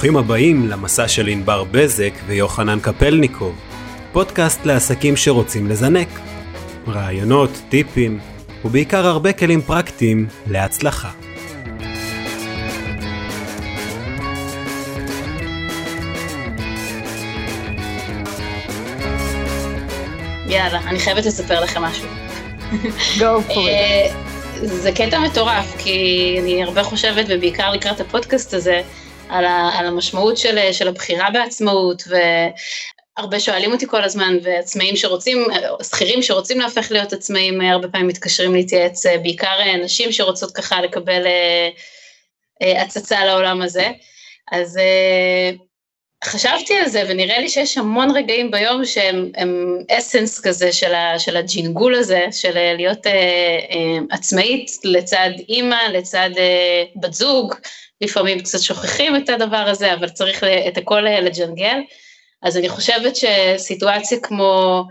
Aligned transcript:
ברוכים 0.00 0.16
הבאים 0.16 0.68
למסע 0.68 1.08
של 1.08 1.26
ענבר 1.26 1.64
בזק 1.64 2.12
ויוחנן 2.26 2.80
קפלניקוב, 2.80 3.54
פודקאסט 4.12 4.66
לעסקים 4.66 5.16
שרוצים 5.16 5.68
לזנק. 5.68 6.08
רעיונות, 6.88 7.50
טיפים, 7.68 8.20
ובעיקר 8.64 9.06
הרבה 9.06 9.32
כלים 9.32 9.60
פרקטיים 9.60 10.26
להצלחה. 10.50 11.10
יאללה, 20.46 20.80
אני 20.88 20.98
חייבת 20.98 21.26
לספר 21.26 21.60
לכם 21.60 21.82
משהו. 21.82 22.06
Go 23.18 23.50
for 23.50 23.58
אה, 23.58 24.06
it. 24.06 24.30
זה 24.62 24.92
קטע 24.92 25.20
מטורף, 25.20 25.74
כי 25.78 26.36
אני 26.42 26.64
הרבה 26.64 26.82
חושבת, 26.82 27.26
ובעיקר 27.28 27.70
לקראת 27.70 28.00
הפודקאסט 28.00 28.54
הזה, 28.54 28.80
על, 29.30 29.44
ה, 29.44 29.70
על 29.78 29.86
המשמעות 29.86 30.36
של, 30.36 30.72
של 30.72 30.88
הבחירה 30.88 31.30
בעצמאות, 31.30 32.02
והרבה 32.06 33.40
שואלים 33.40 33.72
אותי 33.72 33.86
כל 33.86 34.04
הזמן, 34.04 34.38
ועצמאים 34.42 34.96
שרוצים, 34.96 35.46
שכירים 35.82 36.22
שרוצים 36.22 36.60
להפך 36.60 36.90
להיות 36.90 37.12
עצמאים, 37.12 37.60
הרבה 37.60 37.88
פעמים 37.88 38.06
מתקשרים 38.06 38.54
להתייעץ, 38.54 39.06
בעיקר 39.06 39.76
נשים 39.84 40.12
שרוצות 40.12 40.52
ככה 40.52 40.80
לקבל 40.82 41.26
אה, 41.26 41.68
אה, 42.62 42.82
הצצה 42.82 43.24
לעולם 43.24 43.62
הזה. 43.62 43.88
אז 44.52 44.78
אה, 44.78 45.50
חשבתי 46.24 46.74
על 46.74 46.88
זה, 46.88 47.02
ונראה 47.08 47.38
לי 47.38 47.48
שיש 47.48 47.78
המון 47.78 48.10
רגעים 48.16 48.50
ביום 48.50 48.84
שהם 48.84 49.30
אסנס 49.90 50.40
כזה 50.40 50.72
של, 50.72 50.94
ה, 50.94 51.18
של 51.18 51.36
הג'ינגול 51.36 51.94
הזה, 51.94 52.26
של 52.32 52.74
להיות 52.76 53.06
אה, 53.06 53.12
אה, 53.70 53.98
עצמאית 54.10 54.70
לצד 54.84 55.30
אימא, 55.48 55.82
לצד 55.92 56.30
אה, 56.38 56.84
בת 56.96 57.12
זוג, 57.12 57.54
לפעמים 58.00 58.40
קצת 58.40 58.58
שוכחים 58.58 59.16
את 59.16 59.28
הדבר 59.28 59.56
הזה, 59.56 59.94
אבל 59.94 60.08
צריך 60.08 60.44
את 60.68 60.78
הכל 60.78 61.00
לג'נגל. 61.00 61.78
אז 62.42 62.56
אני 62.56 62.68
חושבת 62.68 63.12
שסיטואציה 63.16 64.18
כמו 64.22 64.84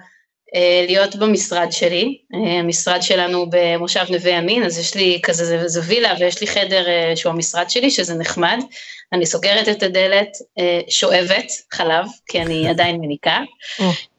להיות 0.88 1.16
במשרד 1.16 1.67
שלי, 1.72 2.17
אה, 2.33 2.59
המשרד 2.59 3.02
שלנו 3.02 3.45
במושב 3.50 4.05
נווה 4.09 4.31
ימין, 4.31 4.64
אז 4.64 4.80
יש 4.80 4.95
לי 4.95 5.19
כזה, 5.23 5.45
זה, 5.45 5.67
זה 5.67 5.81
וילה 5.88 6.14
ויש 6.19 6.42
לי 6.42 6.47
חדר 6.47 6.88
אה, 6.88 7.16
שהוא 7.16 7.33
המשרד 7.33 7.69
שלי, 7.69 7.92
שזה 7.92 8.16
נחמד. 8.16 8.59
אני 9.14 9.25
סוגרת 9.25 9.70
את 9.70 9.83
הדלת, 9.83 10.38
שואבת 10.89 11.52
חלב, 11.72 12.05
כי 12.27 12.42
אני 12.42 12.67
עדיין 12.70 13.02
מניקה, 13.02 13.38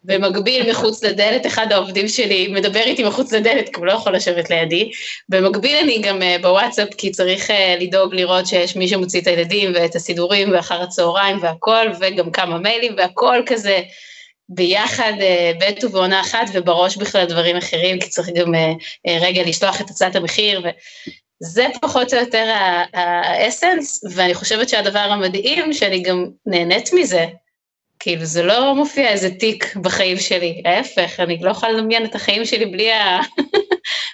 במקביל 0.04 0.70
מחוץ 0.70 1.04
לדלת, 1.04 1.46
אחד 1.46 1.72
העובדים 1.72 2.08
שלי 2.08 2.48
מדבר 2.48 2.80
איתי 2.80 3.04
מחוץ 3.04 3.32
לדלת, 3.32 3.68
כי 3.68 3.74
הוא 3.76 3.86
לא 3.86 3.92
יכול 3.92 4.14
לשבת 4.14 4.50
לידי, 4.50 4.90
במקביל 5.28 5.76
אני 5.76 5.98
גם 5.98 6.22
בוואטסאפ, 6.42 6.94
כי 6.94 7.10
צריך 7.10 7.50
לדאוג 7.80 8.14
לראות 8.14 8.46
שיש 8.46 8.76
מי 8.76 8.88
שמוציא 8.88 9.20
את 9.20 9.26
הילדים 9.26 9.72
ואת 9.74 9.94
הסידורים 9.94 10.52
ואחר 10.52 10.82
הצהריים 10.82 11.38
והכל, 11.42 11.86
וגם 12.00 12.30
כמה 12.30 12.58
מיילים 12.58 12.94
והכל 12.96 13.42
כזה. 13.46 13.80
ביחד 14.52 15.12
בעת 15.58 15.84
ובעונה 15.84 16.20
אחת 16.20 16.46
ובראש 16.52 16.96
בכלל 16.96 17.24
דברים 17.24 17.56
אחרים, 17.56 18.00
כי 18.00 18.08
צריך 18.08 18.28
גם 18.28 18.54
רגע 19.06 19.42
לשלוח 19.42 19.80
את 19.80 19.90
הצעת 19.90 20.16
המחיר, 20.16 20.62
וזה 21.42 21.66
פחות 21.82 22.14
או 22.14 22.18
יותר 22.18 22.54
האסנס, 22.92 24.04
ואני 24.14 24.34
חושבת 24.34 24.68
שהדבר 24.68 24.98
המדהים, 24.98 25.72
שאני 25.72 26.02
גם 26.02 26.26
נהנית 26.46 26.90
מזה, 26.92 27.26
כאילו 27.98 28.24
זה 28.24 28.42
לא 28.42 28.74
מופיע 28.74 29.08
איזה 29.08 29.30
תיק 29.30 29.76
בחיים 29.76 30.18
שלי, 30.18 30.62
ההפך, 30.64 31.20
אני 31.20 31.38
לא 31.40 31.50
יכולה 31.50 31.72
לדמיין 31.72 32.04
את 32.04 32.14
החיים 32.14 32.44
שלי 32.44 32.66
בלי 32.66 32.92
ה... 32.92 33.20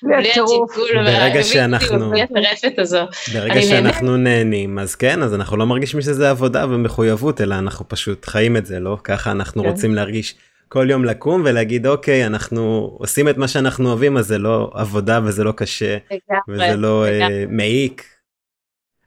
בלי 0.02 0.30
הג'ינגול, 0.30 1.04
ברגע 1.04 1.42
שאנחנו, 1.42 2.10
בלי 2.10 2.22
הטרפת 2.22 2.78
הזו. 2.78 3.00
ברגע 3.34 3.62
שאנחנו 3.62 4.16
נהנים, 4.16 4.78
אז 4.78 4.94
כן, 4.94 5.22
אז 5.22 5.34
אנחנו 5.34 5.56
לא 5.56 5.66
מרגישים 5.66 6.00
שזה 6.00 6.30
עבודה 6.30 6.66
ומחויבות, 6.68 7.40
אלא 7.40 7.54
אנחנו 7.54 7.88
פשוט 7.88 8.24
חיים 8.24 8.56
את 8.56 8.66
זה, 8.66 8.80
לא? 8.80 8.98
ככה 9.04 9.30
אנחנו 9.30 9.62
כן. 9.62 9.68
רוצים 9.68 9.94
להרגיש 9.94 10.34
כל 10.68 10.86
יום 10.90 11.04
לקום 11.04 11.42
ולהגיד 11.44 11.86
אוקיי, 11.86 12.26
אנחנו 12.26 12.96
עושים 12.98 13.28
את 13.28 13.36
מה 13.36 13.48
שאנחנו 13.48 13.88
אוהבים, 13.88 14.16
אז 14.16 14.26
זה 14.26 14.38
לא 14.38 14.70
עבודה 14.74 15.20
וזה 15.24 15.44
לא 15.44 15.52
קשה, 15.52 15.96
וזה 16.48 16.76
לא 16.76 17.06
uh, 17.06 17.32
מעיק. 17.48 18.04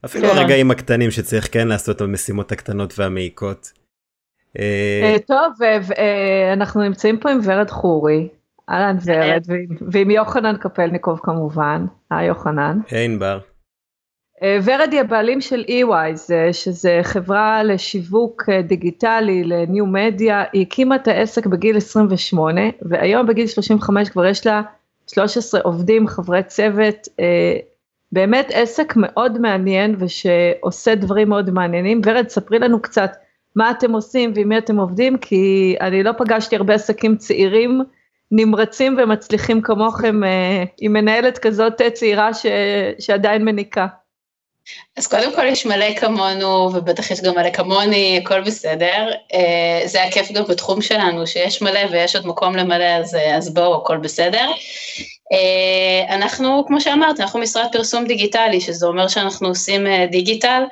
אפילו 0.06 0.30
כן. 0.30 0.38
הרגעים 0.38 0.72
הקטנים 0.72 1.12
שצריך 1.12 1.48
כן 1.52 1.68
לעשות 1.68 1.96
את 1.96 2.02
המשימות 2.02 2.52
הקטנות 2.52 3.00
והמעיקות. 3.00 3.72
אה, 4.60 5.16
טוב, 5.28 5.54
אה, 5.98 6.54
אנחנו 6.54 6.82
נמצאים 6.82 7.20
פה 7.20 7.32
עם 7.32 7.40
ורד 7.44 7.70
חורי, 7.70 8.28
אהלן 8.70 8.98
ורד, 9.06 9.42
ועם- 9.48 9.78
ועם 9.92 10.12
יוחנן 10.12 10.58
קפלניקוב 10.58 11.20
כמובן, 11.24 11.86
היי 12.12 12.28
יוחנן. 12.28 12.80
היי 12.92 13.06
ענבר. 13.06 13.40
אה, 14.44 14.58
ורד 14.64 14.90
היא 14.92 15.00
הבעלים 15.02 15.42
של 15.42 15.64
eWise, 15.68 16.34
אה, 16.34 16.54
שזה 16.54 17.00
חברה 17.04 17.64
לשיווק 17.64 18.44
אה, 18.50 18.62
דיגיטלי 18.62 19.44
לניו 19.44 19.86
מדיה, 19.86 20.44
היא 20.54 20.62
הקימה 20.62 20.96
את 20.96 21.08
העסק 21.08 21.46
בגיל 21.46 21.78
28, 21.78 22.62
והיום 22.82 23.28
בגיל 23.28 23.48
35 23.48 24.10
כבר 24.10 24.26
יש 24.26 24.48
לה 24.48 24.62
13 25.08 25.62
עובדים, 25.64 26.08
חברי 26.08 26.44
צוות, 26.44 27.08
אה, 27.20 27.58
באמת 28.12 28.48
עסק 28.54 28.94
מאוד 28.96 29.42
מעניין 29.42 29.96
ושעושה 30.00 30.96
דברים 30.96 31.30
מאוד 31.30 31.50
מעניינים. 31.50 32.02
ורד, 32.06 32.28
ספרי 32.30 32.60
לנו 32.60 32.82
קצת 32.82 33.12
מה 33.56 33.72
אתם 33.72 33.92
עושים 33.92 34.32
ועם 34.36 34.50
מי 34.50 34.58
אתם 34.58 34.78
עובדים, 34.78 35.18
כי 35.18 35.76
אני 35.82 36.04
לא 36.04 36.12
פגשתי 36.18 36.56
הרבה 36.56 36.74
עסקים 36.74 37.16
צעירים, 37.16 37.82
נמרצים 38.32 38.98
ומצליחים 39.00 39.62
כמוכם, 39.62 40.24
אה, 40.24 40.64
עם 40.82 40.94
מנהלת 40.94 41.38
כזאת 41.38 41.82
צעירה 41.94 42.34
ש, 42.34 42.46
שעדיין 43.00 43.46
מניקה. 43.46 43.88
אז 44.98 45.08
קודם 45.08 45.36
כל 45.36 45.46
יש 45.46 45.66
מלא 45.66 45.94
כמונו, 46.00 46.70
ובטח 46.74 47.12
יש 47.12 47.22
גם 47.22 47.36
מלא 47.36 47.50
כמוני, 47.50 48.22
הכל 48.24 48.42
בסדר. 48.42 49.12
אה, 49.34 49.82
זה 49.86 50.04
הכיף 50.04 50.32
גם 50.32 50.44
בתחום 50.44 50.82
שלנו, 50.82 51.28
שיש 51.28 51.62
מלא 51.62 51.80
ויש 51.92 52.16
עוד 52.16 52.28
מקום 52.28 52.56
למלא, 52.56 52.84
אז, 52.84 53.16
אה, 53.16 53.38
אז 53.38 53.54
בואו, 53.54 53.76
הכל 53.76 53.98
בסדר. 53.98 54.52
אנחנו, 56.10 56.64
כמו 56.68 56.82
שאמרת, 56.82 57.20
אנחנו 57.20 57.40
משרד 57.40 57.66
פרסום 57.72 58.08
דיגיטלי, 58.08 58.62
שזה 58.62 58.86
אומר 58.86 59.08
שאנחנו 59.08 59.48
עושים 59.48 59.88
דיגיטל, 60.12 60.64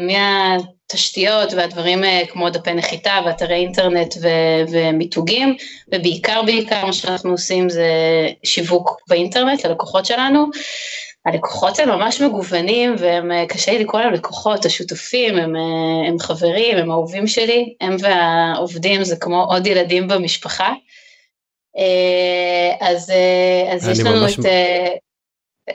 מהתשתיות 0.00 1.52
והדברים 1.52 2.04
אה, 2.04 2.22
כמו 2.28 2.50
דפי 2.50 2.72
נחיתה 2.72 3.20
ואתרי 3.26 3.54
אינטרנט 3.54 4.14
ו- 4.22 4.62
ומיתוגים, 4.72 5.56
ובעיקר 5.88 6.42
בעיקר 6.42 6.86
מה 6.86 6.92
שאנחנו 6.92 7.30
עושים 7.30 7.68
זה 7.70 7.88
שיווק 8.44 9.00
באינטרנט 9.08 9.66
ללקוחות 9.66 10.06
שלנו. 10.06 10.46
הלקוחות 11.26 11.78
הם 11.78 11.88
ממש 11.88 12.20
מגוונים 12.20 12.94
והם, 12.98 13.32
אה, 13.32 13.46
קשה 13.48 13.72
לי 13.72 13.78
לקרוא 13.78 14.00
להם 14.00 14.12
לקוחות, 14.12 14.64
השותפים, 14.64 15.36
הם, 15.36 15.56
אה, 15.56 16.08
הם 16.08 16.18
חברים, 16.18 16.78
הם 16.78 16.90
אהובים 16.90 17.26
שלי, 17.26 17.74
הם 17.80 17.96
והעובדים 18.00 19.04
זה 19.04 19.16
כמו 19.16 19.44
עוד 19.44 19.66
ילדים 19.66 20.08
במשפחה. 20.08 20.72
אה, 21.78 22.88
אז, 22.88 23.10
אה, 23.10 23.72
אז 23.74 23.88
יש 23.88 24.00
לנו 24.00 24.20
ממש- 24.20 24.38
את... 24.38 24.46
אה, 24.46 24.94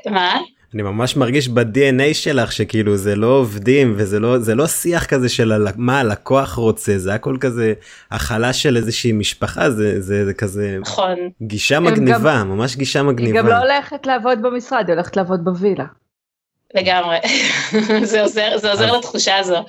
מה? 0.05 0.39
אני 0.75 0.83
ממש 0.83 1.15
מרגיש 1.17 1.47
ב-DNA 1.49 2.13
שלך 2.13 2.51
שכאילו 2.51 2.97
זה 2.97 3.15
לא 3.15 3.27
עובדים 3.27 3.93
וזה 3.97 4.19
לא 4.19 4.39
זה 4.39 4.55
לא 4.55 4.67
שיח 4.67 5.05
כזה 5.05 5.29
של 5.29 5.51
הל- 5.51 5.67
מה 5.75 5.99
הלקוח 5.99 6.53
רוצה 6.53 6.97
זה 6.97 7.13
הכל 7.13 7.37
כזה 7.39 7.73
הכלה 8.11 8.53
של 8.53 8.77
איזושהי 8.77 9.11
משפחה 9.11 9.69
זה 9.71 10.01
זה, 10.01 10.25
זה 10.25 10.33
כזה 10.33 10.77
נכון. 10.81 11.15
גישה 11.41 11.75
גם- 11.75 11.83
מגניבה 11.83 12.43
ממש 12.43 12.75
גישה 12.75 12.99
היא 12.99 13.07
מגניבה. 13.07 13.39
גם 13.39 13.47
לא 13.47 13.57
הולכת 13.57 14.05
לעבוד 14.05 14.39
במשרד, 14.41 14.83
היא 14.87 14.93
הולכת 14.95 15.17
לעבוד 15.17 15.39
בווילה. 15.43 15.85
לגמרי, 16.75 17.17
זה 18.11 18.21
עוזר, 18.21 18.57
זה 18.57 18.71
עוזר 18.71 18.97
לתחושה 18.97 19.37
הזו. 19.37 19.65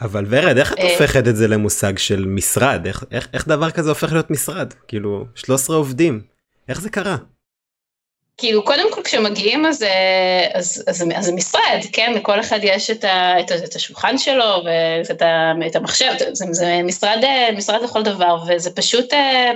אבל 0.00 0.24
ורד 0.28 0.56
איך 0.58 0.72
את 0.72 0.78
אה. 0.78 0.92
הופכת 0.92 1.28
את 1.28 1.36
זה 1.36 1.48
למושג 1.48 1.98
של 1.98 2.24
משרד 2.26 2.86
איך 2.86 3.04
איך 3.10 3.28
איך 3.32 3.48
דבר 3.48 3.70
כזה 3.70 3.88
הופך 3.88 4.12
להיות 4.12 4.30
משרד 4.30 4.72
כאילו 4.88 5.26
13 5.34 5.76
עובדים 5.76 6.20
איך 6.68 6.80
זה 6.80 6.90
קרה. 6.90 7.16
כאילו, 8.38 8.64
קודם 8.64 8.92
כל 8.92 9.02
כשמגיעים 9.02 9.66
אז, 9.66 9.82
אה, 9.82 10.48
אז, 10.54 10.84
זה 11.20 11.32
משרד, 11.32 11.80
כן? 11.92 12.12
לכל 12.14 12.40
אחד 12.40 12.58
יש 12.62 12.90
את, 12.90 13.04
ה, 13.04 13.40
את, 13.40 13.52
את 13.52 13.76
השולחן 13.76 14.18
שלו 14.18 14.62
ואת 15.08 15.22
ה, 15.22 15.52
את 15.66 15.76
המחשב, 15.76 16.12
זה, 16.32 16.44
זה 16.50 16.80
משרד, 16.84 17.24
אה, 17.24 17.48
משרד 17.56 17.82
לכל 17.82 18.02
דבר, 18.02 18.36
וזה 18.48 18.70
פשוט, 18.70 19.12
אה, 19.12 19.52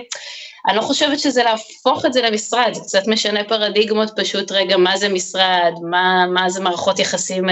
אני 0.69 0.77
לא 0.77 0.83
חושבת 0.83 1.19
שזה 1.19 1.43
להפוך 1.43 2.07
את 2.07 2.13
זה 2.13 2.23
למשרד, 2.23 2.75
זה 2.75 2.81
קצת 2.81 3.07
משנה 3.07 3.45
פרדיגמות, 3.45 4.11
פשוט 4.17 4.53
רגע, 4.53 4.77
מה 4.77 4.97
זה 4.97 5.09
משרד, 5.09 5.73
מה, 5.91 6.27
מה 6.27 6.51
זה 6.51 6.61
מערכות 6.61 6.99
יחסים, 6.99 7.47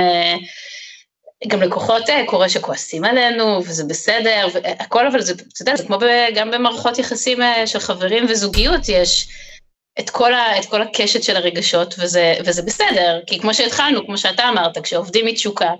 גם 1.46 1.62
לקוחות 1.62 2.02
קורה 2.26 2.48
שכועסים 2.48 3.04
עלינו, 3.04 3.62
וזה 3.64 3.84
בסדר, 3.84 4.48
והכל, 4.52 5.06
אבל 5.06 5.20
זה, 5.20 5.32
אתה 5.32 5.62
יודע, 5.62 5.76
זה 5.76 5.84
כמו 5.86 5.98
ב, 5.98 6.04
גם 6.34 6.50
במערכות 6.50 6.98
יחסים 6.98 7.38
של 7.66 7.78
חברים 7.78 8.26
וזוגיות, 8.28 8.88
יש 8.88 9.28
את 9.98 10.10
כל, 10.10 10.34
ה, 10.34 10.58
את 10.58 10.64
כל 10.64 10.82
הקשת 10.82 11.22
של 11.22 11.36
הרגשות, 11.36 11.94
וזה, 11.98 12.34
וזה 12.44 12.62
בסדר, 12.62 13.20
כי 13.26 13.40
כמו 13.40 13.54
שהתחלנו, 13.54 14.06
כמו 14.06 14.18
שאתה 14.18 14.48
אמרת, 14.48 14.78
כשעובדים 14.78 15.26
מתשוקה, 15.26 15.70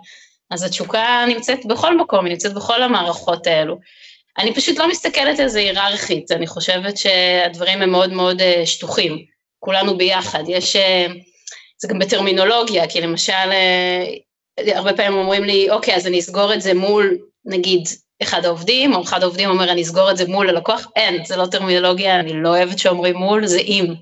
אז 0.51 0.63
התשוקה 0.63 1.25
נמצאת 1.29 1.67
בכל 1.67 1.97
מקום, 1.97 2.25
היא 2.25 2.33
נמצאת 2.33 2.55
בכל 2.55 2.83
המערכות 2.83 3.47
האלו. 3.47 3.79
אני 4.39 4.55
פשוט 4.55 4.79
לא 4.79 4.89
מסתכלת 4.89 5.41
על 5.41 5.49
זה 5.49 5.59
היררכית, 5.59 6.33
אני 6.33 6.47
חושבת 6.47 6.97
שהדברים 6.97 7.83
הם 7.83 7.91
מאוד 7.91 8.13
מאוד 8.13 8.41
אה, 8.41 8.67
שטוחים, 8.67 9.25
כולנו 9.59 9.97
ביחד. 9.97 10.43
יש, 10.49 10.77
אה, 10.77 11.07
זה 11.79 11.89
גם 11.89 11.99
בטרמינולוגיה, 11.99 12.89
כי 12.89 13.01
למשל, 13.01 13.33
אה, 13.33 14.05
הרבה 14.75 14.93
פעמים 14.93 15.19
אומרים 15.19 15.45
לי, 15.45 15.71
אוקיי, 15.71 15.95
אז 15.95 16.07
אני 16.07 16.19
אסגור 16.19 16.55
את 16.55 16.63
זה 16.63 16.75
מול, 16.75 17.19
נגיד, 17.45 17.89
אחד 18.23 18.45
העובדים, 18.45 18.95
או 18.95 19.03
אחד 19.03 19.23
העובדים 19.23 19.49
אומר, 19.49 19.73
אני 19.73 19.83
אסגור 19.83 20.11
את 20.11 20.17
זה 20.17 20.29
מול 20.29 20.49
הלקוח, 20.49 20.87
אין, 20.97 21.25
זה 21.25 21.37
לא 21.37 21.47
טרמינולוגיה, 21.47 22.21
אני 22.21 22.33
לא 22.33 22.49
אוהבת 22.49 22.79
שאומרים 22.79 23.17
מול, 23.17 23.47
זה 23.47 23.61
עם. 23.65 23.95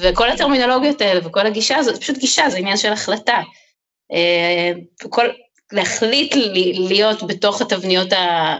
וכל 0.00 0.30
הטרמינולוגיות 0.30 1.00
האלה 1.00 1.20
וכל 1.26 1.46
הגישה 1.46 1.76
הזאת, 1.76 1.94
זה 1.94 2.00
פשוט 2.00 2.18
גישה, 2.18 2.50
זה 2.50 2.58
עניין 2.58 2.76
של 2.76 2.92
החלטה. 2.92 3.40
אה, 4.12 4.72
כל, 5.10 5.26
להחליט 5.72 6.34
להיות 6.88 7.22
בתוך 7.22 7.60
התבניות 7.60 8.08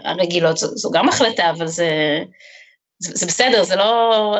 הרגילות, 0.03 0.57
זו, 0.57 0.67
זו 0.67 0.91
גם 0.91 1.09
החלטה, 1.09 1.49
אבל 1.49 1.67
זה, 1.67 2.19
זה, 2.99 3.15
זה 3.15 3.25
בסדר, 3.25 3.63
זה 3.63 3.75
לא... 3.75 4.35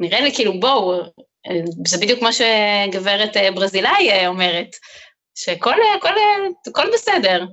נראה 0.00 0.20
לי 0.20 0.34
כאילו, 0.34 0.60
בואו, 0.60 1.02
זה 1.86 1.98
בדיוק 1.98 2.22
מה 2.22 2.30
שגברת 2.32 3.36
אה, 3.36 3.50
ברזילאי 3.50 4.10
אה, 4.10 4.28
אומרת, 4.28 4.76
שכל 5.34 5.74
הכל, 5.98 6.08
הכל 6.66 6.90
בסדר, 6.94 7.44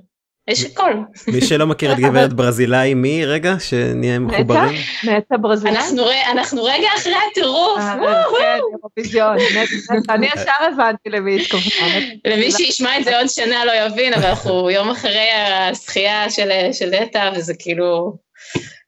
יש 0.48 0.64
הכל. 0.64 0.92
מי 1.28 1.40
שלא 1.40 1.66
מכיר 1.66 1.92
את 1.92 1.98
גברת 1.98 2.32
ברזילאי, 2.32 2.94
מי 2.94 3.24
רגע 3.26 3.54
שנהיה 3.58 4.18
מחוברים? 4.18 4.80
נטע 5.04 5.36
ברזילאי? 5.40 5.76
אנחנו 6.32 6.64
רגע 6.64 6.88
אחרי 6.98 7.14
הטירוף. 7.30 7.80
כן, 8.38 8.58
אירוויזיון. 8.82 9.36
אני 10.10 10.26
ישר 10.26 10.64
הבנתי 10.72 11.10
למי 11.10 11.40
התכוונה. 11.40 12.06
למי 12.26 12.52
שישמע 12.52 12.98
את 12.98 13.04
זה 13.04 13.18
עוד 13.18 13.28
שנה 13.28 13.64
לא 13.64 13.72
יבין, 13.86 14.14
אבל 14.14 14.26
אנחנו 14.26 14.70
יום 14.70 14.90
אחרי 14.90 15.28
הזכייה 15.70 16.30
של 16.72 16.90
נטע, 16.90 17.30
וזה 17.36 17.54
כאילו 17.58 18.16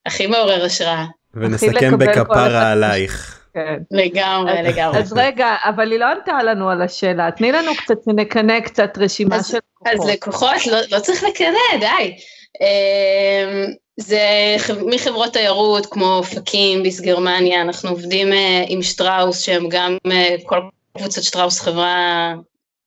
הכי 0.06 0.26
מעורר 0.26 0.64
השראה. 0.64 1.04
ונסכם 1.34 1.98
בכפרה 1.98 2.72
עלייך. 2.72 3.39
כן. 3.54 3.76
לגמרי, 3.90 4.62
לגמרי. 4.62 4.98
אז 4.98 5.12
רגע, 5.16 5.56
אבל 5.62 5.92
היא 5.92 6.00
לא 6.00 6.04
ענתה 6.04 6.42
לנו 6.42 6.70
על 6.70 6.82
השאלה, 6.82 7.30
תני 7.30 7.52
לנו 7.52 7.74
קצת, 7.74 7.96
נקנא 8.06 8.60
קצת 8.60 8.98
רשימה 8.98 9.36
אז, 9.36 9.48
של 9.48 9.56
לקוחות. 9.56 10.00
אז 10.00 10.10
לקוחות, 10.10 10.66
לא, 10.66 10.78
לא 10.90 10.98
צריך 11.00 11.24
לקנא, 11.24 11.78
די. 11.80 12.16
אמ, 12.60 13.66
זה 13.96 14.56
מחברות 14.86 15.32
תיירות 15.32 15.86
כמו 15.86 16.14
אופקים, 16.14 16.82
ביס 16.82 17.00
גרמניה, 17.00 17.62
אנחנו 17.62 17.90
עובדים 17.90 18.32
אה, 18.32 18.64
עם 18.68 18.82
שטראוס, 18.82 19.40
שהם 19.40 19.68
גם, 19.68 19.96
אה, 20.10 20.36
כל 20.44 20.60
קבוצת 20.98 21.22
שטראוס 21.22 21.60
חברה 21.60 22.34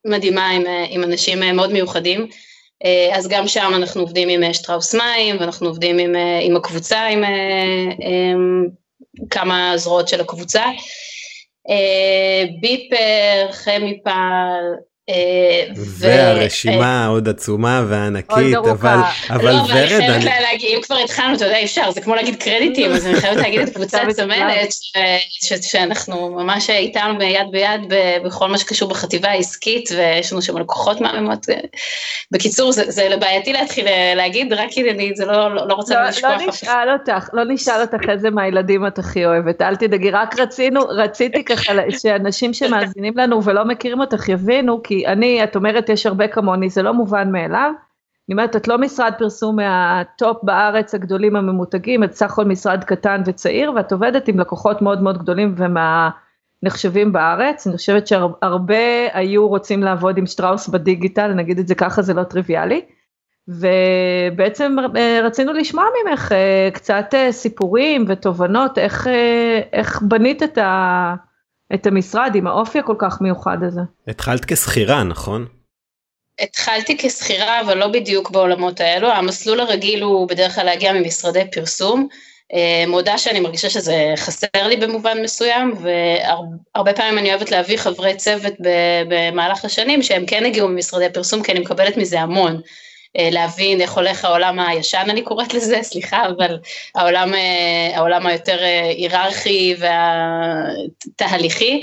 מדהימה 0.05 0.49
עם, 0.49 0.67
אה, 0.67 0.85
עם 0.89 1.03
אנשים 1.03 1.39
מאוד 1.39 1.73
מיוחדים. 1.73 2.27
אז 3.13 3.27
גם 3.27 3.47
שם 3.47 3.71
אנחנו 3.75 4.01
עובדים 4.01 4.29
עם 4.29 4.53
שטראוס 4.53 4.95
מים, 4.95 5.35
ואנחנו 5.39 5.67
עובדים 5.67 5.97
עם, 5.97 6.15
עם 6.41 6.55
הקבוצה, 6.55 7.05
עם 7.05 7.23
כמה 9.29 9.73
זרועות 9.75 10.07
של 10.07 10.21
הקבוצה. 10.21 10.63
אה, 11.69 12.45
ביפר, 12.59 13.51
חמיפל, 13.51 14.09
אה, 14.09 14.83
והרשימה 15.99 17.07
עוד 17.07 17.29
עצומה 17.29 17.85
וענקית, 17.89 18.55
אבל 18.55 18.97
אבל 19.29 19.51
לא, 19.51 19.61
אבל 19.61 19.77
אני 19.77 19.87
חייבת 19.87 20.23
להגיד, 20.23 20.69
אם 20.77 20.81
כבר 20.81 20.95
התחלנו, 21.03 21.35
אתה 21.35 21.45
יודע, 21.45 21.57
אי 21.57 21.63
אפשר, 21.63 21.91
זה 21.91 22.01
כמו 22.01 22.15
להגיד 22.15 22.35
קרדיטים, 22.43 22.91
אז 22.91 23.07
אני 23.07 23.15
חייבת 23.15 23.37
להגיד 23.37 23.61
את 23.61 23.69
קבוצת 23.75 24.01
צמרת, 24.09 24.69
שאנחנו 25.61 26.29
ממש 26.29 26.69
איתם 26.69 27.17
יד 27.21 27.47
ביד 27.51 27.81
בכל 28.25 28.47
מה 28.47 28.57
שקשור 28.57 28.89
בחטיבה 28.89 29.29
העסקית, 29.29 29.89
ויש 29.91 30.31
לנו 30.31 30.41
שם 30.41 30.57
לקוחות 30.57 31.01
מהממות. 31.01 31.45
בקיצור, 32.31 32.71
זה 32.71 33.09
בעייתי 33.19 33.53
להתחיל 33.53 33.85
להגיד, 34.15 34.53
רק 34.53 34.69
כי 34.71 34.91
אני 34.91 35.11
זה 35.15 35.25
לא, 35.25 35.55
לא, 35.55 35.67
לא 35.67 35.73
רוצה 35.73 35.95
לא, 35.95 36.07
לשכוח. 36.07 36.31
לא 36.31 36.47
נשאל 36.47 36.89
אותך, 36.93 37.29
לא 37.33 37.43
נשאל 37.47 37.81
אותך 37.81 38.09
איזה 38.09 38.29
מהילדים 38.29 38.87
את 38.87 38.99
הכי 38.99 39.25
אוהבת, 39.25 39.61
אל 39.61 39.75
תדאגי, 39.75 40.11
רק 40.11 40.39
רצינו, 40.39 40.81
רציתי 40.81 41.43
ככה 41.43 41.73
שאנשים 41.89 42.53
שמאזינים 42.53 43.13
לנו 43.17 43.43
ולא 43.43 43.65
מכירים 43.65 43.99
אותך 43.99 44.29
יבינו, 44.29 44.83
כי 44.83 44.92
אני, 45.07 45.43
את 45.43 45.55
אומרת, 45.55 45.89
יש 45.89 46.05
הרבה 46.05 46.27
כמוני, 46.27 46.69
זה 46.69 46.81
לא 46.81 46.93
מובן 46.93 47.31
מאליו. 47.31 47.71
אני 48.29 48.33
אומרת, 48.33 48.55
את 48.55 48.67
לא 48.67 48.77
משרד 48.77 49.13
פרסום 49.17 49.55
מהטופ 49.55 50.43
בארץ 50.43 50.95
הגדולים 50.95 51.35
הממותגים, 51.35 52.03
את 52.03 52.13
סך 52.13 52.31
הכל 52.31 52.45
משרד 52.45 52.83
קטן 52.83 53.21
וצעיר, 53.25 53.71
ואת 53.75 53.91
עובדת 53.91 54.27
עם 54.27 54.39
לקוחות 54.39 54.81
מאוד 54.81 55.01
מאוד 55.01 55.17
גדולים 55.17 55.55
ומהנחשבים 55.57 57.11
בארץ. 57.11 57.67
אני 57.67 57.77
חושבת 57.77 58.07
שהרבה 58.07 59.13
היו 59.13 59.47
רוצים 59.47 59.83
לעבוד 59.83 60.17
עם 60.17 60.25
שטראוס 60.25 60.67
בדיגיטל, 60.67 61.33
נגיד 61.33 61.59
את 61.59 61.67
זה 61.67 61.75
ככה, 61.75 62.01
זה 62.01 62.13
לא 62.13 62.23
טריוויאלי. 62.23 62.81
ובעצם 63.47 64.75
אה, 64.95 65.19
רצינו 65.23 65.53
לשמוע 65.53 65.85
ממך 66.05 66.31
אה, 66.31 66.69
קצת 66.73 67.05
אה, 67.13 67.31
סיפורים 67.31 68.05
ותובנות, 68.07 68.77
איך, 68.77 69.07
איך 69.73 70.01
בנית 70.01 70.43
את 70.43 70.57
ה... 70.57 71.15
את 71.73 71.87
המשרד 71.87 72.31
עם 72.35 72.47
האופי 72.47 72.79
הכל 72.79 72.95
כך 72.99 73.21
מיוחד 73.21 73.57
הזה. 73.67 73.81
התחלת 74.07 74.45
כשכירה, 74.45 75.03
נכון? 75.03 75.45
התחלתי 76.39 76.97
כשכירה, 76.97 77.61
אבל 77.61 77.77
לא 77.77 77.87
בדיוק 77.87 78.31
בעולמות 78.31 78.79
האלו. 78.79 79.07
המסלול 79.07 79.59
הרגיל 79.59 80.03
הוא 80.03 80.29
בדרך 80.29 80.55
כלל 80.55 80.63
להגיע 80.63 80.93
ממשרדי 80.93 81.43
פרסום. 81.51 82.07
אה, 82.53 82.83
מודה 82.87 83.17
שאני 83.17 83.39
מרגישה 83.39 83.69
שזה 83.69 84.13
חסר 84.15 84.67
לי 84.67 84.77
במובן 84.77 85.21
מסוים, 85.23 85.73
והרבה 85.81 86.93
פעמים 86.93 87.17
אני 87.17 87.29
אוהבת 87.29 87.51
להביא 87.51 87.77
חברי 87.77 88.15
צוות 88.15 88.53
במהלך 89.07 89.65
השנים 89.65 90.01
שהם 90.01 90.25
כן 90.25 90.45
הגיעו 90.45 90.67
ממשרדי 90.67 91.09
פרסום, 91.13 91.43
כי 91.43 91.51
אני 91.51 91.59
מקבלת 91.59 91.97
מזה 91.97 92.21
המון. 92.21 92.61
אה, 93.17 93.29
להבין 93.31 93.81
איך 93.81 93.93
הולך 93.93 94.25
העולם 94.25 94.59
הישן 94.59 95.05
אני 95.09 95.21
קוראת 95.21 95.53
לזה, 95.53 95.83
סליחה, 95.91 96.25
אבל 96.25 96.57
העולם, 96.95 97.33
אה, 97.33 97.91
העולם 97.93 98.25
היותר 98.25 98.63
אה, 98.63 98.89
היררכי 98.89 99.75
והתהליכי, 101.09 101.81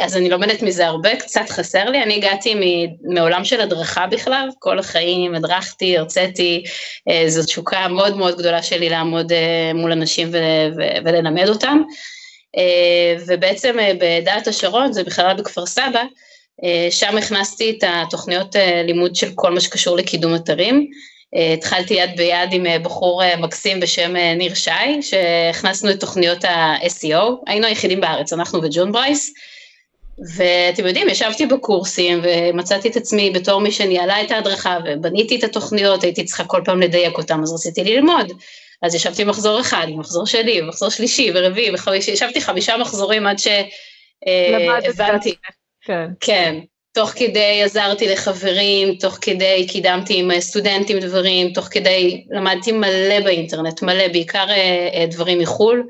אז 0.00 0.16
אני 0.16 0.28
לומדת 0.28 0.62
מזה 0.62 0.86
הרבה, 0.86 1.16
קצת 1.16 1.50
חסר 1.50 1.90
לי, 1.90 2.02
אני 2.02 2.14
הגעתי 2.16 2.54
מעולם 3.02 3.44
של 3.44 3.60
הדרכה 3.60 4.06
בכלל, 4.06 4.48
כל 4.58 4.78
החיים 4.78 5.34
הדרכתי, 5.34 5.98
הרציתי, 5.98 6.62
זאת 7.28 7.44
תשוקה 7.44 7.88
מאוד 7.88 8.16
מאוד 8.16 8.38
גדולה 8.38 8.62
שלי 8.62 8.88
לעמוד 8.88 9.32
מול 9.74 9.92
אנשים 9.92 10.28
וללמד 11.04 11.48
אותם. 11.48 11.82
ובעצם 13.26 13.76
בדעת 14.00 14.46
השרון, 14.46 14.92
זה 14.92 15.04
בכלל 15.04 15.34
בכפר 15.36 15.66
סבא, 15.66 16.02
שם 16.90 17.16
הכנסתי 17.16 17.70
את 17.70 17.84
התוכניות 17.86 18.56
אה, 18.56 18.82
לימוד 18.82 19.16
של 19.16 19.30
כל 19.34 19.50
מה 19.50 19.60
שקשור 19.60 19.96
לקידום 19.96 20.34
אתרים. 20.34 20.90
אה, 21.36 21.52
התחלתי 21.52 21.94
יד 21.94 22.10
ביד 22.16 22.52
עם 22.52 22.82
בחור 22.82 23.22
מקסים 23.38 23.80
בשם 23.80 24.16
ניר 24.16 24.54
שי, 24.54 25.02
שהכנסנו 25.02 25.90
את 25.90 26.00
תוכניות 26.00 26.44
ה-SEO, 26.44 27.22
היינו 27.46 27.66
היחידים 27.66 28.00
בארץ, 28.00 28.32
אנחנו 28.32 28.62
וג'ון 28.62 28.92
ברייס, 28.92 29.34
ואתם 30.36 30.86
יודעים, 30.86 31.08
ישבתי 31.08 31.46
בקורסים 31.46 32.20
ומצאתי 32.22 32.88
את 32.88 32.96
עצמי 32.96 33.30
בתור 33.30 33.60
מי 33.60 33.72
שניהלה 33.72 34.22
את 34.22 34.30
ההדרכה 34.30 34.78
ובניתי 34.84 35.36
את 35.36 35.44
התוכניות, 35.44 36.02
הייתי 36.02 36.24
צריכה 36.24 36.44
כל 36.44 36.60
פעם 36.64 36.80
לדייק 36.80 37.18
אותם, 37.18 37.42
אז 37.42 37.52
רציתי 37.52 37.84
ללמוד. 37.84 38.32
אז 38.82 38.94
ישבתי 38.94 39.24
מחזור 39.24 39.60
אחד, 39.60 39.86
מחזור 39.96 40.26
שני, 40.26 40.60
מחזור 40.60 40.88
שלישי 40.88 41.30
ורביעי 41.34 41.74
וחמישי, 41.74 42.10
ישבתי 42.10 42.40
חמישה 42.40 42.76
מחזורים 42.76 43.26
עד 43.26 43.38
שהבנתי. 43.38 45.34
כן. 45.84 46.06
כן. 46.20 46.60
תוך 46.94 47.10
כדי 47.10 47.62
עזרתי 47.64 48.08
לחברים, 48.08 48.94
תוך 48.94 49.18
כדי 49.20 49.66
קידמתי 49.68 50.18
עם 50.18 50.40
סטודנטים 50.40 50.98
דברים, 50.98 51.52
תוך 51.52 51.64
כדי 51.70 52.24
למדתי 52.30 52.72
מלא 52.72 53.20
באינטרנט, 53.24 53.82
מלא, 53.82 54.08
בעיקר 54.08 54.50
אה, 54.50 54.88
אה, 54.94 55.06
דברים 55.10 55.38
מחו"ל. 55.38 55.82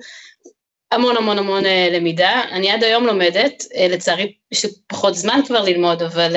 המון 0.92 1.16
המון 1.16 1.38
המון 1.38 1.66
אה, 1.66 1.88
למידה. 1.92 2.42
אני 2.50 2.70
עד 2.70 2.84
היום 2.84 3.06
לומדת, 3.06 3.64
לצערי 3.90 4.32
יש 4.52 4.64
לי 4.64 4.70
פחות 4.86 5.14
זמן 5.14 5.40
כבר 5.46 5.62
ללמוד, 5.62 6.02
אבל 6.02 6.36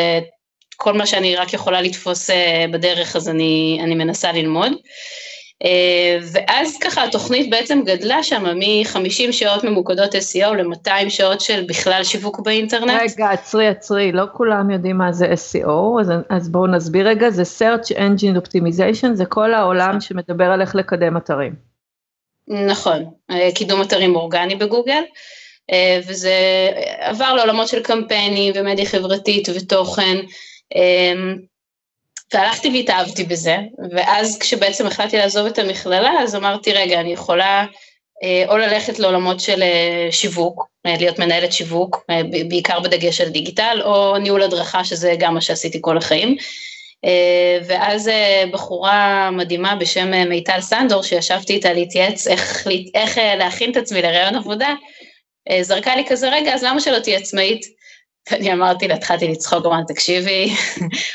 כל 0.75 0.93
מה 0.93 1.05
שאני 1.05 1.35
רק 1.35 1.53
יכולה 1.53 1.81
לתפוס 1.81 2.29
בדרך 2.71 3.15
אז 3.15 3.29
אני, 3.29 3.79
אני 3.83 3.95
מנסה 3.95 4.31
ללמוד. 4.31 4.71
אה, 5.63 6.17
ואז 6.31 6.77
ככה 6.81 7.03
התוכנית 7.03 7.49
בעצם 7.49 7.81
גדלה 7.85 8.23
שם 8.23 8.43
מ-50 8.43 9.31
שעות 9.31 9.63
ממוקדות 9.63 10.15
SEO 10.15 10.53
ל-200 10.53 11.09
שעות 11.09 11.41
של 11.41 11.65
בכלל 11.67 12.03
שיווק 12.03 12.39
באינטרנט. 12.39 13.01
רגע, 13.01 13.29
עצרי, 13.29 13.67
עצרי, 13.67 14.11
לא 14.11 14.23
כולם 14.33 14.71
יודעים 14.71 14.97
מה 14.97 15.11
זה 15.11 15.25
SEO, 15.25 16.01
אז, 16.01 16.11
אז 16.29 16.49
בואו 16.49 16.67
נסביר 16.67 17.07
רגע, 17.07 17.29
זה 17.29 17.43
Search 17.43 17.91
Engine 17.91 18.37
Optimization, 18.37 19.13
זה 19.13 19.25
כל 19.25 19.53
העולם 19.53 19.87
נכון. 19.87 20.01
שמדבר 20.01 20.45
על 20.45 20.61
איך 20.61 20.75
לקדם 20.75 21.17
אתרים. 21.17 21.55
נכון, 22.47 23.05
אה, 23.31 23.49
קידום 23.55 23.81
אתרים 23.81 24.15
אורגני 24.15 24.55
בגוגל, 24.55 25.03
אה, 25.71 25.99
וזה 26.07 26.33
עבר 26.99 27.33
לעולמות 27.33 27.67
של 27.67 27.83
קמפיינים 27.83 28.53
ומדיה 28.55 28.85
חברתית 28.85 29.49
ותוכן. 29.55 30.17
והלכתי 32.33 32.69
והתאהבתי 32.69 33.23
בזה, 33.23 33.57
ואז 33.91 34.37
כשבעצם 34.39 34.87
החלטתי 34.87 35.17
לעזוב 35.17 35.47
את 35.47 35.59
המכללה, 35.59 36.11
אז 36.21 36.35
אמרתי, 36.35 36.73
רגע, 36.73 36.99
אני 36.99 37.13
יכולה 37.13 37.65
אה, 38.23 38.43
או 38.47 38.57
ללכת 38.57 38.99
לעולמות 38.99 39.39
של 39.39 39.63
אה, 39.63 40.07
שיווק, 40.11 40.67
אה, 40.85 40.95
להיות 40.97 41.19
מנהלת 41.19 41.53
שיווק, 41.53 42.05
בעיקר 42.49 42.79
בדגש 42.79 43.21
על 43.21 43.29
דיגיטל, 43.29 43.81
או 43.85 44.17
ניהול 44.17 44.41
הדרכה, 44.41 44.83
שזה 44.83 45.15
גם 45.19 45.33
מה 45.33 45.41
שעשיתי 45.41 45.77
כל 45.81 45.97
החיים. 45.97 46.35
ואז 47.67 48.09
בחורה 48.51 49.29
מדהימה 49.31 49.75
בשם 49.75 50.29
מיטל 50.29 50.61
סנדור, 50.61 51.03
שישבתי 51.03 51.53
איתה 51.53 51.73
להתייעץ 51.73 52.27
איך, 52.27 52.67
איך 52.93 53.17
להכין 53.37 53.71
את 53.71 53.77
עצמי 53.77 54.01
לרעיון 54.01 54.35
עבודה, 54.35 54.73
זרקה 55.61 55.95
לי 55.95 56.05
כזה, 56.07 56.29
רגע, 56.29 56.53
אז 56.53 56.63
למה 56.63 56.79
שלא 56.79 56.99
תהיה 56.99 57.17
עצמאית? 57.17 57.76
אני 58.31 58.53
אמרתי 58.53 58.87
לה, 58.87 58.95
התחלתי 58.95 59.27
לצחוק, 59.27 59.65
אמרתי, 59.65 59.93
תקשיבי, 59.93 60.53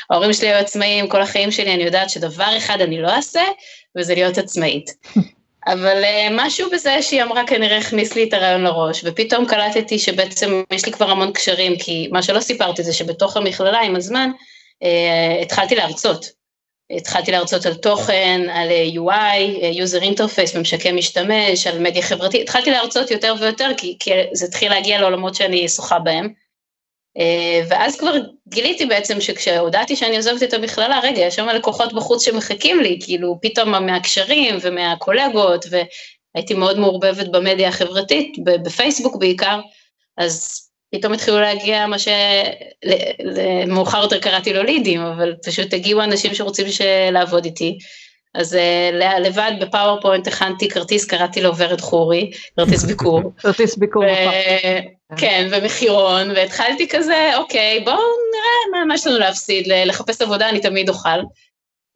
ההורים 0.09 0.33
שלי 0.33 0.47
היו 0.47 0.57
עצמאים, 0.57 1.07
כל 1.07 1.21
החיים 1.21 1.51
שלי, 1.51 1.73
אני 1.73 1.83
יודעת 1.83 2.09
שדבר 2.09 2.57
אחד 2.57 2.81
אני 2.81 3.01
לא 3.01 3.09
אעשה, 3.09 3.41
וזה 3.97 4.15
להיות 4.15 4.37
עצמאית. 4.37 4.91
אבל 5.67 6.03
uh, 6.03 6.07
משהו 6.31 6.69
בזה 6.71 7.01
שהיא 7.01 7.23
אמרה 7.23 7.47
כנראה 7.47 7.77
הכניס 7.77 8.15
לי 8.15 8.23
את 8.23 8.33
הרעיון 8.33 8.63
לראש, 8.63 9.01
ופתאום 9.05 9.45
קלטתי 9.45 9.99
שבעצם 9.99 10.63
יש 10.71 10.85
לי 10.85 10.91
כבר 10.91 11.09
המון 11.09 11.31
קשרים, 11.31 11.77
כי 11.79 12.09
מה 12.11 12.23
שלא 12.23 12.39
סיפרתי 12.39 12.83
זה 12.83 12.93
שבתוך 12.93 13.37
המכללה 13.37 13.81
עם 13.81 13.95
הזמן, 13.95 14.29
uh, 14.83 14.87
התחלתי 15.41 15.75
להרצות. 15.75 16.43
התחלתי 16.91 17.31
להרצות 17.31 17.65
על 17.65 17.73
תוכן, 17.73 18.41
על 18.53 18.69
UI, 18.95 19.63
user 19.73 20.03
interface, 20.03 20.57
ממשקי 20.57 20.91
משתמש, 20.91 21.67
על 21.67 21.79
מדיה 21.79 22.01
חברתית, 22.01 22.41
התחלתי 22.41 22.71
להרצות 22.71 23.11
יותר 23.11 23.35
ויותר, 23.39 23.71
כי, 23.77 23.97
כי 23.99 24.11
זה 24.33 24.45
התחיל 24.45 24.71
להגיע 24.71 25.01
לעולמות 25.01 25.35
שאני 25.35 25.69
שוחה 25.69 25.99
בהם. 25.99 26.33
אה, 27.19 27.61
ואז 27.69 27.99
כבר 27.99 28.13
גיליתי 28.47 28.85
בעצם 28.85 29.21
שכשהודעתי 29.21 29.95
שאני 29.95 30.17
עוזבת 30.17 30.43
את 30.43 30.53
המכללה, 30.53 30.99
רגע, 31.03 31.21
יש 31.21 31.35
שם 31.35 31.47
לקוחות 31.47 31.93
בחוץ 31.93 32.25
שמחכים 32.25 32.79
לי, 32.79 32.99
כאילו 33.03 33.39
פתאום 33.41 33.85
מהקשרים 33.85 34.55
ומהקולגות, 34.61 35.65
והייתי 35.69 36.53
מאוד 36.53 36.79
מעורבבת 36.79 37.27
במדיה 37.27 37.69
החברתית, 37.69 38.35
בפייסבוק 38.43 39.15
בעיקר, 39.15 39.59
אז 40.17 40.63
פתאום 40.95 41.13
התחילו 41.13 41.39
להגיע 41.39 41.87
מה 41.87 41.95
שמאוחר 41.99 44.01
יותר 44.01 44.19
קראתי 44.19 44.53
לו 44.53 44.63
לידים, 44.63 45.01
אבל 45.01 45.33
פשוט 45.45 45.73
הגיעו 45.73 46.01
אנשים 46.01 46.33
שרוצים 46.33 46.65
לעבוד 47.11 47.45
איתי. 47.45 47.77
אז 48.35 48.53
uh, 48.53 49.19
לבד 49.19 49.51
בפאורפוינט 49.61 50.27
הכנתי 50.27 50.69
כרטיס, 50.69 51.05
קראתי 51.05 51.41
לו 51.41 51.57
ורד 51.57 51.81
חורי, 51.81 52.31
כרטיס 52.55 52.83
ביקור. 52.83 53.21
כרטיס 53.41 53.77
ביקור. 53.77 54.03
כן, 55.17 55.47
ומחירון, 55.51 56.31
והתחלתי 56.31 56.87
כזה, 56.87 57.31
אוקיי, 57.37 57.79
בואו 57.79 57.95
נראה 57.95 58.71
מה, 58.79 58.85
מה 58.85 58.95
יש 58.95 59.07
לנו 59.07 59.19
להפסיד, 59.19 59.67
לחפש 59.67 60.21
עבודה 60.21 60.49
אני 60.49 60.59
תמיד 60.61 60.89
אוכל. 60.89 61.19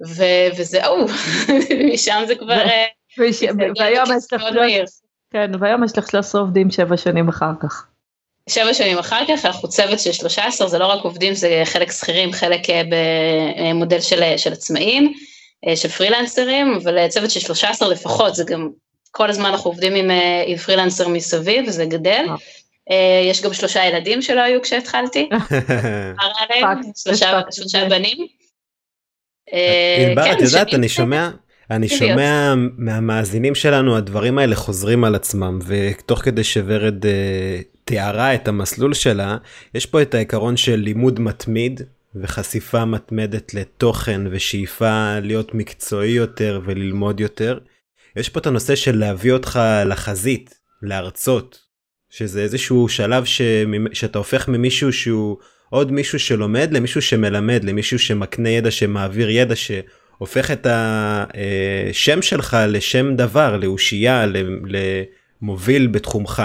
ו- 0.08 0.48
וזהו, 0.58 1.06
משם 1.94 2.24
זה 2.28 2.36
כבר... 2.36 2.54
אה, 2.54 2.86
כן, 5.32 5.52
והיום 5.60 5.84
יש 5.84 5.98
לך 5.98 6.10
13 6.10 6.42
עובדים 6.42 6.72
שבע 6.72 6.98
שנים 6.98 7.30
אחר 7.30 7.52
כך. 7.62 7.86
שבע 8.50 8.74
שנים 8.74 8.98
אחר 8.98 9.22
כך, 9.28 9.46
אנחנו 9.46 9.70
צוות 9.70 10.00
של 10.00 10.12
13, 10.12 10.68
זה 10.68 10.78
לא 10.78 10.86
רק 10.86 11.04
עובדים, 11.04 11.34
זה 11.34 11.62
חלק 11.66 11.92
שכירים, 11.92 12.34
חלק 12.34 12.70
אה, 12.70 12.82
במודל 13.74 14.02
של, 14.02 14.38
של 14.38 14.54
עצמאים. 14.54 15.14
אה, 15.68 15.76
של 15.76 15.90
פרילנסרים, 15.90 16.80
אבל 16.84 17.08
צוות 17.08 17.32
של 17.32 17.40
13 17.40 17.90
לפחות, 17.90 18.36
זה 18.36 18.44
גם, 18.48 18.70
כל 19.12 19.30
הזמן 19.30 19.46
אנחנו 19.46 19.70
עובדים 19.70 19.96
עם, 19.96 20.12
אה, 20.12 20.44
עם 20.46 20.58
פרילנסר 20.58 21.08
מסביב, 21.08 21.66
וזה 21.68 21.86
גדל. 21.86 22.26
אה. 22.92 23.22
יש 23.30 23.42
גם 23.42 23.54
שלושה 23.54 23.86
ילדים 23.86 24.22
שלא 24.22 24.42
היו 24.42 24.62
כשהתחלתי, 24.62 25.30
שלושה 27.52 27.90
בנים. 27.90 28.18
ענבר, 30.10 30.24
כן, 30.24 30.34
את 30.34 30.42
יודעת, 30.42 30.74
אני 30.74 30.90
שומע, 30.90 31.30
אני 31.72 31.90
שומע 31.90 32.54
מהמאזינים 32.78 33.56
שלנו 33.56 33.98
הדברים 33.98 34.38
האלה 34.38 34.56
חוזרים 34.56 35.04
על 35.04 35.16
עצמם 35.16 35.60
ותוך 35.66 36.20
כדי 36.20 36.44
שוורד 36.44 37.06
תיארה 37.84 38.36
את 38.36 38.48
המסלול 38.48 38.94
שלה 38.94 39.38
יש 39.74 39.86
פה 39.86 40.02
את 40.02 40.14
העיקרון 40.14 40.58
של 40.58 40.76
לימוד 40.76 41.20
מתמיד 41.20 41.82
וחשיפה 42.16 42.86
מתמדת 42.86 43.54
לתוכן 43.54 44.22
ושאיפה 44.32 45.20
להיות 45.20 45.54
מקצועי 45.54 46.12
יותר 46.12 46.62
וללמוד 46.66 47.20
יותר. 47.20 47.60
יש 48.16 48.30
פה 48.30 48.40
את 48.40 48.48
הנושא 48.48 48.76
של 48.76 48.98
להביא 48.98 49.32
אותך 49.34 49.60
לחזית, 49.86 50.60
להרצות, 50.82 51.67
שזה 52.18 52.42
איזשהו 52.42 52.90
שלב 52.90 53.26
ש... 53.26 53.42
שאתה 53.94 54.18
הופך 54.18 54.48
ממישהו 54.48 54.94
שהוא 54.94 55.38
עוד 55.70 55.92
מישהו 55.92 56.20
שלומד 56.20 56.70
למישהו 56.72 57.02
שמלמד, 57.02 57.64
למישהו 57.64 58.00
שמקנה 58.00 58.50
ידע, 58.50 58.72
שמעביר 58.72 59.30
ידע, 59.30 59.56
שהופך 59.56 60.52
את 60.52 60.68
השם 60.70 62.22
שלך 62.22 62.58
לשם 62.68 63.16
דבר, 63.16 63.58
לאושייה, 63.58 64.26
למוביל 65.42 65.88
בתחומך. 65.88 66.44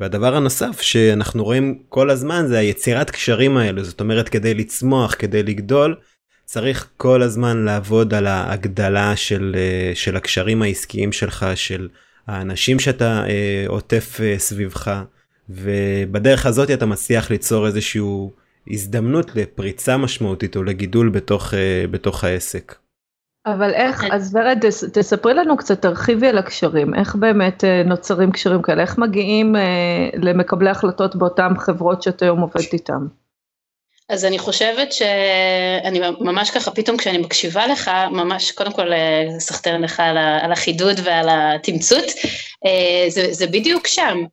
והדבר 0.00 0.36
הנוסף 0.36 0.80
שאנחנו 0.80 1.44
רואים 1.44 1.82
כל 1.88 2.10
הזמן 2.10 2.46
זה 2.46 2.58
היצירת 2.58 3.10
קשרים 3.10 3.56
האלו 3.56 3.84
זאת 3.84 4.00
אומרת 4.00 4.28
כדי 4.28 4.54
לצמוח 4.54 5.14
כדי 5.18 5.42
לגדול 5.42 5.96
צריך 6.44 6.88
כל 6.96 7.22
הזמן 7.22 7.64
לעבוד 7.64 8.14
על 8.14 8.26
ההגדלה 8.26 9.16
של, 9.16 9.56
אה, 9.58 9.94
של 9.94 10.16
הקשרים 10.16 10.62
העסקיים 10.62 11.12
שלך 11.12 11.46
של 11.54 11.88
האנשים 12.26 12.78
שאתה 12.78 13.24
אה, 13.28 13.64
עוטף 13.68 14.20
אה, 14.20 14.34
סביבך 14.38 15.02
ובדרך 15.48 16.46
הזאת 16.46 16.70
אתה 16.70 16.86
מצליח 16.86 17.30
ליצור 17.30 17.66
איזשהו 17.66 18.32
הזדמנות 18.70 19.36
לפריצה 19.36 19.96
משמעותית 19.96 20.56
או 20.56 20.62
לגידול 20.62 21.08
בתוך, 21.08 21.54
בתוך 21.90 22.24
העסק. 22.24 22.74
אבל 23.46 23.74
איך. 23.74 24.04
אז 24.10 24.36
ורד, 24.36 24.58
תספרי 24.92 25.34
לנו 25.34 25.56
קצת, 25.56 25.82
תרחיבי 25.82 26.28
על 26.28 26.38
הקשרים, 26.38 26.94
איך 26.94 27.16
באמת 27.16 27.64
אה, 27.64 27.82
נוצרים 27.86 28.32
קשרים 28.32 28.62
כאלה, 28.62 28.82
איך 28.82 28.98
מגיעים 28.98 29.56
אה, 29.56 30.08
למקבלי 30.14 30.70
החלטות 30.70 31.16
באותן 31.16 31.56
חברות 31.58 32.02
שאת 32.02 32.22
היום 32.22 32.40
עובדת 32.40 32.72
איתן? 32.72 33.06
אז 34.10 34.24
אני 34.24 34.38
חושבת 34.38 34.92
שאני 34.92 36.00
ממש 36.20 36.50
ככה, 36.50 36.70
פתאום 36.70 36.96
כשאני 36.96 37.18
מקשיבה 37.18 37.66
לך, 37.66 37.90
ממש, 38.10 38.52
קודם 38.52 38.72
כל, 38.72 38.92
אה, 38.92 39.26
סחטן 39.38 39.82
לך 39.82 40.00
על, 40.00 40.18
על 40.18 40.52
החידוד 40.52 41.00
ועל 41.04 41.28
התמצות, 41.30 42.04
זה, 43.08 43.32
זה 43.32 43.46
בדיוק 43.46 43.86
שם. 43.86 44.24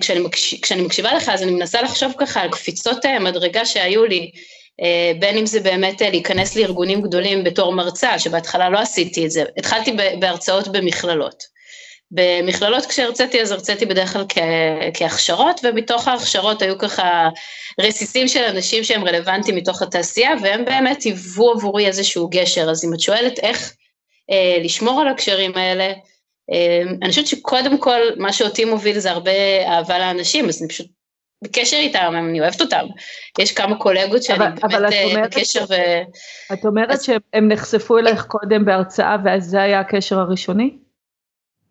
כשאני, 0.00 0.20
מקש, 0.20 0.54
כשאני 0.54 0.82
מקשיבה 0.82 1.14
לך, 1.14 1.28
אז 1.28 1.42
אני 1.42 1.50
מנסה 1.50 1.82
לחשוב 1.82 2.12
ככה 2.18 2.40
על 2.40 2.50
קפיצות 2.50 3.04
מדרגה 3.20 3.64
שהיו 3.64 4.04
לי. 4.04 4.30
אה, 4.80 5.12
בין 5.18 5.38
אם 5.38 5.46
זה 5.46 5.60
באמת 5.60 6.02
אה, 6.02 6.10
להיכנס 6.10 6.56
לארגונים 6.56 7.02
גדולים 7.02 7.44
בתור 7.44 7.72
מרצה, 7.72 8.18
שבהתחלה 8.18 8.68
לא 8.68 8.78
עשיתי 8.78 9.26
את 9.26 9.30
זה, 9.30 9.44
התחלתי 9.56 9.96
בהרצאות 10.20 10.68
במכללות. 10.68 11.51
במכללות 12.12 12.86
כשהרציתי 12.86 13.42
אז 13.42 13.50
הרציתי 13.50 13.86
בדרך 13.86 14.12
כלל 14.12 14.24
כהכשרות, 14.94 15.60
ומתוך 15.64 16.08
ההכשרות 16.08 16.62
היו 16.62 16.78
ככה 16.78 17.28
רסיסים 17.80 18.28
של 18.28 18.44
אנשים 18.44 18.84
שהם 18.84 19.04
רלוונטיים 19.04 19.56
מתוך 19.56 19.82
התעשייה, 19.82 20.30
והם 20.42 20.64
באמת 20.64 21.02
היוו 21.02 21.50
עבורי 21.50 21.86
איזשהו 21.86 22.28
גשר. 22.28 22.70
אז 22.70 22.84
אם 22.84 22.94
את 22.94 23.00
שואלת 23.00 23.38
איך 23.38 23.74
אה, 24.30 24.58
לשמור 24.64 25.00
על 25.00 25.08
הקשרים 25.08 25.52
האלה, 25.54 25.92
אה, 26.52 26.82
אני 27.02 27.10
חושבת 27.10 27.26
שקודם 27.26 27.78
כל 27.78 28.00
מה 28.16 28.32
שאותי 28.32 28.64
מוביל 28.64 28.98
זה 28.98 29.10
הרבה 29.10 29.66
אהבה 29.66 29.98
לאנשים, 29.98 30.48
אז 30.48 30.62
אני 30.62 30.68
פשוט 30.68 30.86
בקשר 31.44 31.76
איתם, 31.76 32.14
אני 32.18 32.40
אוהבת 32.40 32.60
אותם. 32.60 32.86
יש 33.38 33.52
כמה 33.52 33.78
קולגות 33.78 34.22
שאני 34.22 34.38
אבל, 34.38 34.48
באמת 34.48 34.64
אבל 34.64 34.86
בקשר 35.24 35.64
ו... 35.68 35.74
את 36.52 36.64
אומרת 36.64 36.90
אז... 36.90 37.04
שהם 37.04 37.48
נחשפו 37.48 37.98
אלייך 37.98 38.24
קודם 38.24 38.64
בהרצאה 38.64 39.16
ואז 39.24 39.44
זה 39.44 39.62
היה 39.62 39.80
הקשר 39.80 40.18
הראשוני? 40.18 40.81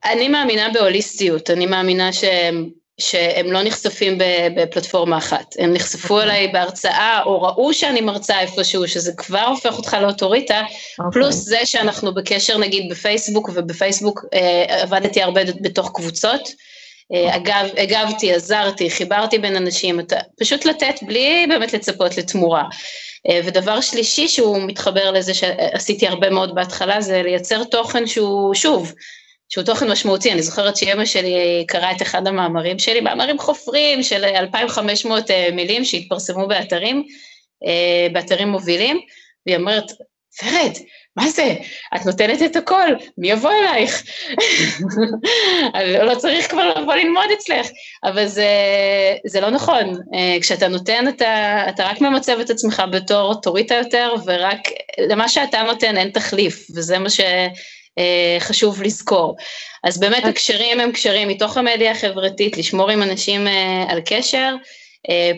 אני 0.06 0.28
מאמינה 0.28 0.70
בהוליסטיות, 0.74 1.50
אני 1.50 1.66
מאמינה 1.66 2.14
שהם, 2.14 2.70
שהם 2.98 3.52
לא 3.52 3.64
נחשפים 3.64 4.18
בפלטפורמה 4.56 5.18
אחת, 5.18 5.56
הם 5.60 5.74
נחשפו 5.74 6.08
okay. 6.08 6.22
אוקיי. 6.22 6.24
אליי 6.24 6.48
בהרצאה 6.48 7.24
או 7.26 7.42
ראו 7.42 7.74
שאני 7.74 8.02
מרצה 8.02 8.40
איפשהו, 8.40 8.88
שזה 8.88 9.12
כבר 9.18 9.44
הופך 9.44 9.78
אותך 9.78 9.98
לאוטוריטה, 10.02 10.62
okay. 10.62 11.04
אוקיי. 11.04 11.22
פלוס 11.22 11.36
זה 11.36 11.60
שאנחנו 11.66 12.14
בקשר 12.14 12.58
נגיד 12.58 12.92
בפייסבוק, 12.92 13.50
ובפייסבוק 13.54 14.26
אה, 14.34 14.82
עבדתי 14.82 15.22
הרבה 15.22 15.42
בתוך 15.62 15.92
קבוצות, 15.94 16.50
אה, 17.14 17.36
אגב, 17.36 17.70
הגבתי, 17.78 18.34
עזרתי, 18.34 18.90
חיברתי 18.90 19.38
בין 19.38 19.56
אנשים, 19.56 20.00
פשוט 20.40 20.66
לתת 20.66 20.96
בלי 21.02 21.46
באמת 21.50 21.74
לצפות 21.74 22.18
לתמורה. 22.18 22.64
אה, 23.30 23.40
ודבר 23.46 23.82
שלישי 23.82 24.28
שהוא 24.28 24.62
מתחבר 24.62 25.12
לזה 25.12 25.34
שעשיתי 25.34 26.08
הרבה 26.08 26.30
מאוד 26.30 26.56
בהתחלה, 26.56 27.02
זה 27.02 27.22
לייצר 27.24 27.64
תוכן 27.64 28.08
שהוא, 28.08 28.54
שוב, 28.54 28.94
שהוא 29.54 29.64
תוכן 29.64 29.92
משמעותי. 29.92 30.32
אני 30.32 30.42
זוכרת 30.42 30.78
שאמא 30.78 31.06
שלי 31.06 31.66
קראה 31.68 31.92
את 31.92 32.02
אחד 32.02 32.28
המאמרים 32.28 32.80
שלי, 32.80 33.02
מאמרים 33.02 33.40
חופרים 33.40 34.04
של 34.04 34.24
2,500 34.24 35.32
אה, 35.32 35.50
מילים 35.54 35.86
שהתפרסמו 35.86 36.48
באתרים, 36.48 37.04
באתרים 38.14 38.48
מובילים, 38.48 39.00
והיא 39.46 39.58
אומרת, 39.58 39.92
ורד, 40.44 40.72
מה 41.16 41.30
זה? 41.30 41.56
את 41.96 42.06
נותנת 42.06 42.42
את 42.42 42.56
הכל, 42.56 42.88
מי 43.18 43.32
יבוא 43.32 43.52
אלייך? 43.52 44.04
לא 46.08 46.16
צריך 46.16 46.50
כבר 46.50 46.70
לבוא 46.70 46.94
ללמוד 46.94 47.26
אצלך, 47.34 47.68
אבל 48.04 48.28
זה, 48.28 48.48
זה 49.28 49.42
לא 49.42 49.50
נכון. 49.50 49.96
אה, 50.14 50.38
כשאתה 50.42 50.68
נותן, 50.68 51.08
אתה, 51.08 51.64
אתה 51.70 51.84
רק 51.86 52.02
ממצב 52.02 52.38
את 52.42 52.50
עצמך 52.50 52.84
בתור 52.92 53.22
אוטוריטה 53.22 53.76
יותר, 53.76 54.14
ורק 54.26 54.60
למה 55.10 55.30
שאתה 55.30 55.62
נותן 55.64 55.98
אין 55.98 56.10
תחליף, 56.10 56.68
וזה 56.76 57.00
מה 57.00 57.10
שחשוב 57.10 57.81
אה, 57.98 58.38
לזכור. 58.84 59.36
אז 59.84 60.00
באמת 60.00 60.26
הקשרים 60.26 60.80
הם 60.80 60.92
קשרים 60.92 61.28
מתוך 61.28 61.58
המדיה 61.58 61.92
החברתית, 61.92 62.58
לשמור 62.58 62.90
עם 62.90 63.04
אנשים 63.04 63.48
אה, 63.48 63.86
על 63.90 64.02
קשר, 64.06 64.56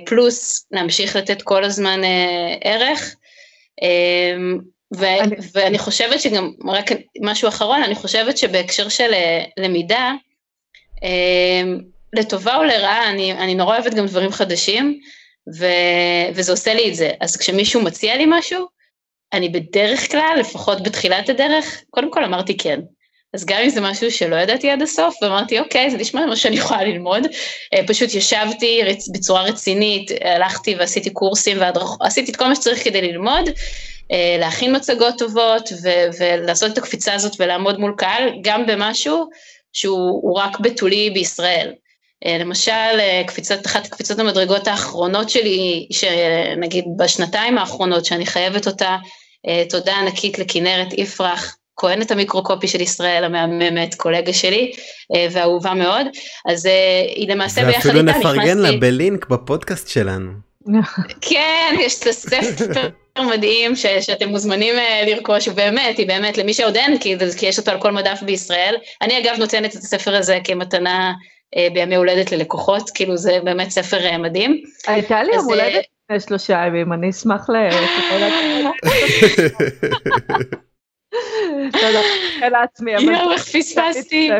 פלוס 0.05 0.67
להמשיך 0.71 1.15
לתת 1.15 1.41
כל 1.41 1.63
הזמן 1.63 2.01
ערך. 2.61 3.15
ו- 4.95 5.21
אני... 5.21 5.35
ואני 5.53 5.79
חושבת 5.79 6.21
שגם, 6.21 6.51
רק 6.67 6.85
משהו 7.21 7.47
אחרון, 7.47 7.83
אני 7.83 7.95
חושבת 7.95 8.37
שבהקשר 8.37 8.89
של 8.89 9.13
אה, 9.13 9.43
למידה, 9.57 10.11
אה, 11.03 11.61
לטובה 12.13 12.55
או 12.57 12.63
לרעה, 12.63 13.09
אני, 13.09 13.33
אני 13.33 13.55
נורא 13.55 13.77
אוהבת 13.77 13.93
גם 13.93 14.05
דברים 14.05 14.31
חדשים, 14.31 14.99
ו, 15.59 15.65
וזה 16.33 16.51
עושה 16.51 16.73
לי 16.73 16.89
את 16.89 16.95
זה. 16.95 17.11
אז 17.21 17.37
כשמישהו 17.37 17.81
מציע 17.81 18.17
לי 18.17 18.25
משהו, 18.27 18.67
אני 19.33 19.49
בדרך 19.49 20.11
כלל, 20.11 20.35
לפחות 20.39 20.83
בתחילת 20.83 21.29
הדרך, 21.29 21.83
קודם 21.89 22.11
כל 22.11 22.23
אמרתי 22.23 22.57
כן. 22.57 22.79
אז 23.33 23.45
גם 23.45 23.57
אם 23.63 23.69
זה 23.69 23.81
משהו 23.81 24.11
שלא 24.11 24.35
ידעתי 24.35 24.69
עד 24.69 24.81
הסוף, 24.81 25.15
ואמרתי, 25.21 25.59
אוקיי, 25.59 25.89
זה 25.89 25.97
נשמע 25.97 26.25
מה 26.25 26.35
שאני 26.35 26.55
יכולה 26.55 26.83
ללמוד. 26.83 27.23
אה, 27.73 27.87
פשוט 27.87 28.13
ישבתי. 28.13 28.81
בצורה 29.13 29.43
רצינית, 29.43 30.11
הלכתי 30.21 30.75
ועשיתי 30.75 31.09
קורסים 31.09 31.57
ועשיתי 32.01 32.31
את 32.31 32.35
כל 32.35 32.47
מה 32.47 32.55
שצריך 32.55 32.83
כדי 32.83 33.01
ללמוד, 33.01 33.49
אה, 34.11 34.35
להכין 34.39 34.75
מצגות 34.75 35.17
טובות 35.17 35.69
ו- 35.83 36.05
ולעשות 36.19 36.73
את 36.73 36.77
הקפיצה 36.77 37.13
הזאת 37.13 37.33
ולעמוד 37.39 37.79
מול 37.79 37.93
קהל, 37.97 38.29
גם 38.41 38.65
במשהו 38.65 39.29
שהוא 39.73 40.39
רק 40.39 40.59
בתולי 40.59 41.09
בישראל. 41.09 41.73
אה, 42.25 42.37
למשל, 42.37 42.99
קפיצת, 43.27 43.65
אחת 43.65 43.87
קפיצות 43.87 44.19
המדרגות 44.19 44.67
האחרונות 44.67 45.29
שלי, 45.29 45.87
שנגיד 45.91 46.85
בשנתיים 46.97 47.57
האחרונות, 47.57 48.05
שאני 48.05 48.25
חייבת 48.25 48.67
אותה, 48.67 48.97
תודה 49.69 49.97
ענקית 49.97 50.39
לכנרת 50.39 50.93
יפרח, 50.93 51.57
כהנת 51.77 52.11
המיקרוקופי 52.11 52.67
של 52.67 52.81
ישראל 52.81 53.23
המהממת, 53.23 53.95
קולגה 53.95 54.33
שלי, 54.33 54.71
אה, 55.15 55.27
ואהובה 55.31 55.73
מאוד, 55.73 56.07
אז 56.45 56.65
אה, 56.65 57.05
היא 57.15 57.29
למעשה 57.29 57.65
ביחד 57.65 57.89
איתה 57.89 58.01
נכנסתי... 58.01 58.27
ואפילו 58.27 58.41
נפרגן 58.41 58.57
לה 58.57 58.71
בלינק 58.79 59.27
בפודקאסט 59.27 59.87
שלנו. 59.87 60.31
כן, 61.29 61.75
יש 61.79 61.99
את 61.99 62.07
הספר 62.07 62.89
מדהים 63.29 63.75
ש, 63.75 63.85
שאתם 63.85 64.29
מוזמנים 64.29 64.75
לרכוש, 65.07 65.47
ובאמת, 65.47 65.97
היא 65.97 66.07
באמת, 66.07 66.37
למי 66.37 66.53
שעוד 66.53 66.75
אין, 66.75 66.99
כי, 66.99 67.15
כי 67.37 67.45
יש 67.45 67.59
אותו 67.59 67.71
על 67.71 67.81
כל 67.81 67.91
מדף 67.91 68.19
בישראל. 68.21 68.75
אני 69.01 69.19
אגב 69.19 69.35
נותנת 69.39 69.75
את 69.75 69.79
הספר 69.79 70.15
הזה 70.15 70.39
כמתנה 70.43 71.13
בימי 71.73 71.95
הולדת 71.95 72.31
ללקוחות, 72.31 72.89
כאילו 72.89 73.17
זה 73.17 73.39
באמת 73.43 73.69
ספר 73.69 74.17
מדהים. 74.17 74.63
הייתה 74.87 75.23
לי 75.23 75.35
יום 75.35 75.45
הולדת 75.45 75.85
לפני 76.05 76.19
שלושה 76.19 76.63
ימים, 76.67 76.93
אני 76.93 77.09
אשמח 77.09 77.49
ל... 77.49 77.53
לעצמי. 82.51 82.91
יואו, 82.91 83.31
איך 83.31 83.43
פספסתי. 83.43 84.31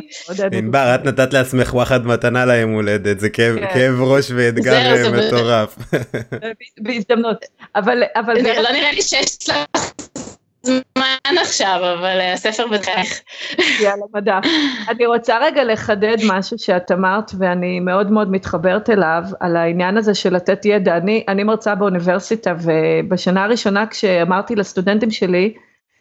ענבר, 0.51 0.95
את 0.95 1.05
נתת 1.05 1.33
לעצמך 1.33 1.73
וואחד 1.73 2.05
מתנה 2.05 2.45
ליום 2.45 2.71
הולדת, 2.71 3.19
זה 3.19 3.29
כאב 3.29 3.55
כן. 3.73 3.91
ראש 3.99 4.31
ואתגר 4.35 5.11
מטורף. 5.11 5.77
בהזדמנות. 6.81 7.45
אבל... 7.75 8.03
לא 8.63 8.71
נראה 8.71 8.91
לי 8.91 9.01
שיש 9.01 9.49
לך 9.49 9.57
זמן 10.65 11.37
עכשיו, 11.41 11.79
אבל 11.99 12.19
אה, 12.19 12.33
הספר 12.33 12.67
בדרך. 12.67 13.21
יאללה, 13.81 14.05
מדע. 14.15 14.39
אני 14.89 15.05
רוצה 15.05 15.37
רגע 15.41 15.63
לחדד 15.63 16.17
משהו 16.27 16.57
שאת 16.57 16.91
אמרת, 16.91 17.31
ואני 17.37 17.79
מאוד 17.79 18.11
מאוד 18.11 18.31
מתחברת 18.31 18.89
אליו, 18.89 19.23
על 19.39 19.55
העניין 19.55 19.97
הזה 19.97 20.13
של 20.13 20.35
לתת 20.35 20.65
ידע. 20.65 20.97
אני 21.27 21.43
מרצה 21.43 21.75
באוניברסיטה, 21.75 22.53
ובשנה 22.63 23.43
הראשונה 23.43 23.87
כשאמרתי 23.87 24.55
לסטודנטים 24.55 25.11
שלי, 25.11 25.53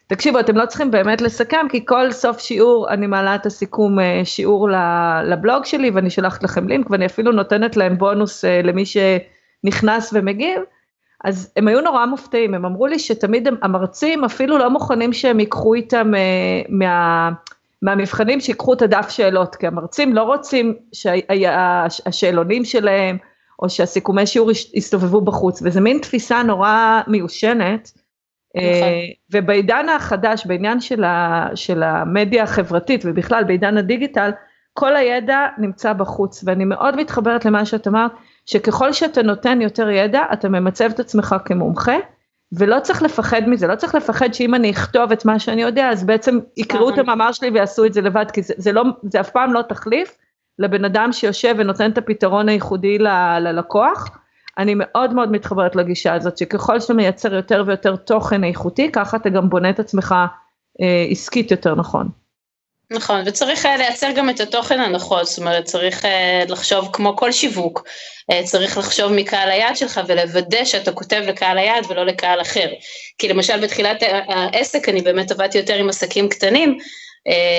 תקשיבו, 0.07 0.39
אתם 0.39 0.57
לא 0.57 0.65
צריכים 0.65 0.91
באמת 0.91 1.21
לסכם, 1.21 1.65
כי 1.69 1.85
כל 1.85 2.11
סוף 2.11 2.39
שיעור 2.39 2.89
אני 2.89 3.07
מעלה 3.07 3.35
את 3.35 3.45
הסיכום 3.45 3.99
אה, 3.99 4.21
שיעור 4.23 4.69
לבלוג 5.23 5.65
שלי, 5.65 5.89
ואני 5.89 6.09
שולחת 6.09 6.43
לכם 6.43 6.67
לינק, 6.67 6.89
ואני 6.89 7.05
אפילו 7.05 7.31
נותנת 7.31 7.77
להם 7.77 7.97
בונוס 7.97 8.45
אה, 8.45 8.61
למי 8.61 8.83
שנכנס 8.85 10.13
ומגיב. 10.13 10.61
אז 11.23 11.51
הם 11.55 11.67
היו 11.67 11.81
נורא 11.81 12.05
מופתעים, 12.05 12.53
הם 12.53 12.65
אמרו 12.65 12.87
לי 12.87 12.99
שתמיד 12.99 13.47
המרצים 13.61 14.23
אפילו 14.23 14.57
לא 14.57 14.69
מוכנים 14.69 15.13
שהם 15.13 15.39
ייקחו 15.39 15.73
איתם 15.73 16.15
אה, 16.15 16.61
מה, 16.69 17.29
מהמבחנים, 17.81 18.39
שיקחו 18.39 18.73
את 18.73 18.81
הדף 18.81 19.09
שאלות, 19.09 19.55
כי 19.55 19.67
המרצים 19.67 20.13
לא 20.13 20.23
רוצים 20.23 20.73
שהשאלונים 20.93 22.65
שלהם, 22.65 23.17
או 23.59 23.69
שהסיכומי 23.69 24.27
שיעור 24.27 24.51
יסתובבו 24.73 25.21
בחוץ, 25.21 25.61
וזה 25.63 25.81
מין 25.81 25.99
תפיסה 25.99 26.43
נורא 26.43 27.01
מיושנת. 27.07 27.91
נכון. 28.55 28.67
אה, 28.67 29.05
ובעידן 29.31 29.89
החדש, 29.89 30.45
בעניין 30.45 30.79
של, 30.79 31.03
ה, 31.03 31.47
של 31.55 31.83
המדיה 31.83 32.43
החברתית 32.43 33.01
ובכלל 33.05 33.43
בעידן 33.43 33.77
הדיגיטל, 33.77 34.31
כל 34.73 34.95
הידע 34.95 35.47
נמצא 35.57 35.93
בחוץ, 35.93 36.43
ואני 36.45 36.65
מאוד 36.65 36.95
מתחברת 36.95 37.45
למה 37.45 37.65
שאת 37.65 37.87
אמרת, 37.87 38.11
שככל 38.45 38.93
שאתה 38.93 39.21
נותן 39.21 39.61
יותר 39.61 39.89
ידע, 39.89 40.23
אתה 40.33 40.49
ממצב 40.49 40.89
את 40.93 40.99
עצמך 40.99 41.35
כמומחה, 41.45 41.95
ולא 42.57 42.79
צריך 42.79 43.01
לפחד 43.01 43.41
מזה, 43.47 43.67
לא 43.67 43.75
צריך 43.75 43.95
לפחד 43.95 44.33
שאם 44.33 44.55
אני 44.55 44.71
אכתוב 44.71 45.11
את 45.11 45.25
מה 45.25 45.39
שאני 45.39 45.61
יודע, 45.61 45.89
אז 45.89 46.03
בעצם 46.03 46.39
יקראו 46.57 46.89
את 46.89 46.97
המאמר 46.97 47.31
שלי 47.31 47.49
ויעשו 47.49 47.85
את 47.85 47.93
זה 47.93 48.01
לבד, 48.01 48.31
כי 48.31 48.41
זה, 48.41 48.53
זה, 48.57 48.71
לא, 48.71 48.83
זה 49.11 49.19
אף 49.19 49.29
פעם 49.29 49.53
לא 49.53 49.61
תחליף 49.61 50.17
לבן 50.59 50.85
אדם 50.85 51.11
שיושב 51.11 51.55
ונותן 51.57 51.91
את 51.91 51.97
הפתרון 51.97 52.49
הייחודי 52.49 52.97
ל, 52.97 53.07
ללקוח. 53.39 54.17
אני 54.57 54.73
מאוד 54.77 55.13
מאוד 55.13 55.31
מתחברת 55.31 55.75
לגישה 55.75 56.13
הזאת, 56.13 56.37
שככל 56.37 56.79
שאתה 56.79 56.93
מייצר 56.93 57.33
יותר 57.33 57.63
ויותר 57.67 57.95
תוכן 57.95 58.43
איכותי, 58.43 58.91
ככה 58.91 59.17
אתה 59.17 59.29
גם 59.29 59.49
בונה 59.49 59.69
את 59.69 59.79
עצמך 59.79 60.15
אה, 60.81 61.05
עסקית 61.09 61.51
יותר 61.51 61.75
נכון. 61.75 62.09
נכון, 62.91 63.21
וצריך 63.25 63.65
אה, 63.65 63.77
לייצר 63.77 64.11
גם 64.11 64.29
את 64.29 64.39
התוכן 64.39 64.79
הנכון, 64.79 65.23
זאת 65.23 65.37
אומרת, 65.37 65.65
צריך 65.65 66.05
אה, 66.05 66.43
לחשוב 66.47 66.89
כמו 66.93 67.15
כל 67.15 67.31
שיווק, 67.31 67.83
אה, 68.31 68.43
צריך 68.43 68.77
לחשוב 68.77 69.11
מקהל 69.11 69.49
היעד 69.51 69.77
שלך 69.77 70.01
ולוודא 70.07 70.65
שאתה 70.65 70.91
כותב 70.91 71.21
לקהל 71.27 71.57
היעד 71.57 71.85
ולא 71.89 72.05
לקהל 72.05 72.41
אחר. 72.41 72.67
כי 73.17 73.27
למשל 73.27 73.59
בתחילת 73.59 74.03
העסק 74.27 74.89
אני 74.89 75.01
באמת 75.01 75.31
עבדתי 75.31 75.57
יותר 75.57 75.75
עם 75.75 75.89
עסקים 75.89 76.29
קטנים, 76.29 76.77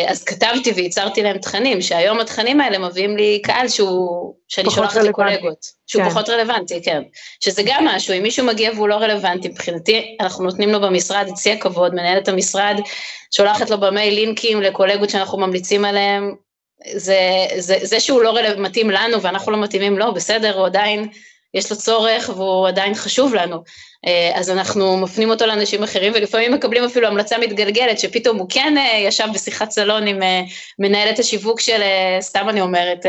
אז 0.09 0.25
כתבתי 0.25 0.73
וייצרתי 0.73 1.23
להם 1.23 1.39
תכנים, 1.39 1.81
שהיום 1.81 2.21
התכנים 2.21 2.61
האלה 2.61 2.79
מביאים 2.79 3.17
לי 3.17 3.43
קהל 3.43 3.69
שהוא, 3.69 4.35
שאני 4.49 4.71
שולחת 4.71 4.97
לקולגות, 4.97 5.67
שהוא 5.87 6.03
כן. 6.03 6.11
פחות 6.11 6.29
רלוונטי, 6.29 6.83
כן. 6.83 7.03
שזה 7.41 7.63
גם 7.67 7.85
משהו, 7.85 8.15
אם 8.15 8.23
מישהו 8.23 8.47
מגיע 8.47 8.71
והוא 8.75 8.89
לא 8.89 8.95
רלוונטי, 8.95 9.49
מבחינתי 9.49 10.17
אנחנו 10.21 10.45
נותנים 10.45 10.71
לו 10.71 10.81
במשרד 10.81 11.29
שיא 11.37 11.53
הכבוד, 11.53 11.95
מנהלת 11.95 12.29
המשרד, 12.29 12.77
שולחת 13.37 13.71
לו 13.71 13.81
במייל 13.81 14.15
לינקים 14.15 14.63
לקולגות 14.63 15.11
שאנחנו 15.11 15.39
ממליצים 15.39 15.85
עליהם, 15.85 16.35
זה, 16.93 17.19
זה, 17.59 17.77
זה 17.83 18.01
שהוא 18.01 18.23
לא 18.23 18.37
רלו, 18.37 18.63
מתאים 18.63 18.91
לנו 18.91 19.23
ואנחנו 19.23 19.53
לא 19.53 19.59
מתאימים 19.59 19.99
לו, 19.99 20.15
בסדר, 20.15 20.59
הוא 20.59 20.67
עדיין, 20.67 21.09
יש 21.55 21.71
לו 21.71 21.77
צורך 21.77 22.31
והוא 22.37 22.69
עדיין 22.69 22.95
חשוב 22.95 23.35
לנו. 23.35 23.57
אה, 24.07 24.31
אז 24.35 24.51
אנחנו 24.51 24.97
מפנים 24.97 25.31
אותו 25.31 25.47
לאנשים 25.47 25.83
אחרים, 25.83 26.13
ולפעמים 26.15 26.53
מקבלים 26.53 26.85
אפילו 26.85 27.07
המלצה 27.07 27.39
מתגלגלת, 27.39 27.99
שפתאום 27.99 28.39
הוא 28.39 28.47
כן 28.51 28.75
אה, 28.79 28.99
ישב 28.99 29.27
בשיחת 29.35 29.71
סלון 29.71 30.07
עם 30.07 30.23
אה, 30.23 30.43
מנהלת 30.79 31.19
השיווק 31.19 31.61
של, 31.61 31.83
סתם 32.21 32.49
אני 32.49 32.61
אומרת, 32.61 33.07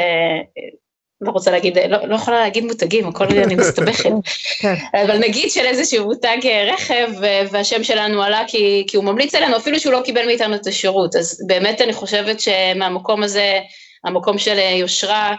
לא 1.21 1.31
רוצה 1.31 1.51
להגיד, 1.51 1.77
לא, 1.89 2.07
לא 2.07 2.15
יכולה 2.15 2.39
להגיד 2.39 2.65
מותגים, 2.65 3.07
הכל 3.07 3.25
אני 3.25 3.55
מסתבכת, 3.55 4.09
כן. 4.61 4.73
אבל 4.93 5.17
נגיד 5.17 5.51
של 5.51 5.65
איזשהו 5.65 6.05
מותג 6.05 6.37
רכב, 6.73 7.09
והשם 7.51 7.83
שלנו 7.83 8.23
עלה 8.23 8.43
כי, 8.47 8.83
כי 8.87 8.97
הוא 8.97 9.05
ממליץ 9.05 9.35
עלינו, 9.35 9.57
אפילו 9.57 9.79
שהוא 9.79 9.93
לא 9.93 10.01
קיבל 10.05 10.25
מאיתנו 10.25 10.55
את 10.55 10.67
השירות, 10.67 11.15
אז 11.15 11.43
באמת 11.47 11.81
אני 11.81 11.93
חושבת 11.93 12.39
שמהמקום 12.39 13.23
הזה, 13.23 13.59
המקום 14.03 14.37
של 14.37 14.57
יושרה, 14.57 15.35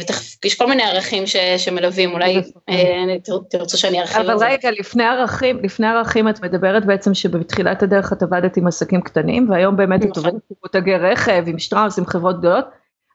ותכף 0.00 0.44
יש 0.44 0.54
כל 0.54 0.66
מיני 0.66 0.82
ערכים 0.82 1.26
ש, 1.26 1.36
שמלווים, 1.36 2.12
אולי 2.12 2.42
אה, 2.68 3.16
תרצו 3.50 3.78
שאני 3.78 4.00
ארחיב 4.00 4.16
על 4.16 4.38
זה. 4.38 4.46
אבל 4.46 4.52
רגע, 4.52 4.70
לפני 4.70 5.04
ערכים, 5.04 5.60
לפני 5.62 5.86
ערכים 5.86 6.28
את 6.28 6.42
מדברת 6.42 6.86
בעצם 6.86 7.14
שבתחילת 7.14 7.82
הדרך 7.82 8.12
את 8.12 8.22
עבדת 8.22 8.56
עם 8.56 8.66
עסקים 8.66 9.00
קטנים, 9.00 9.50
והיום 9.50 9.76
באמת 9.76 10.04
את 10.04 10.16
עובדת 10.16 10.32
עם 10.32 10.56
מותגי 10.64 10.96
רכב, 10.96 11.44
עם 11.46 11.58
שטראוס, 11.58 11.98
עם 11.98 12.06
חברות 12.06 12.38
גדולות. 12.38 12.64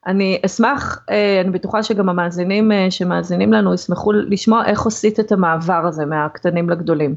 אני 0.08 0.40
אשמח, 0.46 1.00
אה, 1.10 1.42
אני 1.42 1.50
בטוחה 1.50 1.84
שגם 1.84 2.10
המאזינים 2.10 2.72
שמאזינים 2.90 3.54
לנו 3.54 3.74
ישמחו 3.74 4.12
לשמוע 4.12 4.66
איך 4.66 4.88
עשית 4.88 5.20
את 5.20 5.32
המעבר 5.32 5.82
הזה 5.88 6.06
מהקטנים 6.06 6.70
לגדולים. 6.70 7.16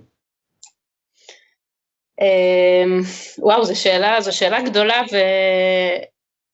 וואו, 3.38 3.64
זו 3.64 3.80
שאלה, 3.80 4.20
זו 4.20 4.36
שאלה 4.36 4.62
גדולה, 4.62 5.02
ו... 5.12 5.16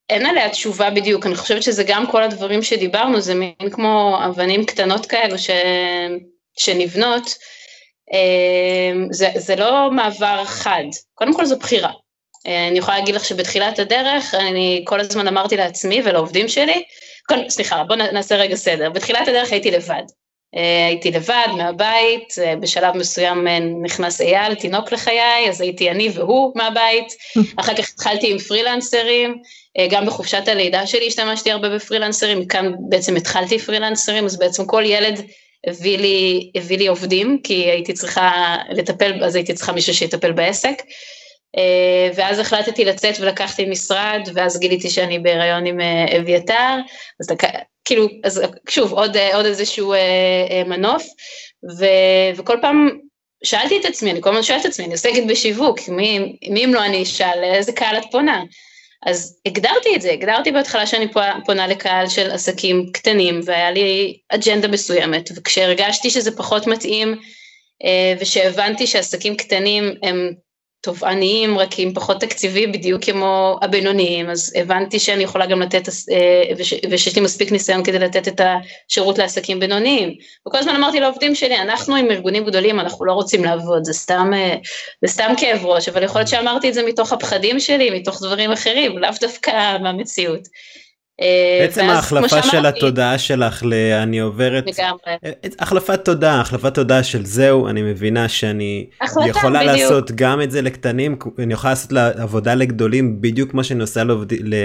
אין 0.09 0.27
עליה 0.27 0.51
תשובה 0.51 0.91
בדיוק, 0.91 1.27
אני 1.27 1.35
חושבת 1.35 1.62
שזה 1.62 1.85
גם 1.87 2.07
כל 2.11 2.23
הדברים 2.23 2.62
שדיברנו, 2.62 3.21
זה 3.21 3.35
מין 3.35 3.71
כמו 3.73 4.19
אבנים 4.27 4.67
קטנות 4.67 5.07
כאלו 5.07 5.38
ש... 5.38 5.51
שנבנות, 6.59 7.35
אמ, 8.12 9.09
זה, 9.11 9.29
זה 9.37 9.57
לא 9.57 9.91
מעבר 9.91 10.45
חד, 10.45 10.85
קודם 11.15 11.35
כל 11.35 11.45
זו 11.45 11.59
בחירה. 11.59 11.93
אה, 12.47 12.69
אני 12.69 12.79
יכולה 12.79 12.99
להגיד 12.99 13.15
לך 13.15 13.25
שבתחילת 13.25 13.79
הדרך, 13.79 14.35
אני 14.35 14.85
כל 14.87 15.01
הזמן 15.01 15.29
אמרתי 15.29 15.57
לעצמי 15.57 16.03
ולעובדים 16.05 16.49
שלי, 16.49 16.83
כל, 17.29 17.35
סליחה, 17.49 17.85
בואו 17.85 17.99
נעשה 17.99 18.37
רגע 18.37 18.55
סדר, 18.57 18.91
בתחילת 18.91 19.29
הדרך 19.29 19.53
הייתי 19.53 19.71
לבד. 19.71 20.03
אה, 20.57 20.87
הייתי 20.87 21.11
לבד 21.11 21.47
מהבית, 21.57 22.35
אה, 22.43 22.57
בשלב 22.57 22.97
מסוים 22.97 23.47
נכנס 23.83 24.21
אייל, 24.21 24.55
תינוק 24.55 24.93
לחיי, 24.93 25.49
אז 25.49 25.61
הייתי 25.61 25.91
אני 25.91 26.09
והוא 26.15 26.53
מהבית, 26.55 27.07
אחר 27.61 27.75
כך 27.75 27.91
התחלתי 27.95 28.33
עם 28.33 28.38
פרילנסרים, 28.38 29.38
אה, 29.79 29.87
גם 29.91 30.07
בחופשת 30.07 30.49
הלידה 30.49 30.87
שלי 30.87 31.07
השתמשתי 31.07 31.51
הרבה 31.51 31.69
בפרילנסרים, 31.69 32.41
מכאן 32.41 32.73
בעצם 32.88 33.17
התחלתי 33.17 33.59
פרילנסרים, 33.59 34.25
אז 34.25 34.38
בעצם 34.38 34.67
כל 34.67 34.83
ילד 34.87 35.21
הביא 35.67 35.99
לי, 35.99 36.51
הביא 36.55 36.79
לי 36.79 36.87
עובדים, 36.87 37.38
כי 37.45 37.55
הייתי 37.55 37.93
צריכה 37.93 38.57
לטפל, 38.71 39.25
אז 39.25 39.35
הייתי 39.35 39.55
צריכה 39.55 39.73
מישהו 39.73 39.95
שיטפל 39.95 40.33
בעסק. 40.33 40.83
ואז 42.15 42.38
החלטתי 42.38 42.85
לצאת 42.85 43.15
ולקחתי 43.21 43.65
משרד, 43.65 44.21
ואז 44.35 44.59
גיליתי 44.59 44.91
שאני 44.91 45.19
בהיריון 45.19 45.67
עם 45.67 45.81
אביתר, 46.21 46.77
אז 47.21 47.27
כאילו, 47.85 48.09
אז 48.25 48.43
שוב, 48.69 48.93
עוד, 48.93 49.17
עוד 49.35 49.47
איזשהו 49.47 49.95
מנוף, 50.67 51.05
ו, 51.79 51.85
וכל 52.37 52.57
פעם 52.61 52.88
שאלתי 53.45 53.81
את 53.81 53.85
עצמי, 53.85 54.11
אני 54.11 54.23
כל 54.23 54.31
הזמן 54.31 54.43
שואלת 54.43 54.61
את 54.61 54.67
עצמי, 54.67 54.85
אני 54.85 54.93
עוסקת 54.93 55.23
בשיווק, 55.29 55.79
מי, 55.88 56.37
מי 56.49 56.65
אם 56.65 56.75
לא 56.75 56.85
אני 56.85 57.03
אשאל, 57.03 57.41
לאיזה 57.41 57.73
קהל 57.73 57.99
את 57.99 58.05
פונה? 58.11 58.43
אז 59.07 59.38
הגדרתי 59.47 59.97
את 59.97 60.03
זה, 60.03 60.12
הגדרתי 60.12 60.53
בהתחלה 60.53 60.87
שאני 60.87 61.07
פונה 61.47 61.67
לקהל 61.67 62.09
של 62.09 62.31
עסקים 62.31 62.87
קטנים, 62.93 63.41
והיה 63.45 63.71
לי 63.71 64.19
אג'נדה 64.29 64.69
מסוימת, 64.69 65.31
וכשהרגשתי 65.37 66.11
שזה 66.11 66.37
פחות 66.37 66.67
מתאים, 66.67 67.15
אה, 67.85 68.15
ושהבנתי 68.19 68.87
שעסקים 68.87 69.37
קטנים 69.37 69.95
הם 70.03 70.33
תובעניים, 70.83 71.59
רק 71.59 71.79
עם 71.79 71.95
פחות 71.95 72.21
תקציבי, 72.21 72.66
בדיוק 72.66 73.05
כמו 73.05 73.59
הבינוניים, 73.62 74.31
אז 74.31 74.53
הבנתי 74.57 74.99
שאני 74.99 75.23
יכולה 75.23 75.47
גם 75.47 75.62
לתת, 75.62 75.88
אה, 75.88 76.42
ושיש 76.90 77.16
לי 77.16 77.23
מספיק 77.23 77.53
ניסיון 77.53 77.85
כדי 77.85 77.99
לתת 77.99 78.29
את 78.29 78.40
השירות 78.40 79.18
לעסקים 79.18 79.61
בינוניים. 79.61 80.14
וכל 80.49 80.59
הזמן 80.59 80.75
אמרתי 80.75 81.01
לעובדים 81.01 81.35
שלי, 81.35 81.57
אנחנו 81.57 81.97
עם 81.97 82.11
ארגונים 82.11 82.45
גדולים, 82.45 82.81
אנחנו 82.81 83.05
לא 83.05 83.12
רוצים 83.12 83.45
לעבוד, 83.45 83.85
זה 83.85 83.92
סתם, 83.92 84.31
אה, 84.35 84.55
זה 85.03 85.12
סתם 85.12 85.33
כאב 85.37 85.66
ראש, 85.66 85.88
אבל 85.88 86.03
יכול 86.03 86.21
להיות 86.21 86.29
שאמרתי 86.29 86.68
את 86.68 86.75
זה 86.75 86.83
מתוך 86.83 87.12
הפחדים 87.12 87.61
שלי, 87.61 87.90
מתוך 87.90 88.23
דברים 88.23 88.53
אחרים, 88.53 88.99
לאו 88.99 89.11
דווקא 89.21 89.79
מהמציאות. 89.83 90.49
אה, 91.20 91.59
בעצם 91.61 91.85
ההחלפה 91.85 92.42
של 92.42 92.66
התודעה 92.66 93.18
שלך 93.18 93.62
ל... 93.64 93.75
אני 93.75 94.20
עוברת... 94.20 94.64
לגמרי. 94.66 95.16
אה, 95.25 95.31
החלפת 95.59 96.05
תודעה, 96.05 96.40
החלפת 96.40 96.75
תודעה 96.75 97.03
של 97.03 97.27
זהו, 97.27 97.68
אני 97.68 97.83
מבינה 97.83 98.29
שאני 98.29 98.87
יכולה. 99.27 99.62
לעשות 99.62 100.11
גם 100.14 100.42
את 100.42 100.51
זה 100.51 100.62
לקטנים, 100.62 101.16
אני 101.38 101.53
יכולה 101.53 101.72
לעשות 101.72 101.92
עבודה 101.92 102.55
לגדולים 102.55 103.20
בדיוק 103.20 103.51
כמו 103.51 103.64
שאני 103.64 103.81
עושה. 103.81 104.03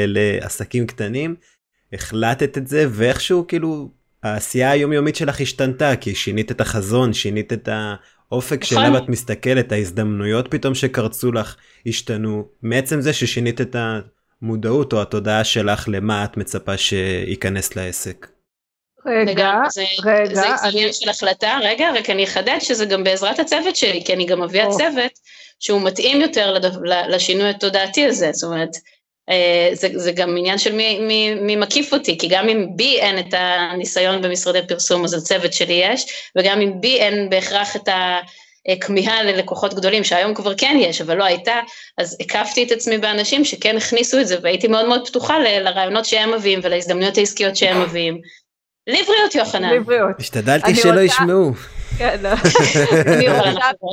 לעסקים 0.07 0.88
קטנים. 0.88 1.36
החלטת 1.93 2.57
את 2.57 2.67
זה 2.67 2.86
ואיכשהו 2.89 3.47
כאילו 3.47 3.89
העשייה 4.23 4.71
היומיומית 4.71 5.15
שלך 5.15 5.41
השתנתה 5.41 5.95
כי 5.95 6.15
שינית 6.15 6.51
את 6.51 6.62
החזון, 6.62 7.13
שינית 7.13 7.53
את 7.53 7.69
האופק 8.31 8.63
נכון. 8.63 8.83
שאליו 8.83 8.97
את 8.97 9.10
מסתכלת, 9.10 9.71
ההזדמנויות 9.71 10.47
פתאום 10.51 10.75
שקרצו 10.75 11.31
לך 11.31 11.55
השתנו 11.88 12.47
מעצם 12.62 13.01
זה 13.01 13.13
ששינית 13.13 13.62
את 13.62 13.75
ה... 13.75 13.99
המודעות 14.41 14.93
או 14.93 15.02
התודעה 15.02 15.43
שלך 15.43 15.86
למה 15.88 16.23
את 16.23 16.38
מצפה 16.38 16.78
שייכנס 16.78 17.76
לעסק. 17.76 18.28
רגע, 19.06 19.52
זה, 19.69 19.84
רגע, 20.06 20.36
זה 20.36 20.47
עניין 20.63 20.86
אני... 20.86 20.93
של 20.93 21.10
החלטה, 21.10 21.60
רגע, 21.63 21.89
רק 21.95 22.10
אני 22.10 22.23
אחדד 22.23 22.58
שזה 22.60 22.86
גם 22.86 23.04
בעזרת 23.04 23.39
הצוות 23.39 23.76
שלי, 23.76 24.04
כי 24.06 24.13
אני 24.13 24.26
גם 24.26 24.41
מביאה 24.41 24.65
או. 24.65 24.78
צוות 24.78 25.12
שהוא 25.60 25.82
מתאים 25.82 26.21
יותר 26.21 26.54
לדו, 26.54 26.67
לשינוי 27.10 27.50
התודעתי 27.50 28.06
הזה, 28.06 28.30
זאת 28.34 28.47
אומרת, 28.47 28.69
אה, 29.30 29.69
זה, 29.73 29.88
זה 29.95 30.12
גם 30.12 30.38
עניין 30.38 30.58
של 30.58 30.76
מי, 30.76 31.00
מי, 31.00 31.36
מי 31.36 31.56
מקיף 31.56 31.93
אותי, 31.93 32.17
כי 32.17 32.28
גם 32.28 32.50
אם 32.50 32.67
בי 32.76 33.00
אין 33.00 33.19
את 33.19 33.34
הניסיון 33.34 34.21
במשרדי 34.21 34.67
פרסום, 34.67 35.04
אז 35.04 35.13
לצוות 35.13 35.54
שלי 35.54 35.82
יש, 35.84 36.06
וגם 36.36 36.62
אם 36.62 36.82
בי 36.82 37.00
אין 37.00 37.30
בהכרח 37.30 37.76
את 37.76 37.88
ה... 37.88 38.19
כמיהה 38.82 39.23
ללקוחות 39.23 39.73
גדולים, 39.73 40.03
שהיום 40.03 40.34
כבר 40.34 40.53
כן 40.58 40.77
יש, 40.80 41.01
אבל 41.01 41.17
לא 41.17 41.23
הייתה, 41.23 41.60
אז 41.97 42.17
הקפתי 42.19 42.63
את 42.63 42.71
עצמי 42.71 42.97
באנשים 42.97 43.45
שכן 43.45 43.77
הכניסו 43.77 44.19
את 44.19 44.27
זה, 44.27 44.38
והייתי 44.41 44.67
מאוד 44.67 44.88
מאוד 44.88 45.08
פתוחה 45.08 45.39
לרעיונות 45.39 46.06
שהם 46.06 46.34
מביאים 46.34 46.60
ולהזדמנויות 46.63 47.17
העסקיות 47.17 47.56
שהם 47.56 47.82
מביאים. 47.82 48.21
לבריאות, 48.88 49.36
יוחנן. 49.36 49.73
לבריאות. 49.73 50.19
השתדלתי 50.19 50.75
שלא 50.75 50.99
ישמעו. 50.99 51.51
כן, 51.97 52.17
לא. 52.21 52.30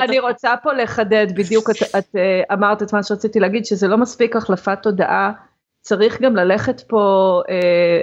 אני 0.04 0.18
רוצה 0.18 0.54
פה 0.62 0.72
לחדד, 0.72 1.26
בדיוק 1.34 1.70
את 1.70 2.16
אה, 2.16 2.42
אמרת 2.52 2.82
את 2.82 2.92
מה 2.92 3.02
שרציתי 3.02 3.40
להגיד, 3.40 3.64
שזה 3.64 3.88
לא 3.88 3.96
מספיק 3.96 4.36
החלפת 4.36 4.78
תודעה, 4.82 5.32
צריך 5.80 6.20
גם 6.20 6.36
ללכת 6.36 6.80
פה, 6.80 7.40
אה, 7.48 8.02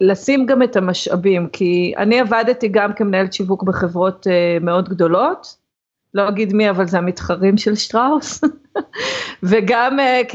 לשים 0.00 0.46
גם 0.46 0.62
את 0.62 0.76
המשאבים, 0.76 1.48
כי 1.52 1.94
אני 1.98 2.20
עבדתי 2.20 2.68
גם 2.68 2.92
כמנהלת 2.92 3.32
שיווק 3.32 3.62
בחברות 3.62 4.26
אה, 4.26 4.58
מאוד 4.60 4.88
גדולות, 4.88 5.63
לא 6.14 6.28
אגיד 6.28 6.52
מי, 6.52 6.70
אבל 6.70 6.86
זה 6.86 6.98
המתחרים 6.98 7.58
של 7.58 7.74
שטראוס, 7.74 8.44
וגם 9.42 9.98
uh, 9.98 10.32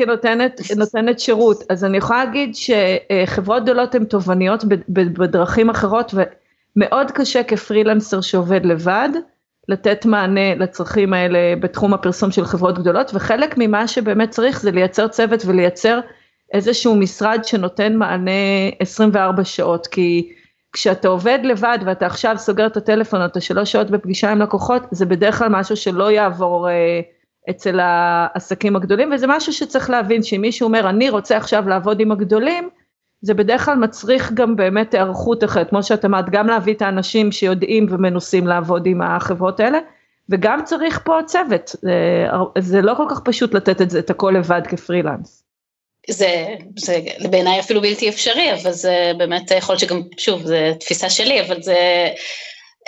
כנותנת 0.68 1.20
שירות. 1.20 1.64
אז 1.70 1.86
אני 1.86 1.98
יכולה 1.98 2.26
להגיד 2.26 2.56
שחברות 2.56 3.64
גדולות 3.64 3.96
הן 3.96 4.04
תובעניות 4.04 4.64
בדרכים 4.90 5.70
אחרות, 5.70 6.14
ומאוד 6.76 7.12
קשה 7.12 7.44
כפרילנסר 7.44 8.22
שעובד 8.22 8.66
לבד, 8.66 9.10
לתת 9.70 10.06
מענה 10.06 10.56
לצרכים 10.56 11.14
האלה 11.14 11.56
בתחום 11.60 11.94
הפרסום 11.94 12.32
של 12.32 12.46
חברות 12.46 12.80
גדולות, 12.80 13.12
וחלק 13.14 13.56
ממה 13.58 13.88
שבאמת 13.88 14.30
צריך 14.30 14.62
זה 14.62 14.72
לייצר 14.72 15.08
צוות 15.08 15.46
ולייצר 15.46 16.00
איזשהו 16.54 16.96
משרד 16.96 17.40
שנותן 17.44 17.96
מענה 17.96 18.32
24 18.80 19.44
שעות, 19.44 19.88
כי 19.88 20.32
כשאתה 20.74 21.08
עובד 21.08 21.40
לבד 21.44 21.78
ואתה 21.86 22.06
עכשיו 22.06 22.36
סוגר 22.38 22.68
את 22.68 22.78
הטלפון, 22.78 23.26
אתה 23.26 23.42
שלוש 23.42 23.72
שעות 23.72 23.90
בפגישה 23.90 24.32
עם 24.32 24.42
לקוחות, 24.42 24.84
זה 24.92 25.06
בדרך 25.06 25.38
כלל 25.38 25.50
משהו 25.50 25.76
שלא 25.76 26.12
יעבור 26.12 26.70
אה, 26.70 27.02
אצל 27.50 27.80
העסקים 27.80 28.76
הגדולים, 28.76 29.12
וזה 29.14 29.28
משהו 29.28 29.54
שצריך 29.54 29.90
להבין, 29.90 30.24
שאם 30.24 30.42
מישהו 30.42 30.68
אומר, 30.68 30.90
אני 30.90 31.10
רוצה 31.10 31.38
עכשיו 31.38 31.70
לעבוד 31.70 32.00
עם 32.00 32.12
הגדולים, 32.12 32.70
זה 33.22 33.34
בדרך 33.34 33.66
כלל 33.66 33.76
מצריך 33.76 34.32
גם 34.34 34.56
באמת 34.56 34.94
היערכות 34.94 35.44
אחרת, 35.44 35.70
כמו 35.70 35.84
שאת 35.84 36.06
אמרת, 36.06 36.30
גם 36.30 36.48
להביא 36.48 36.74
את 36.74 36.82
האנשים 36.82 37.32
שיודעים 37.32 37.86
ומנוסים 37.90 38.48
לעבוד 38.48 38.86
עם 38.86 39.02
החברות 39.02 39.60
האלה, 39.60 39.80
וגם 40.30 40.64
צריך 40.64 41.02
פה 41.04 41.20
צוות, 41.26 41.76
זה, 41.82 42.28
זה 42.58 42.82
לא 42.82 42.94
כל 42.98 43.06
כך 43.10 43.20
פשוט 43.20 43.54
לתת 43.54 43.82
את 43.82 43.90
זה, 43.90 44.00
את 44.00 44.10
הכל 44.10 44.34
לבד 44.38 44.62
כפרילנס. 44.68 45.49
זה, 46.10 46.46
זה 46.78 47.00
בעיניי 47.30 47.60
אפילו 47.60 47.82
בלתי 47.82 48.10
אפשרי, 48.10 48.54
אבל 48.54 48.72
זה 48.72 49.12
באמת 49.18 49.52
יכול 49.52 49.74
להיות 49.74 49.80
שגם, 49.80 50.02
שוב, 50.18 50.46
זו 50.46 50.56
תפיסה 50.80 51.10
שלי, 51.10 51.42
אבל 51.42 51.62
זה, 51.62 52.08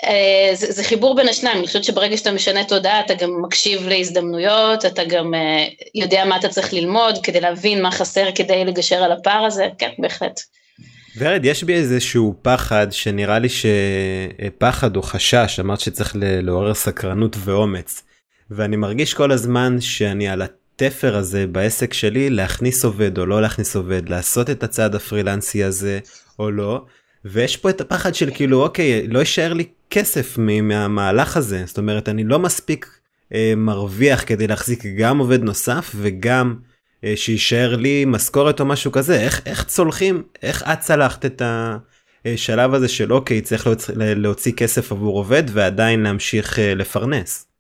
אה, 0.03 0.49
זה, 0.53 0.71
זה 0.71 0.83
חיבור 0.83 1.15
בין 1.15 1.27
השניים, 1.27 1.57
אני 1.57 1.67
חושבת 1.67 1.83
שברגע 1.83 2.17
שאתה 2.17 2.31
משנה 2.31 2.63
תודעה, 2.63 2.99
אתה 2.99 3.13
גם 3.13 3.41
מקשיב 3.41 3.87
להזדמנויות, 3.87 4.85
אתה 4.85 5.03
גם 5.03 5.33
אה, 5.33 5.65
יודע 5.95 6.25
מה 6.25 6.37
אתה 6.37 6.49
צריך 6.49 6.73
ללמוד 6.73 7.15
כדי 7.23 7.41
להבין 7.41 7.81
מה 7.81 7.91
חסר 7.91 8.29
כדי 8.35 8.65
לגשר 8.65 9.03
על 9.03 9.11
הפער 9.11 9.45
הזה, 9.45 9.67
כן, 9.77 9.89
בהחלט. 9.99 10.39
ורד, 11.17 11.45
יש 11.45 11.63
בי 11.63 11.73
איזשהו 11.73 12.33
פחד 12.41 12.87
שנראה 12.91 13.39
לי 13.39 13.47
שפחד 13.49 14.95
או 14.95 15.01
חשש, 15.01 15.59
אמרת 15.59 15.79
שצריך 15.79 16.15
לעורר 16.19 16.73
סקרנות 16.73 17.35
ואומץ. 17.39 18.03
ואני 18.51 18.75
מרגיש 18.75 19.13
כל 19.13 19.31
הזמן 19.31 19.81
שאני 19.81 20.29
על 20.29 20.41
התפר 20.81 21.15
הזה 21.15 21.47
בעסק 21.47 21.93
שלי 21.93 22.29
להכניס 22.29 22.85
עובד 22.85 23.17
או 23.17 23.25
לא 23.25 23.41
להכניס 23.41 23.75
עובד 23.75 24.09
לעשות 24.09 24.49
את 24.49 24.63
הצעד 24.63 24.95
הפרילנסי 24.95 25.63
הזה 25.63 25.99
או 26.39 26.51
לא 26.51 26.85
ויש 27.25 27.57
פה 27.57 27.69
את 27.69 27.81
הפחד 27.81 28.15
של 28.15 28.29
כאילו 28.33 28.63
אוקיי 28.63 29.07
לא 29.07 29.19
יישאר 29.19 29.53
לי 29.53 29.65
כסף 29.89 30.37
מהמהלך 30.37 31.37
הזה 31.37 31.63
זאת 31.65 31.77
אומרת 31.77 32.09
אני 32.09 32.23
לא 32.23 32.39
מספיק 32.39 32.99
אה, 33.33 33.53
מרוויח 33.57 34.23
כדי 34.25 34.47
להחזיק 34.47 34.83
גם 34.97 35.17
עובד 35.17 35.43
נוסף 35.43 35.91
וגם 35.95 36.55
אה, 37.03 37.13
שיישאר 37.15 37.75
לי 37.75 38.05
משכורת 38.07 38.59
או 38.59 38.65
משהו 38.65 38.91
כזה 38.91 39.21
איך 39.21 39.41
איך 39.45 39.63
צולחים 39.63 40.23
איך 40.43 40.63
את 40.63 40.79
צלחת 40.79 41.25
את 41.25 41.41
השלב 42.25 42.73
הזה 42.73 42.87
של 42.87 43.13
אוקיי 43.13 43.41
צריך 43.41 43.67
להוציא, 43.67 43.93
להוציא 43.97 44.51
כסף 44.51 44.91
עבור 44.91 45.17
עובד 45.17 45.43
ועדיין 45.51 46.03
להמשיך 46.03 46.59
אה, 46.59 46.75
לפרנס. 46.75 47.50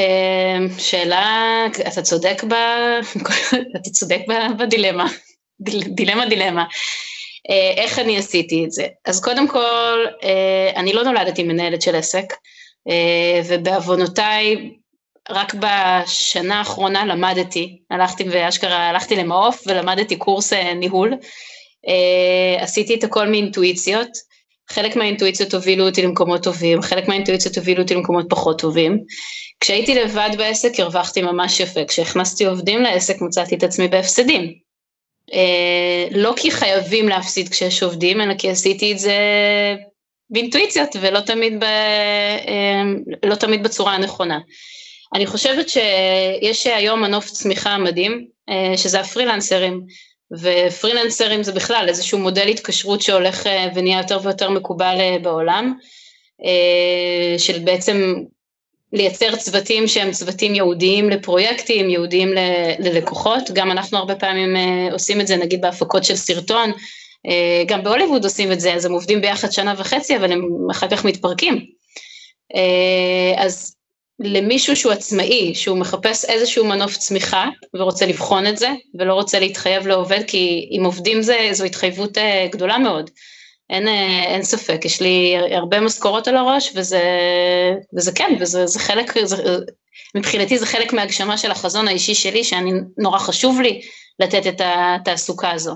אמ, 0.00 0.68
שאלה, 0.78 1.66
אתה 1.88 2.02
צודק, 2.02 2.44
ב... 2.48 2.54
אתה 3.80 3.90
צודק 3.90 4.20
בדילמה, 4.58 5.06
דילמה 5.94 6.26
דילמה. 6.26 6.64
אה, 7.50 7.72
איך 7.76 7.98
אני 7.98 8.18
עשיתי 8.18 8.64
את 8.64 8.72
זה? 8.72 8.86
אז 9.04 9.20
קודם 9.20 9.48
כל, 9.48 10.04
אה, 10.22 10.70
אני 10.76 10.92
לא 10.92 11.04
נולדתי 11.04 11.42
מנהלת 11.42 11.82
של 11.82 11.96
עסק, 11.96 12.32
אה, 12.88 13.40
ובעוונותיי, 13.48 14.70
רק 15.30 15.54
בשנה 15.54 16.58
האחרונה 16.58 17.04
למדתי, 17.04 17.78
הלכתי 17.90 18.24
ואשכרה 18.30 18.88
הלכתי 18.88 19.16
למעוף 19.16 19.62
ולמדתי 19.66 20.16
קורס 20.16 20.52
ניהול, 20.52 21.14
עשיתי 22.60 22.94
את 22.94 23.04
הכל 23.04 23.28
מאינטואיציות, 23.28 24.08
חלק 24.70 24.96
מהאינטואיציות 24.96 25.54
הובילו 25.54 25.86
אותי 25.86 26.02
למקומות 26.02 26.42
טובים, 26.42 26.82
חלק 26.82 27.08
מהאינטואיציות 27.08 27.56
הובילו 27.56 27.82
אותי 27.82 27.94
למקומות 27.94 28.26
פחות 28.28 28.58
טובים. 28.58 28.98
כשהייתי 29.60 29.94
לבד 29.94 30.30
בעסק 30.38 30.80
הרווחתי 30.80 31.22
ממש 31.22 31.60
יפה, 31.60 31.84
כשהכנסתי 31.84 32.44
עובדים 32.44 32.82
לעסק 32.82 33.16
מצאתי 33.20 33.54
את 33.54 33.62
עצמי 33.62 33.88
בהפסדים. 33.88 34.54
אה, 35.32 36.06
לא 36.10 36.34
כי 36.36 36.50
חייבים 36.50 37.08
להפסיד 37.08 37.48
כשיש 37.48 37.82
עובדים, 37.82 38.20
אלא 38.20 38.34
כי 38.34 38.50
עשיתי 38.50 38.92
את 38.92 38.98
זה 38.98 39.16
באינטואיציות 40.30 40.96
ולא 41.00 41.20
תמיד, 41.20 41.60
ב, 41.60 41.64
אה, 41.64 42.82
לא 43.24 43.34
תמיד 43.34 43.62
בצורה 43.62 43.94
הנכונה. 43.94 44.38
אני 45.14 45.26
חושבת 45.26 45.68
שיש 45.68 46.66
היום 46.66 47.00
מנוף 47.00 47.30
צמיחה 47.30 47.78
מדהים, 47.78 48.26
אה, 48.48 48.76
שזה 48.76 49.00
הפרילנסרים. 49.00 49.80
ופרילנסרים 50.38 51.42
זה 51.42 51.52
בכלל 51.52 51.84
איזשהו 51.88 52.18
מודל 52.18 52.48
התקשרות 52.48 53.02
שהולך 53.02 53.46
ונהיה 53.74 53.98
יותר 53.98 54.18
ויותר 54.22 54.50
מקובל 54.50 54.96
בעולם, 55.22 55.74
של 57.38 57.58
בעצם 57.58 58.14
לייצר 58.92 59.36
צוותים 59.36 59.88
שהם 59.88 60.10
צוותים 60.10 60.54
ייעודיים 60.54 61.10
לפרויקטים, 61.10 61.90
ייעודיים 61.90 62.32
ללקוחות, 62.78 63.50
גם 63.52 63.70
אנחנו 63.70 63.98
הרבה 63.98 64.14
פעמים 64.14 64.56
עושים 64.92 65.20
את 65.20 65.26
זה, 65.26 65.36
נגיד 65.36 65.60
בהפקות 65.60 66.04
של 66.04 66.16
סרטון, 66.16 66.72
גם 67.66 67.82
בהוליווד 67.84 68.24
עושים 68.24 68.52
את 68.52 68.60
זה, 68.60 68.74
אז 68.74 68.84
הם 68.84 68.92
עובדים 68.92 69.20
ביחד 69.20 69.52
שנה 69.52 69.74
וחצי, 69.78 70.16
אבל 70.16 70.32
הם 70.32 70.42
אחר 70.70 70.88
כך 70.88 71.04
מתפרקים. 71.04 71.66
אז 73.36 73.74
למישהו 74.20 74.76
שהוא 74.76 74.92
עצמאי, 74.92 75.54
שהוא 75.54 75.78
מחפש 75.78 76.24
איזשהו 76.24 76.64
מנוף 76.64 76.96
צמיחה 76.96 77.48
ורוצה 77.74 78.06
לבחון 78.06 78.46
את 78.46 78.58
זה, 78.58 78.68
ולא 78.98 79.14
רוצה 79.14 79.38
להתחייב 79.38 79.86
לעובד, 79.86 80.20
כי 80.26 80.70
אם 80.76 80.84
עובדים 80.84 81.22
זה, 81.22 81.48
זו 81.52 81.64
התחייבות 81.64 82.18
גדולה 82.50 82.78
מאוד. 82.78 83.10
אין, 83.70 83.88
אין 84.26 84.42
ספק, 84.42 84.84
יש 84.84 85.02
לי 85.02 85.36
הרבה 85.50 85.80
משכורות 85.80 86.28
על 86.28 86.36
הראש, 86.36 86.72
וזה, 86.74 87.02
וזה 87.96 88.12
כן, 88.12 88.36
וזה 88.40 88.66
זה 88.66 88.78
חלק, 88.78 89.24
זה, 89.24 89.36
מבחינתי 90.14 90.58
זה 90.58 90.66
חלק 90.66 90.92
מהגשמה 90.92 91.38
של 91.38 91.50
החזון 91.50 91.88
האישי 91.88 92.14
שלי, 92.14 92.44
שאני, 92.44 92.72
נורא 92.98 93.18
חשוב 93.18 93.60
לי 93.60 93.80
לתת 94.20 94.46
את 94.46 94.60
התעסוקה 94.64 95.50
הזו. 95.50 95.74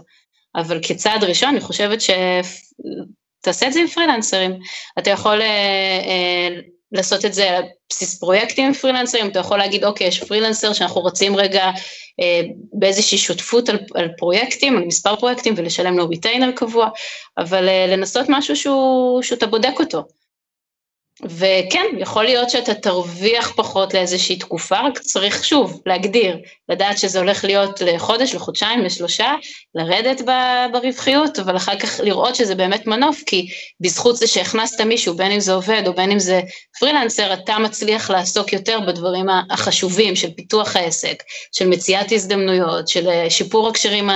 אבל 0.56 0.78
כצעד 0.82 1.24
ראשון, 1.24 1.48
אני 1.48 1.60
חושבת 1.60 2.00
ש... 2.00 2.10
תעשה 3.40 3.66
את 3.66 3.72
זה 3.72 3.80
עם 3.80 3.86
פרילנסרים. 3.86 4.58
אתה 4.98 5.10
יכול 5.10 5.42
אה, 5.42 5.46
אה, 6.06 6.60
לעשות 6.94 7.24
את 7.24 7.34
זה 7.34 7.50
על 7.50 7.62
בסיס 7.88 8.18
פרויקטים 8.18 8.66
עם 8.66 8.72
פרילנסרים, 8.72 9.28
אתה 9.28 9.38
יכול 9.38 9.58
להגיד, 9.58 9.84
אוקיי, 9.84 10.06
יש 10.06 10.24
פרילנסר 10.24 10.72
שאנחנו 10.72 11.00
רוצים 11.00 11.36
רגע 11.36 11.70
אה, 12.20 12.40
באיזושהי 12.72 13.18
שותפות 13.18 13.68
על, 13.68 13.78
על 13.94 14.08
פרויקטים, 14.18 14.76
על 14.76 14.84
מספר 14.84 15.16
פרויקטים, 15.16 15.54
ולשלם 15.56 15.98
לו 15.98 16.08
ריטיינר 16.08 16.52
קבוע, 16.52 16.88
אבל 17.38 17.68
אה, 17.68 17.86
לנסות 17.88 18.26
משהו 18.28 18.56
שהוא, 18.56 19.22
שאתה 19.22 19.46
בודק 19.46 19.74
אותו. 19.80 20.04
וכן, 21.24 21.84
יכול 21.98 22.24
להיות 22.24 22.50
שאתה 22.50 22.74
תרוויח 22.74 23.52
פחות 23.56 23.94
לאיזושהי 23.94 24.36
תקופה, 24.36 24.80
רק 24.80 24.98
צריך 24.98 25.44
שוב 25.44 25.80
להגדיר, 25.86 26.36
לדעת 26.68 26.98
שזה 26.98 27.18
הולך 27.18 27.44
להיות 27.44 27.80
לחודש, 27.80 28.34
לחודשיים, 28.34 28.80
לשלושה, 28.80 29.32
לרדת 29.74 30.22
ברווחיות, 30.72 31.38
אבל 31.38 31.56
אחר 31.56 31.78
כך 31.78 32.00
לראות 32.00 32.34
שזה 32.34 32.54
באמת 32.54 32.86
מנוף, 32.86 33.22
כי 33.26 33.46
בזכות 33.80 34.16
זה 34.16 34.26
שהכנסת 34.26 34.80
מישהו, 34.80 35.14
בין 35.14 35.32
אם 35.32 35.40
זה 35.40 35.52
עובד 35.52 35.82
או 35.86 35.94
בין 35.94 36.10
אם 36.10 36.18
זה 36.18 36.40
פרילנסר, 36.78 37.32
אתה 37.32 37.58
מצליח 37.58 38.10
לעסוק 38.10 38.52
יותר 38.52 38.80
בדברים 38.86 39.26
החשובים 39.50 40.16
של 40.16 40.30
פיתוח 40.36 40.76
העסק, 40.76 41.22
של 41.52 41.68
מציאת 41.68 42.12
הזדמנויות, 42.12 42.88
של 42.88 43.08
אה, 43.08 43.30
שיפור 43.30 43.68
הקשרים 43.68 44.10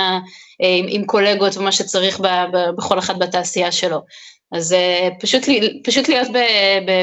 עם, 0.59 0.85
עם 0.87 1.05
קולגות 1.05 1.57
ומה 1.57 1.71
שצריך 1.71 2.19
ב, 2.19 2.27
ב, 2.27 2.57
בכל 2.77 2.99
אחד 2.99 3.19
בתעשייה 3.19 3.71
שלו. 3.71 4.01
אז 4.51 4.71
uh, 4.71 5.21
פשוט, 5.21 5.43
פשוט 5.83 6.09
להיות 6.09 6.27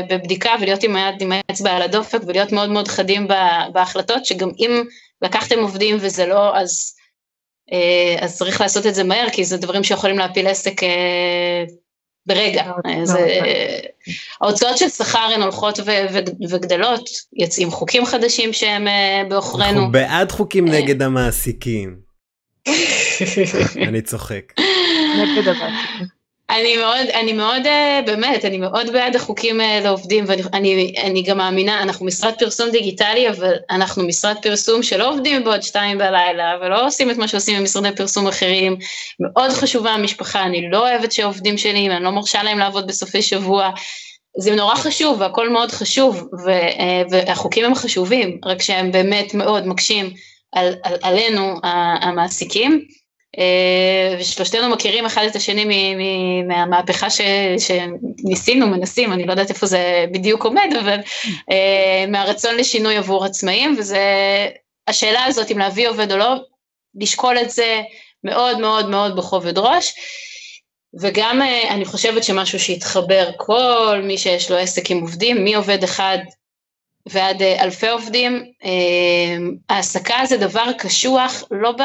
בבדיקה 0.09 0.51
ולהיות 0.61 0.83
עם 0.83 0.97
היד, 0.97 1.15
עם 1.23 1.33
האצבע 1.33 1.71
על 1.71 1.83
הדופק 1.83 2.19
ולהיות 2.27 2.53
מאוד 2.53 2.71
מאוד 2.71 2.89
חדים 2.89 3.29
בהחלטות, 3.73 4.25
שגם 4.25 4.51
אם 4.59 4.83
לקחתם 5.23 5.59
עובדים 5.59 5.97
וזה 6.01 6.27
לא, 6.27 6.57
אז, 6.57 6.95
uh, 7.71 8.25
אז 8.25 8.39
צריך 8.39 8.61
לעשות 8.61 8.87
את 8.87 8.95
זה 8.95 9.05
מהר, 9.05 9.31
כי 9.33 9.45
זה 9.45 9.57
דברים 9.57 9.85
שיכולים 9.85 10.19
להפיל 10.19 10.47
עסק 10.47 10.83
uh, 10.83 10.87
ברגע. 12.27 12.65
זה, 13.05 13.41
ההוצאות 14.41 14.79
של 14.79 14.89
שכר 14.89 15.29
הן 15.35 15.43
הולכות 15.43 15.79
וגדלות, 16.51 17.11
יוצאים 17.33 17.71
חוקים 17.71 18.07
חדשים 18.07 18.53
שהם 18.53 18.87
בעוכרינו. 19.29 19.69
אנחנו 19.69 19.93
בעד 19.93 20.33
חוקים 20.33 20.69
נגד 20.69 21.03
המעסיקים. 21.03 21.97
אני 23.89 24.03
צוחק. 24.03 24.53
נגד 25.21 25.49
המעסיקים. 25.49 26.16
אני 26.51 26.77
מאוד, 26.77 27.07
אני 27.15 27.33
מאוד, 27.33 27.67
אה, 27.67 28.01
באמת, 28.07 28.45
אני 28.45 28.59
מאוד 28.59 28.93
בעד 28.93 29.17
החוקים 29.17 29.61
אה, 29.61 29.81
לעובדים, 29.81 30.25
ואני 30.27 30.93
אני, 31.03 31.23
גם 31.23 31.39
מאמינה, 31.39 31.83
אנחנו 31.83 32.07
משרד 32.07 32.33
פרסום 32.39 32.71
דיגיטלי, 32.71 33.31
אבל 33.31 33.55
אנחנו 33.71 34.03
משרד 34.07 34.37
פרסום 34.43 34.83
שלא 34.83 35.11
עובדים 35.11 35.45
בעוד 35.45 35.63
שתיים 35.63 35.99
בלילה, 35.99 36.57
ולא 36.61 36.87
עושים 36.87 37.11
את 37.11 37.17
מה 37.17 37.29
שעושים 37.29 37.61
במשרדי 37.61 37.97
פרסום 37.97 38.27
אחרים. 38.27 38.77
מאוד 39.21 39.51
חשובה 39.51 39.91
המשפחה, 39.91 40.43
אני 40.43 40.71
לא 40.71 40.89
אוהבת 40.89 41.13
שעובדים 41.13 41.59
שלי, 41.59 41.91
אני 41.91 42.05
לא 42.05 42.11
מרשה 42.11 42.43
להם 42.43 42.59
לעבוד 42.59 42.87
בסופי 42.87 43.23
שבוע. 43.23 43.71
זה 44.39 44.55
נורא 44.55 44.75
חשוב, 44.75 45.21
והכל 45.21 45.49
מאוד 45.49 45.73
חשוב, 45.73 46.29
ו, 46.45 46.51
אה, 46.51 47.03
והחוקים 47.11 47.65
הם 47.65 47.75
חשובים, 47.75 48.41
רק 48.45 48.63
שהם 48.63 48.93
באמת 48.93 49.35
מאוד 49.35 49.67
מקשים 49.67 50.11
על, 50.53 50.75
על, 50.83 50.97
עלינו, 51.03 51.55
המעסיקים. 52.03 52.87
אה, 53.39 54.17
ושלושתנו 54.21 54.69
מכירים 54.69 55.07
אחד 55.07 55.25
את 55.25 55.37
השני 55.37 55.95
מהמהפכה 56.47 57.11
ש, 57.11 57.21
שניסינו, 57.59 58.67
מנסים, 58.67 59.13
אני 59.13 59.27
לא 59.27 59.31
יודעת 59.31 59.51
איפה 59.51 59.67
זה 59.67 60.05
בדיוק 60.13 60.45
עומד, 60.45 60.71
אבל 60.81 60.99
אה, 61.51 62.05
מהרצון 62.09 62.55
לשינוי 62.55 62.97
עבור 62.97 63.25
עצמאים, 63.25 63.77
וזה 63.79 64.01
השאלה 64.89 65.25
הזאת 65.25 65.51
אם 65.51 65.59
להביא 65.59 65.89
עובד 65.89 66.13
או 66.13 66.17
לא, 66.17 66.35
לשקול 66.95 67.39
את 67.39 67.51
זה 67.51 67.83
מאוד 68.25 68.59
מאוד 68.59 68.89
מאוד 68.89 69.17
בכובד 69.17 69.59
ראש. 69.59 69.95
וגם 71.01 71.43
אה, 71.43 71.75
אני 71.75 71.85
חושבת 71.85 72.25
שמשהו 72.25 72.61
שהתחבר 72.61 73.31
כל 73.37 74.01
מי 74.05 74.19
שיש 74.19 74.51
לו 74.51 74.57
עסק 74.57 74.91
עם 74.91 75.01
עובדים, 75.01 75.45
מעובד 75.45 75.85
אחד 75.85 76.19
ועד 77.09 77.43
אלפי 77.43 77.89
עובדים, 77.89 78.45
העסקה 79.69 80.19
זה 80.25 80.37
דבר 80.37 80.73
קשוח, 80.79 81.43
לא 81.51 81.73
ב... 81.73 81.83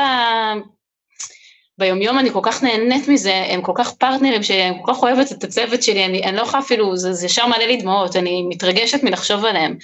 ביומיום 1.82 2.20
אני 2.20 2.32
כל 2.32 2.40
כך 2.44 2.64
נהנית 2.64 3.08
מזה, 3.08 3.44
הם 3.48 3.62
כל 3.62 3.72
כך 3.76 3.94
פרטנרים 3.94 4.44
שאני 4.44 4.78
כל 4.82 4.94
כך 4.94 5.04
אוהבת 5.04 5.32
את 5.32 5.44
הצוות 5.44 5.84
שלי, 5.84 6.06
אני, 6.06 6.24
אני 6.24 6.36
לא 6.36 6.42
יכולה 6.42 6.64
אפילו, 6.64 6.98
זה, 6.98 7.14
זה 7.14 7.26
ישר 7.26 7.48
מעלה 7.48 7.68
לי 7.68 7.78
דמעות, 7.78 8.16
אני 8.16 8.46
מתרגשת 8.50 9.04
מלחשוב 9.04 9.46
עליהם. 9.46 9.76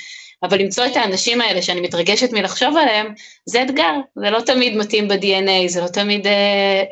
אבל 0.44 0.60
למצוא 0.60 0.86
את 0.86 0.96
האנשים 0.96 1.42
האלה 1.42 1.62
שאני 1.62 1.82
מתרגשת 1.82 2.34
מלחשוב 2.34 2.78
עליהם, 2.78 3.14
זה 3.46 3.64
אתגר, 3.64 3.94
זה 4.16 4.30
לא 4.30 4.40
תמיד 4.40 4.78
מתאים 4.78 5.08
ב-DNA, 5.08 5.68
זה 5.68 5.82
לא 5.82 5.88
תמיד, 5.88 6.28
אה, 6.28 6.84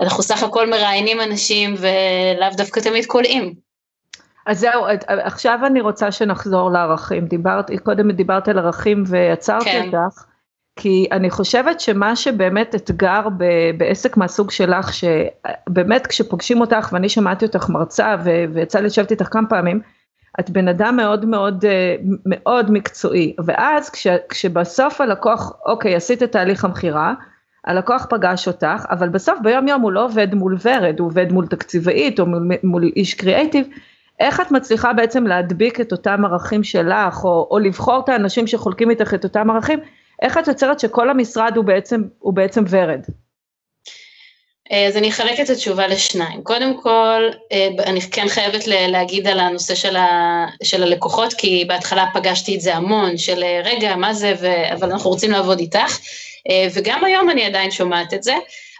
אנחנו 0.00 0.22
סך 0.22 0.42
הכל 0.42 0.70
מראיינים 0.70 1.20
אנשים 1.20 1.74
ולאו 1.78 2.48
דווקא 2.56 2.80
תמיד 2.80 3.06
קולעים. 3.06 3.54
אז 4.46 4.58
זהו, 4.58 4.84
עכשיו 5.06 5.58
אני 5.66 5.80
רוצה 5.80 6.12
שנחזור 6.12 6.70
לערכים, 6.70 7.26
דיברת, 7.26 7.70
קודם 7.82 8.12
דיברת 8.12 8.48
על 8.48 8.58
ערכים 8.58 9.04
ועצרתי 9.06 9.64
כן. 9.64 9.86
אותך. 9.86 10.24
כי 10.76 11.06
אני 11.12 11.30
חושבת 11.30 11.80
שמה 11.80 12.16
שבאמת 12.16 12.74
אתגר 12.74 13.28
ב- 13.38 13.70
בעסק 13.78 14.16
מהסוג 14.16 14.50
שלך, 14.50 14.90
שבאמת 14.94 16.06
כשפוגשים 16.06 16.60
אותך, 16.60 16.88
ואני 16.92 17.08
שמעתי 17.08 17.44
אותך 17.44 17.68
מרצה 17.68 18.16
ויצא 18.52 18.78
לי 18.78 18.86
לשבת 18.86 19.10
איתך 19.10 19.28
כמה 19.30 19.48
פעמים, 19.48 19.80
את 20.40 20.50
בן 20.50 20.68
אדם 20.68 20.96
מאוד 20.96 21.24
מאוד 21.24 21.64
מאוד 22.26 22.70
מקצועי, 22.70 23.36
ואז 23.44 23.90
כש, 23.90 24.06
כשבסוף 24.28 25.00
הלקוח, 25.00 25.52
אוקיי, 25.66 25.94
עשית 25.94 26.22
את 26.22 26.32
תהליך 26.32 26.64
המכירה, 26.64 27.14
הלקוח 27.64 28.06
פגש 28.10 28.48
אותך, 28.48 28.86
אבל 28.90 29.08
בסוף 29.08 29.38
ביום 29.42 29.68
יום 29.68 29.82
הוא 29.82 29.92
לא 29.92 30.04
עובד 30.04 30.34
מול 30.34 30.56
ורד, 30.64 31.00
הוא 31.00 31.06
עובד 31.06 31.32
מול 31.32 31.46
תקציבאית 31.46 32.20
או 32.20 32.26
מול, 32.26 32.48
מול 32.62 32.82
איש 32.96 33.14
קריאייטיב, 33.14 33.66
איך 34.20 34.40
את 34.40 34.50
מצליחה 34.50 34.92
בעצם 34.92 35.26
להדביק 35.26 35.80
את 35.80 35.92
אותם 35.92 36.24
ערכים 36.24 36.64
שלך, 36.64 37.24
או, 37.24 37.48
או 37.50 37.58
לבחור 37.58 38.00
את 38.04 38.08
האנשים 38.08 38.46
שחולקים 38.46 38.90
איתך 38.90 39.14
את 39.14 39.24
אותם 39.24 39.50
ערכים, 39.50 39.78
איך 40.22 40.38
את 40.38 40.48
יוצרת 40.48 40.80
שכל 40.80 41.10
המשרד 41.10 41.52
הוא 41.56 41.64
בעצם, 41.64 42.02
הוא 42.18 42.34
בעצם 42.34 42.64
ורד? 42.70 43.00
אה, 44.72 44.86
אז 44.86 44.96
אני 44.96 45.08
אחלק 45.08 45.40
את 45.40 45.50
התשובה 45.50 45.86
לשניים. 45.86 46.42
קודם 46.42 46.80
כל, 46.82 47.22
אה, 47.52 47.68
אני 47.86 48.00
כן 48.00 48.28
חייבת 48.28 48.66
להגיד 48.66 49.26
על 49.26 49.40
הנושא 49.40 49.74
של, 49.74 49.96
ה, 49.96 50.46
של 50.62 50.82
הלקוחות, 50.82 51.32
כי 51.32 51.64
בהתחלה 51.68 52.06
פגשתי 52.14 52.56
את 52.56 52.60
זה 52.60 52.74
המון, 52.74 53.16
של 53.16 53.42
אה, 53.42 53.60
רגע, 53.64 53.96
מה 53.96 54.14
זה, 54.14 54.34
ו, 54.40 54.72
אבל 54.72 54.92
אנחנו 54.92 55.10
רוצים 55.10 55.30
לעבוד 55.30 55.58
איתך, 55.58 55.98
וגם 56.74 57.04
היום 57.04 57.30
אני 57.30 57.44
עדיין 57.44 57.70
שומעת 57.70 58.14
את 58.14 58.22
זה. 58.22 58.34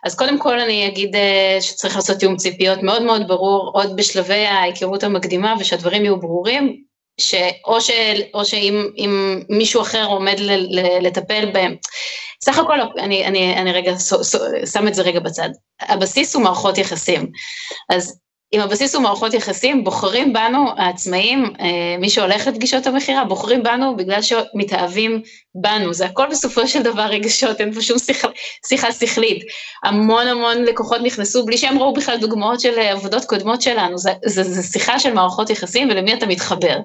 אז 0.04 0.14
קודם 0.14 0.38
כל 0.38 0.60
אני 0.60 0.86
אגיד 0.86 1.16
שצריך 1.60 1.96
לעשות 1.96 2.18
תיאום 2.18 2.36
ציפיות 2.36 2.82
מאוד 2.82 3.02
מאוד 3.02 3.28
ברור, 3.28 3.70
עוד 3.74 3.96
בשלבי 3.96 4.46
ההיכרות 4.46 5.04
המקדימה, 5.04 5.54
ושהדברים 5.58 6.04
יהיו 6.04 6.20
ברורים, 6.20 6.82
או 8.34 8.44
שאם 8.44 9.40
מישהו 9.48 9.82
אחר 9.82 10.06
עומד 10.06 10.40
ל, 10.40 10.80
ל, 10.80 11.06
לטפל 11.06 11.50
בהם. 11.52 11.76
סך 12.44 12.58
הכל, 12.58 12.80
אני, 12.98 13.24
אני, 13.24 13.56
אני 13.56 13.72
רגע 13.72 13.92
שם 14.72 14.88
את 14.88 14.94
זה 14.94 15.02
רגע 15.02 15.20
בצד. 15.20 15.48
הבסיס 15.80 16.34
הוא 16.34 16.42
מערכות 16.42 16.78
יחסים. 16.78 17.30
אז 17.88 18.20
אם 18.56 18.60
הבסיס 18.60 18.94
הוא 18.94 19.02
מערכות 19.02 19.34
יחסים, 19.34 19.84
בוחרים 19.84 20.32
בנו, 20.32 20.66
העצמאים, 20.76 21.44
אה, 21.60 21.96
מי 21.98 22.10
שהולך 22.10 22.46
לפגישות 22.46 22.86
המכירה, 22.86 23.24
בוחרים 23.24 23.62
בנו 23.62 23.96
בגלל 23.96 24.22
שמתאהבים 24.22 25.22
בנו, 25.54 25.94
זה 25.94 26.06
הכל 26.06 26.26
בסופו 26.30 26.68
של 26.68 26.82
דבר 26.82 27.02
רגשות, 27.02 27.60
אין 27.60 27.72
פה 27.72 27.80
שום 27.80 27.98
שיחה, 27.98 28.28
שיחה 28.68 28.92
שכלית. 28.92 29.44
המון 29.84 30.26
המון 30.26 30.64
לקוחות 30.64 31.00
נכנסו 31.02 31.46
בלי 31.46 31.58
שהם 31.58 31.78
ראו 31.78 31.92
בכלל 31.94 32.16
דוגמאות 32.16 32.60
של 32.60 32.78
אה, 32.78 32.92
עבודות 32.92 33.24
קודמות 33.24 33.62
שלנו, 33.62 33.98
זה, 33.98 34.10
זה, 34.24 34.62
שיחה 34.62 34.98
של 34.98 35.12
מערכות 35.12 35.50
יחסים 35.50 35.88
ולמי 35.90 36.14
אתה 36.14 36.26
מתחבר. 36.26 36.76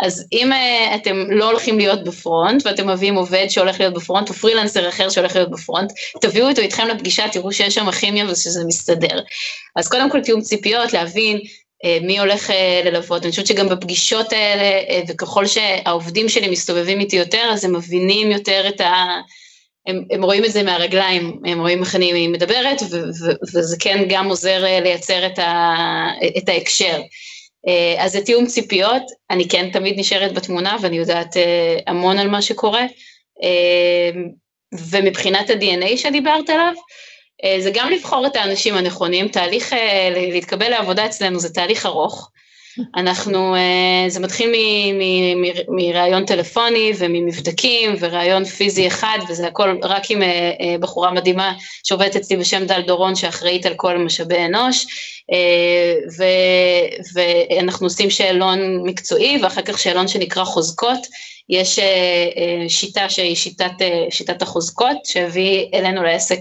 אז 0.00 0.26
אם 0.32 0.52
uh, 0.52 0.94
אתם 0.94 1.30
לא 1.30 1.50
הולכים 1.50 1.78
להיות 1.78 2.04
בפרונט 2.04 2.66
ואתם 2.66 2.90
מביאים 2.90 3.14
עובד 3.14 3.46
שהולך 3.48 3.80
להיות 3.80 3.94
בפרונט 3.94 4.28
או 4.28 4.34
פרילנסר 4.34 4.88
אחר 4.88 5.08
שהולך 5.08 5.36
להיות 5.36 5.50
בפרונט, 5.50 5.92
תביאו 6.20 6.48
אותו 6.48 6.60
איתכם 6.60 6.86
לפגישה, 6.88 7.28
תראו 7.32 7.52
שיש 7.52 7.74
שם 7.74 7.90
כימיה 7.90 8.24
ושזה 8.30 8.64
מסתדר. 8.66 9.20
אז 9.76 9.88
קודם 9.88 10.10
כל 10.10 10.20
תיאום 10.20 10.40
ציפיות, 10.40 10.92
מי 12.02 12.18
הולך 12.18 12.50
ללוות, 12.84 13.22
אני 13.22 13.30
חושבת 13.30 13.46
שגם 13.46 13.68
בפגישות 13.68 14.32
האלה, 14.32 15.00
וככל 15.08 15.46
שהעובדים 15.46 16.28
שלי 16.28 16.48
מסתובבים 16.50 17.00
איתי 17.00 17.16
יותר, 17.16 17.50
אז 17.52 17.64
הם 17.64 17.76
מבינים 17.76 18.30
יותר 18.30 18.68
את 18.68 18.80
ה... 18.80 19.20
הם, 19.86 20.04
הם 20.10 20.24
רואים 20.24 20.44
את 20.44 20.52
זה 20.52 20.62
מהרגליים, 20.62 21.40
הם 21.44 21.60
רואים 21.60 21.80
איך 21.80 21.96
אני 21.96 22.28
מדברת, 22.28 22.82
ו, 22.90 22.96
ו, 22.96 23.32
וזה 23.54 23.76
כן 23.80 24.04
גם 24.08 24.28
עוזר 24.28 24.64
לייצר 24.82 25.26
את, 25.26 25.38
ה, 25.38 25.74
את 26.38 26.48
ההקשר. 26.48 27.00
אז 27.98 28.12
זה 28.12 28.20
תיאום 28.20 28.46
ציפיות, 28.46 29.02
אני 29.30 29.48
כן 29.48 29.70
תמיד 29.72 29.98
נשארת 29.98 30.34
בתמונה 30.34 30.76
ואני 30.80 30.96
יודעת 30.96 31.36
המון 31.86 32.18
על 32.18 32.28
מה 32.28 32.42
שקורה, 32.42 32.86
ומבחינת 34.90 35.50
ה-DNA 35.50 35.96
שדיברת 35.96 36.50
עליו, 36.50 36.74
אה, 36.76 36.82
זה 37.58 37.70
גם 37.74 37.90
לבחור 37.90 38.26
את 38.26 38.36
האנשים 38.36 38.74
הנכונים, 38.74 39.28
תהליך 39.28 39.72
אה, 39.72 40.08
להתקבל 40.32 40.68
לעבודה 40.68 41.06
אצלנו 41.06 41.38
זה 41.38 41.54
תהליך 41.54 41.86
ארוך. 41.86 42.30
אנחנו, 42.96 43.54
אה, 43.54 44.08
זה 44.08 44.20
מתחיל 44.20 44.54
מראיון 45.68 46.26
טלפוני 46.26 46.92
וממבדקים 46.98 47.94
וראיון 48.00 48.44
פיזי 48.44 48.86
אחד 48.86 49.18
וזה 49.28 49.46
הכל 49.46 49.76
רק 49.82 50.10
עם 50.10 50.22
בחורה 50.80 51.10
מדהימה 51.10 51.52
שעובדת 51.84 52.16
אצלי 52.16 52.36
בשם 52.36 52.66
דל 52.66 52.80
דורון 52.80 53.14
שאחראית 53.14 53.66
על 53.66 53.74
כל 53.74 53.98
משאבי 53.98 54.44
אנוש 54.44 54.86
ו, 56.18 56.24
ואנחנו 57.14 57.86
עושים 57.86 58.10
שאלון 58.10 58.82
מקצועי 58.84 59.38
ואחר 59.42 59.62
כך 59.62 59.78
שאלון 59.78 60.08
שנקרא 60.08 60.44
חוזקות 60.44 61.06
יש 61.48 61.78
אה, 61.78 61.84
אה, 62.36 62.68
שיטה 62.68 63.08
שהיא 63.08 63.36
שיטת, 63.36 63.72
אה, 63.80 64.04
שיטת 64.10 64.42
החוזקות, 64.42 64.96
שהביא 65.04 65.66
אלינו 65.74 66.02
לעסק 66.02 66.40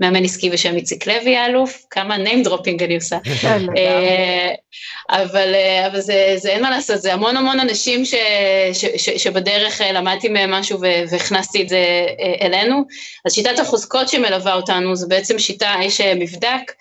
מאמן 0.00 0.24
עסקי 0.24 0.50
בשם 0.50 0.76
איציק 0.76 1.06
לוי 1.06 1.36
האלוף, 1.36 1.84
כמה 1.90 2.16
name 2.16 2.46
dropping 2.46 2.84
אני 2.84 2.94
עושה. 2.94 3.18
אבל, 5.10 5.54
אבל 5.86 6.00
זה, 6.00 6.34
זה 6.36 6.48
אין 6.48 6.62
מה 6.62 6.70
לעשות, 6.70 7.02
זה 7.02 7.12
המון 7.12 7.36
המון 7.36 7.60
אנשים 7.60 8.04
ש, 8.04 8.14
ש, 8.72 8.84
ש, 8.96 9.10
שבדרך 9.10 9.80
למדתי 9.94 10.28
מהם 10.28 10.50
משהו 10.50 10.80
והכנסתי 11.10 11.62
את 11.62 11.68
זה 11.68 12.06
אלינו. 12.40 12.84
אז 13.24 13.32
שיטת 13.32 13.58
החוזקות 13.58 14.08
שמלווה 14.08 14.54
אותנו 14.54 14.96
זה 14.96 15.06
בעצם 15.08 15.38
שיטה, 15.38 15.74
יש 15.82 16.00
מבדק 16.00 16.72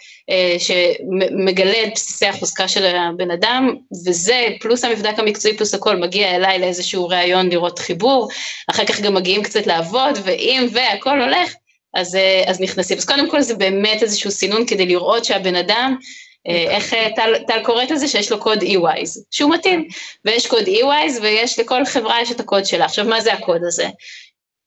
שמגלה 0.58 1.84
את 1.84 1.92
בסיסי 1.96 2.26
החוזקה 2.26 2.68
של 2.68 2.86
הבן 2.86 3.32
אדם, 3.32 3.76
וזה 4.06 4.48
פלוס 4.60 4.84
המבדק 4.84 5.20
המקצועי 5.20 5.58
פלוס 5.58 5.74
הכל 5.74 5.96
מגיע 5.96 6.36
אליי 6.36 6.60
לאיזשהו 6.60 7.08
ראיון 7.08 7.50
לראות 7.50 7.80
חיבור, 7.80 8.30
אחר 8.70 8.86
כך 8.86 9.02
גם 9.02 9.14
מגיעים 9.14 9.44
קצת 9.44 9.68
לעבוד, 9.68 10.20
ואם 10.24 10.68
והכל 10.72 11.22
הולך, 11.22 11.54
אז, 11.94 12.16
אה, 12.16 12.44
אז 12.48 12.62
נכנסים. 12.62 12.98
אז 12.98 13.06
קודם 13.06 13.30
כל 13.30 13.42
זה 13.42 13.56
באמת 13.56 14.04
איזשהו 14.04 14.32
סינון 14.32 14.66
כדי 14.66 14.86
לראות 14.86 15.26
שהבן 15.26 15.56
אדם, 15.56 15.96
אה, 16.00 16.06
איך 16.46 16.94
אה, 16.94 17.08
טל, 17.16 17.34
טל 17.48 17.64
קוראת 17.64 17.92
לזה 17.92 18.08
שיש 18.08 18.32
לו 18.32 18.40
קוד 18.40 18.62
EYs, 18.64 19.20
שהוא 19.32 19.54
מתאים, 19.54 19.88
ויש 20.26 20.48
קוד 20.48 20.64
EYs 20.66 21.22
ויש 21.22 21.60
לכל 21.60 21.86
חברה 21.86 22.22
יש 22.22 22.32
את 22.32 22.40
הקוד 22.40 22.66
שלה. 22.66 22.86
עכשיו 22.86 23.06
מה 23.06 23.22
זה 23.22 23.34
הקוד 23.34 23.62
הזה? 23.64 23.90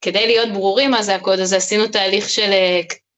כדי 0.01 0.27
להיות 0.27 0.53
ברורים 0.53 0.91
מה 0.91 1.03
זה 1.03 1.15
הקוד 1.15 1.39
הזה, 1.39 1.57
עשינו 1.57 1.87
תהליך 1.87 2.29
של, 2.29 2.51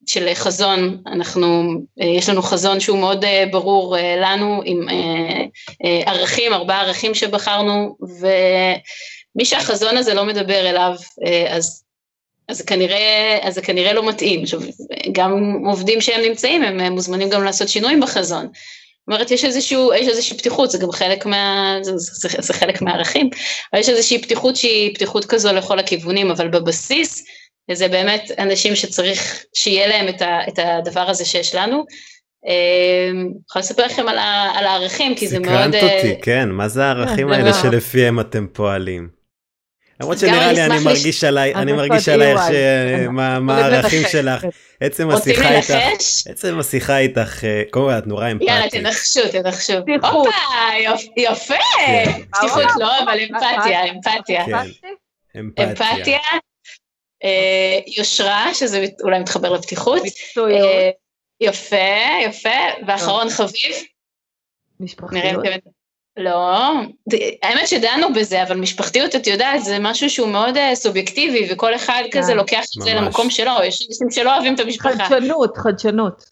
של 0.08 0.34
חזון, 0.34 1.02
אנחנו, 1.08 1.74
יש 1.98 2.30
לנו 2.30 2.42
חזון 2.42 2.80
שהוא 2.80 3.00
מאוד 3.00 3.26
ברור 3.52 3.98
לנו, 4.22 4.62
עם 4.66 4.88
ערכים, 6.06 6.54
ארבעה 6.54 6.82
ערכים 6.82 7.14
שבחרנו, 7.14 7.98
ו... 8.22 8.28
מי 9.38 9.46
שהחזון 9.46 9.98
הזה 9.98 10.14
לא 10.14 10.26
מדבר 10.26 10.70
אליו, 10.70 10.96
אה, 11.26 11.56
אז, 12.50 12.62
כנראה, 12.62 13.40
אז 13.42 13.56
זה 13.56 13.62
כנראה 13.62 13.94
לא 13.94 14.10
מתאים. 14.10 14.44
עכשיו, 14.44 14.60
גם 15.12 15.62
עובדים 15.66 16.02
שהם 16.02 16.22
נמצאים, 16.22 16.64
הם 16.64 16.94
מוזמנים 16.94 17.30
גם 17.30 17.44
לעשות 17.44 17.70
שינויים 17.70 18.00
בחזון. 18.00 18.46
זאת 18.46 19.14
אומרת, 19.14 19.32
יש, 19.32 19.46
איזשהו, 19.46 19.94
יש 19.94 20.08
איזושהי 20.08 20.38
פתיחות, 20.38 20.72
זה 20.72 20.78
גם 20.78 20.92
חלק 20.92 21.26
מה... 21.26 21.78
זה, 21.82 21.92
זה, 21.98 22.30
זה 22.40 22.54
חלק 22.54 22.82
מהערכים, 22.82 23.30
אבל 23.74 23.82
יש 23.82 23.90
איזושהי 23.90 24.22
פתיחות 24.22 24.56
שהיא 24.56 24.96
פתיחות 24.96 25.26
כזו 25.26 25.54
לכל 25.54 25.80
הכיוונים, 25.80 26.32
אבל 26.32 26.48
בבסיס, 26.48 27.26
זה 27.72 27.88
באמת 27.88 28.32
אנשים 28.40 28.76
שצריך 28.76 29.44
שיהיה 29.54 29.88
להם 29.88 30.10
את, 30.10 30.22
ה, 30.22 30.40
את 30.48 30.60
הדבר 30.60 31.10
הזה 31.10 31.26
שיש 31.26 31.56
לנו. 31.56 31.86
אה, 32.48 33.10
אני 33.12 33.30
יכולה 33.50 33.64
לספר 33.64 33.86
לכם 33.86 34.08
על, 34.08 34.18
על 34.56 34.66
הערכים, 34.66 35.16
כי 35.16 35.28
זה 35.28 35.40
מאוד... 35.40 35.54
סקרנת 35.54 35.84
אותי, 35.84 36.22
כן, 36.22 36.50
מה 36.50 36.68
זה 36.68 36.86
הערכים 36.86 37.32
האלה 37.32 37.54
שלפיהם 37.54 38.20
אתם 38.20 38.48
פועלים? 38.54 39.17
למרות 40.00 40.20
שנראה 40.20 40.54
לי 40.54 40.66
אני 40.66 40.80
מרגיש 40.84 41.24
עליי 41.24 41.56
אני 41.56 41.74
מרגיש 41.74 42.10
עלייך 42.10 42.42
מה 43.42 43.58
הערכים 43.58 44.02
שלך 44.12 44.46
עצם 44.80 45.10
השיחה 45.10 45.56
איתך 45.56 45.74
עצם 46.30 46.60
השיחה 46.60 46.98
איתך 46.98 47.44
קודם 47.72 47.86
כל 47.86 47.98
את 47.98 48.08
נורא 48.08 48.32
אמפתית. 48.32 48.48
יאללה 48.48 48.70
תנחשו 48.70 49.22
תנחשו. 49.32 49.74
הופה 50.02 50.30
יפה. 51.18 51.54
כן. 51.78 52.22
פתיחות 52.32 52.64
לא 52.80 53.00
אבל 53.04 53.20
אמפתיה 53.20 53.84
אמפתיה. 53.86 54.46
כן. 54.46 55.46
אמפתיה. 55.64 56.20
אה, 57.24 57.80
יושרה 57.98 58.54
שזה 58.54 58.86
אולי 59.04 59.20
מתחבר 59.20 59.54
לפתיחות. 59.54 60.02
אה, 60.38 60.90
יפה 61.42 61.76
יפה 62.26 62.86
ואחרון 62.88 63.30
חביב. 63.30 63.76
משפחתיות. 64.80 65.44
לא, 66.18 66.72
האמת 67.44 67.68
שדנו 67.68 68.14
בזה, 68.14 68.44
אבל 68.44 68.58
משפחתיות, 68.58 69.16
את 69.16 69.28
יודעת, 69.28 69.64
זה 69.64 69.80
משהו 69.80 70.10
שהוא 70.10 70.28
מאוד 70.28 70.58
uh, 70.58 70.76
סובייקטיבי, 70.76 71.48
וכל 71.52 71.76
אחד 71.76 72.04
yeah, 72.06 72.18
כזה 72.18 72.34
לוקח 72.34 72.64
את 72.78 72.82
זה 72.82 72.94
למקום 72.94 73.30
שלו, 73.30 73.52
יש 73.64 73.88
אנשים 73.90 74.12
שלא 74.12 74.34
אוהבים 74.34 74.56
את 74.56 74.60
המשפחה. 74.60 75.06
חדשנות, 75.06 75.58
חדשנות. 75.58 76.24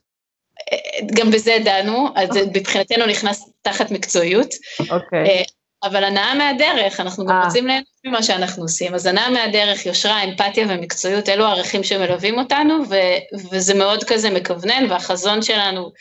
אה, 0.71 0.77
גם 1.13 1.31
בזה 1.31 1.57
דנו, 1.65 2.07
אז 2.15 2.29
okay. 2.29 2.39
אוקיי. 2.39 2.59
מבחינתנו 2.61 3.05
נכנס 3.05 3.49
תחת 3.61 3.91
מקצועיות. 3.91 4.49
אוקיי. 4.79 5.25
Okay. 5.25 5.29
אה, 5.29 5.43
אבל 5.83 6.03
הנאה 6.03 6.35
מהדרך, 6.35 6.99
אנחנו 6.99 7.25
גם 7.25 7.41
רוצים 7.45 7.67
ליהנות 7.67 7.85
ממה 8.05 8.23
שאנחנו 8.23 8.63
עושים, 8.63 8.93
אז 8.95 9.05
הנאה 9.05 9.29
מהדרך, 9.29 9.85
יושרה, 9.85 10.23
אמפתיה 10.23 10.65
ומקצועיות, 10.69 11.29
אלו 11.29 11.45
הערכים 11.45 11.83
שמלווים 11.83 12.39
אותנו, 12.39 12.73
ו- 12.89 13.37
וזה 13.51 13.73
מאוד 13.73 14.03
כזה 14.03 14.29
מכוונן, 14.29 14.85
והחזון 14.89 15.41
שלנו 15.41 15.91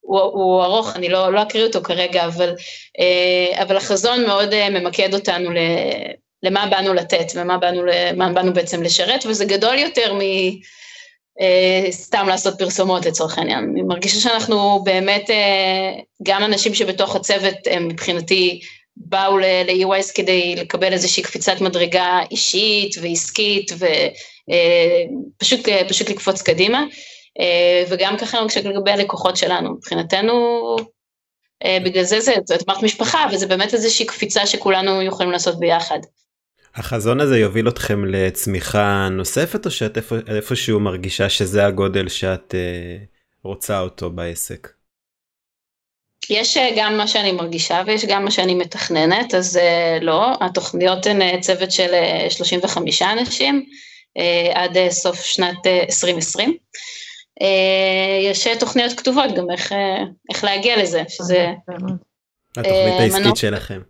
הוא, 0.00 0.20
הוא 0.20 0.64
ארוך, 0.64 0.96
אני 0.96 1.08
לא, 1.08 1.32
לא 1.32 1.42
אקריא 1.42 1.64
אותו 1.64 1.82
כרגע, 1.82 2.24
אבל, 2.26 2.54
אה, 3.00 3.62
אבל 3.62 3.76
החזון 3.76 4.26
מאוד 4.26 4.52
אה, 4.52 4.70
ממקד 4.70 5.14
אותנו 5.14 5.50
ל, 5.50 5.58
למה 6.42 6.66
באנו 6.66 6.94
לתת 6.94 7.32
ומה 7.34 7.58
באנו, 7.58 7.82
למה 7.84 8.32
באנו 8.32 8.52
בעצם 8.52 8.82
לשרת, 8.82 9.26
וזה 9.26 9.44
גדול 9.44 9.78
יותר 9.78 10.14
מסתם 11.88 12.18
אה, 12.18 12.28
לעשות 12.28 12.58
פרסומות 12.58 13.06
לצורך 13.06 13.38
העניין. 13.38 13.70
אני 13.72 13.82
מרגישה 13.82 14.20
שאנחנו 14.20 14.82
באמת, 14.84 15.30
גם 16.22 16.44
אנשים 16.44 16.74
שבתוך 16.74 17.16
הצוות 17.16 17.54
הם 17.70 17.88
מבחינתי 17.88 18.60
באו 18.96 19.38
ל-EYS 19.38 20.12
כדי 20.14 20.54
לקבל 20.56 20.92
איזושהי 20.92 21.22
קפיצת 21.22 21.60
מדרגה 21.60 22.18
אישית 22.30 22.94
ועסקית 23.02 23.72
ופשוט 25.38 26.08
לקפוץ 26.10 26.42
קדימה. 26.42 26.84
אה, 27.38 27.84
וגם 27.90 28.16
ככה 28.16 28.38
לגבי 28.64 28.90
הלקוחות 28.90 29.36
שלנו, 29.36 29.70
מבחינתנו, 29.70 30.76
אה, 31.64 31.78
בגלל 31.84 32.04
זה 32.04 32.20
זה, 32.20 32.34
את 32.54 32.68
אמרת 32.68 32.82
משפחה, 32.82 33.26
וזה 33.32 33.46
באמת 33.46 33.74
איזושהי 33.74 34.06
קפיצה 34.06 34.46
שכולנו 34.46 35.02
יכולים 35.02 35.32
לעשות 35.32 35.58
ביחד. 35.58 35.98
החזון 36.74 37.20
הזה 37.20 37.38
יוביל 37.38 37.68
אתכם 37.68 38.04
לצמיחה 38.04 39.08
נוספת 39.10 39.66
או 39.66 39.70
שאת 39.70 39.96
איפה, 39.96 40.16
איפשהו 40.28 40.80
מרגישה 40.80 41.28
שזה 41.28 41.66
הגודל 41.66 42.08
שאת 42.08 42.54
אה, 42.54 42.96
רוצה 43.44 43.80
אותו 43.80 44.10
בעסק? 44.10 44.68
יש 46.30 46.58
גם 46.76 46.96
מה 46.96 47.08
שאני 47.08 47.32
מרגישה 47.32 47.82
ויש 47.86 48.04
גם 48.04 48.24
מה 48.24 48.30
שאני 48.30 48.54
מתכננת, 48.54 49.34
אז 49.34 49.58
לא, 50.00 50.32
התוכניות 50.40 51.06
הן 51.06 51.40
צוות 51.40 51.70
של 51.70 51.92
35 52.28 53.02
אנשים 53.02 53.66
עד 54.54 54.78
סוף 54.90 55.22
שנת 55.22 55.66
2020. 55.66 56.56
אה, 57.42 58.30
יש 58.30 58.48
תוכניות 58.60 58.92
כתובות 58.92 59.34
גם 59.36 59.50
איך, 59.50 59.72
אה, 59.72 60.02
איך 60.30 60.44
להגיע 60.44 60.82
לזה, 60.82 61.02
שזה... 61.08 61.48
התוכנית 62.56 62.68
אה, 62.88 63.02
העסקית 63.02 63.36
שלכם. 63.36 63.80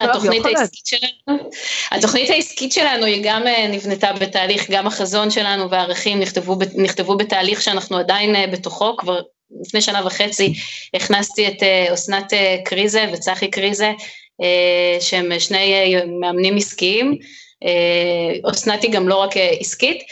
התוכנית 0.00 0.44
העסקית 0.46 0.86
שלנו, 0.86 1.50
התוכנית 1.90 2.30
העסקית 2.30 2.72
שלנו 2.72 3.04
היא 3.04 3.20
גם 3.24 3.42
נבנתה 3.68 4.12
בתהליך, 4.12 4.70
גם 4.70 4.86
החזון 4.86 5.30
שלנו 5.30 5.70
והערכים 5.70 6.20
נכתבו, 6.20 6.56
נכתבו 6.74 7.16
בתהליך 7.16 7.62
שאנחנו 7.62 7.98
עדיין 7.98 8.50
בתוכו, 8.50 8.96
כבר 8.96 9.20
לפני 9.60 9.80
שנה 9.80 10.06
וחצי 10.06 10.54
הכנסתי 10.94 11.48
את 11.48 11.62
אסנת 11.94 12.32
קריזה 12.64 13.10
וצחי 13.12 13.50
קריזה, 13.50 13.92
שהם 15.00 15.40
שני 15.40 15.94
מאמנים 16.20 16.56
עסקיים, 16.56 17.18
אסנת 18.50 18.82
היא 18.82 18.92
גם 18.92 19.08
לא 19.08 19.16
רק 19.16 19.30
עסקית, 19.60 20.02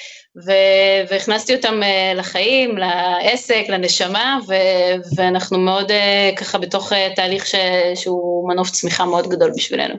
ו- 0.45 1.11
והכנסתי 1.11 1.55
אותם 1.55 1.81
uh, 1.83 2.19
לחיים, 2.19 2.79
לעסק, 2.79 3.65
לנשמה, 3.69 4.39
ו- 4.49 5.17
ואנחנו 5.17 5.59
מאוד 5.59 5.91
uh, 5.91 6.37
ככה 6.37 6.59
בתוך 6.59 6.93
uh, 6.93 6.97
תהליך 7.17 7.47
ש- 7.47 7.55
שהוא 7.95 8.49
מנוף 8.49 8.71
צמיחה 8.71 9.05
מאוד 9.05 9.29
גדול 9.29 9.51
בשבילנו. 9.57 9.95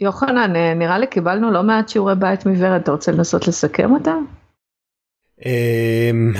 יוחנן, 0.00 0.52
נראה 0.76 0.98
לי 0.98 1.06
קיבלנו 1.06 1.50
לא 1.50 1.62
מעט 1.62 1.88
שיעורי 1.88 2.14
בית 2.14 2.46
מוורד, 2.46 2.80
אתה 2.80 2.92
רוצה 2.92 3.12
לנסות 3.12 3.48
לסכם 3.48 3.94
אותם? 3.94 4.24
אמ, 5.46 6.32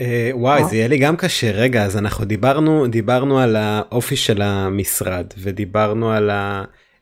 אה, 0.00 0.30
וואי 0.34 0.64
זה 0.64 0.76
יהיה 0.76 0.88
לי 0.88 0.98
גם 0.98 1.16
קשה 1.16 1.50
רגע 1.50 1.84
אז 1.84 1.96
אנחנו 1.96 2.24
דיברנו 2.24 2.86
דיברנו 2.86 3.38
על 3.38 3.56
האופי 3.56 4.16
של 4.16 4.42
המשרד 4.42 5.26
ודיברנו 5.38 6.10
על 6.10 6.30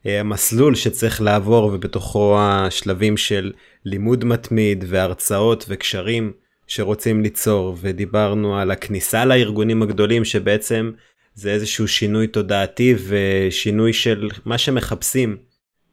המסלול 0.05 0.75
שצריך 0.75 1.23
לעבור 1.23 1.65
ובתוכו 1.65 2.37
השלבים 2.39 3.17
של 3.17 3.53
לימוד 3.85 4.25
מתמיד 4.25 4.85
והרצאות 4.89 5.65
וקשרים 5.69 6.33
שרוצים 6.67 7.23
ליצור 7.23 7.77
ודיברנו 7.81 8.59
על 8.59 8.71
הכניסה 8.71 9.25
לארגונים 9.25 9.83
הגדולים 9.83 10.25
שבעצם 10.25 10.93
זה 11.35 11.53
איזשהו 11.53 11.89
שינוי 11.89 12.27
תודעתי 12.27 12.95
ושינוי 13.09 13.93
של 13.93 14.29
מה 14.45 14.59
שמחפשים 14.59 15.37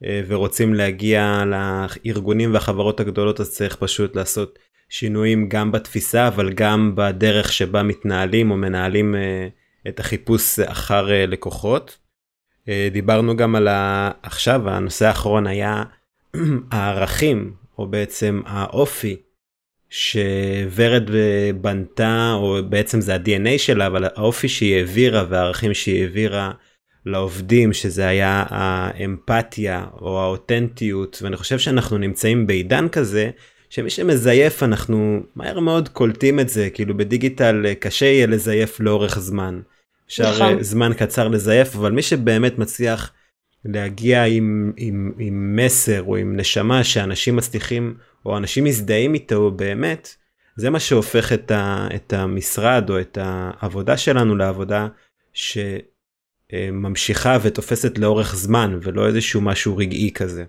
אה, 0.06 0.22
ורוצים 0.28 0.74
להגיע 0.74 1.44
לארגונים 1.46 2.54
והחברות 2.54 3.00
הגדולות 3.00 3.40
אז 3.40 3.52
צריך 3.52 3.76
פשוט 3.76 4.16
לעשות 4.16 4.60
שינויים 4.90 5.50
גם 5.50 5.72
בתפיסה 5.72 6.28
אבל 6.28 6.54
גם 6.54 6.92
בדרך 6.96 7.54
שבה 7.54 7.84
מתנהלים 7.84 8.52
או 8.52 8.58
מנהלים 8.58 9.16
אה, 9.16 9.48
את 9.88 10.00
החיפוש 10.00 10.60
אחר 10.60 11.12
אה, 11.12 11.26
לקוחות. 11.26 11.98
דיברנו 12.92 13.38
גם 13.38 13.56
על. 13.56 13.68
עכשיו 14.24 14.70
הנושא 14.70 15.08
האחרון 15.08 15.48
היה 15.48 15.84
הערכים 16.72 17.54
או 17.78 17.88
בעצם 17.88 18.42
האופי 18.46 19.16
שוורד 19.90 21.10
בנתה 21.62 22.34
או 22.34 22.58
בעצם 22.70 23.02
זה 23.02 23.16
ה-DNA 23.16 23.58
שלה 23.58 23.88
אבל 23.88 24.06
האופי 24.16 24.48
שהיא 24.48 24.76
העבירה 24.76 25.26
והערכים 25.30 25.74
שהיא 25.74 26.02
העבירה 26.02 26.52
לעובדים 27.06 27.74
שזה 27.74 28.08
היה 28.08 28.44
האמפתיה 28.50 29.86
או 30.02 30.22
האותנטיות 30.22 31.20
ואני 31.22 31.38
חושב 31.38 31.60
שאנחנו 31.60 31.98
נמצאים 31.98 32.48
בעידן 32.48 32.88
כזה 32.88 33.30
שמי 33.70 33.90
שמזייף 33.90 34.64
אנחנו 34.64 35.20
מהר 35.36 35.60
מאוד 35.60 35.90
קולטים 35.90 36.40
את 36.40 36.50
זה 36.50 36.70
כאילו 36.70 36.98
בדיגיטל 36.98 37.74
קשה 37.80 38.06
יהיה 38.06 38.28
לזייף 38.28 38.80
לאורך 38.80 39.20
זמן. 39.20 39.62
אפשר 40.12 40.36
נכון. 40.36 40.64
זמן 40.64 40.94
קצר 40.94 41.28
לזייף 41.28 41.76
אבל 41.76 41.92
מי 41.92 42.02
שבאמת 42.02 42.58
מצליח 42.58 43.14
להגיע 43.66 44.24
עם, 44.24 44.74
עם, 44.78 45.12
עם 45.20 45.56
מסר 45.56 46.04
או 46.04 46.16
עם 46.16 46.38
נשמה 46.38 46.84
שאנשים 46.84 47.36
מצליחים 47.36 47.98
או 48.26 48.38
אנשים 48.38 48.64
מזדהים 48.64 49.14
איתו 49.14 49.52
באמת 49.52 50.16
זה 50.56 50.70
מה 50.70 50.80
שהופך 50.80 51.34
את, 51.34 51.52
ה, 51.52 51.88
את 51.96 52.14
המשרד 52.14 52.90
או 52.90 53.00
את 53.00 53.18
העבודה 53.22 53.98
שלנו 53.98 54.36
לעבודה 54.36 54.88
שממשיכה 56.54 57.38
ותופסת 57.42 57.98
לאורך 57.98 58.36
זמן 58.36 58.80
ולא 58.82 59.08
איזשהו 59.08 59.42
משהו 59.42 59.78
רגעי 59.78 60.12
כזה. 60.14 60.46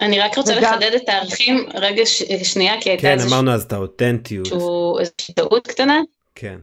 אני 0.00 0.20
רק 0.20 0.36
רוצה 0.36 0.52
וגם... 0.52 0.62
לחדד 0.62 0.92
את 0.96 1.08
הערכים 1.08 1.66
רגע 1.74 2.06
ש... 2.06 2.22
שנייה 2.42 2.74
כי 2.80 2.90
הייתה 2.90 3.02
כן 3.02 3.16
אמרנו 3.28 3.52
אז 3.52 3.62
את 3.62 3.72
האותנטיות. 3.72 4.46
איזושהי 5.00 5.34
טעות 5.34 5.66
קטנה. 5.66 6.00
כן. 6.34 6.58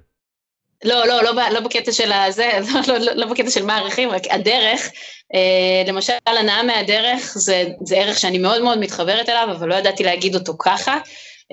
לא, 0.84 1.08
לא, 1.08 1.24
לא, 1.24 1.50
לא 1.52 1.60
בקטע 1.60 1.92
של 1.92 2.12
הזה, 2.12 2.52
לא, 2.88 2.98
לא, 2.98 3.14
לא 3.14 3.26
בקטע 3.26 3.50
של 3.50 3.66
מה 3.66 3.76
הערכים, 3.76 4.10
רק 4.10 4.22
הדרך, 4.30 4.92
אה, 5.34 5.84
למשל 5.88 6.14
הנאה 6.26 6.64
מהדרך 6.64 7.34
זה, 7.36 7.66
זה 7.84 7.96
ערך 7.96 8.20
שאני 8.20 8.38
מאוד 8.38 8.62
מאוד 8.62 8.80
מתחברת 8.80 9.30
אליו, 9.30 9.48
אבל 9.52 9.70
לא 9.70 9.76
ידעתי 9.76 10.04
להגיד 10.04 10.36
אותו 10.36 10.54
ככה, 10.60 10.98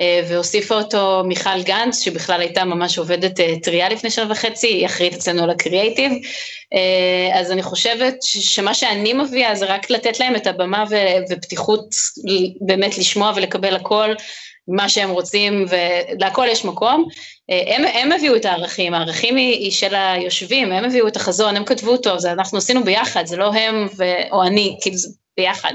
אה, 0.00 0.20
והוסיפה 0.28 0.74
אותו 0.74 1.22
מיכל 1.24 1.62
גנץ, 1.62 2.00
שבכלל 2.00 2.40
הייתה 2.40 2.64
ממש 2.64 2.98
עובדת 2.98 3.40
אה, 3.40 3.54
טריה 3.62 3.88
לפני 3.88 4.10
שנה 4.10 4.32
וחצי, 4.32 4.66
היא 4.66 4.86
אחראית 4.86 5.14
אצלנו 5.14 5.46
לקריאייטיב, 5.46 6.12
אה, 6.74 7.40
אז 7.40 7.52
אני 7.52 7.62
חושבת 7.62 8.14
שמה 8.22 8.74
שאני 8.74 9.12
מביאה 9.12 9.54
זה 9.54 9.66
רק 9.66 9.90
לתת 9.90 10.20
להם 10.20 10.36
את 10.36 10.46
הבמה 10.46 10.84
ו- 10.90 11.32
ופתיחות 11.32 11.88
באמת 12.60 12.98
לשמוע 12.98 13.32
ולקבל 13.36 13.76
הכל, 13.76 14.14
מה 14.68 14.88
שהם 14.88 15.10
רוצים, 15.10 15.64
ולהכל 15.68 16.46
יש 16.50 16.64
מקום. 16.64 17.08
הם, 17.48 17.84
הם 17.84 18.12
הביאו 18.12 18.36
את 18.36 18.44
הערכים, 18.44 18.94
הערכים 18.94 19.36
היא, 19.36 19.52
היא 19.52 19.70
של 19.70 19.94
היושבים, 19.94 20.72
הם 20.72 20.84
הביאו 20.84 21.08
את 21.08 21.16
החזון, 21.16 21.56
הם 21.56 21.64
כתבו 21.64 21.90
אותו, 21.90 22.18
זה 22.18 22.32
אנחנו 22.32 22.58
עשינו 22.58 22.84
ביחד, 22.84 23.26
זה 23.26 23.36
לא 23.36 23.52
הם 23.52 23.88
ו, 23.96 24.04
או 24.32 24.42
אני, 24.42 24.78
כאילו 24.80 24.96
זה 24.96 25.08
ביחד. 25.36 25.72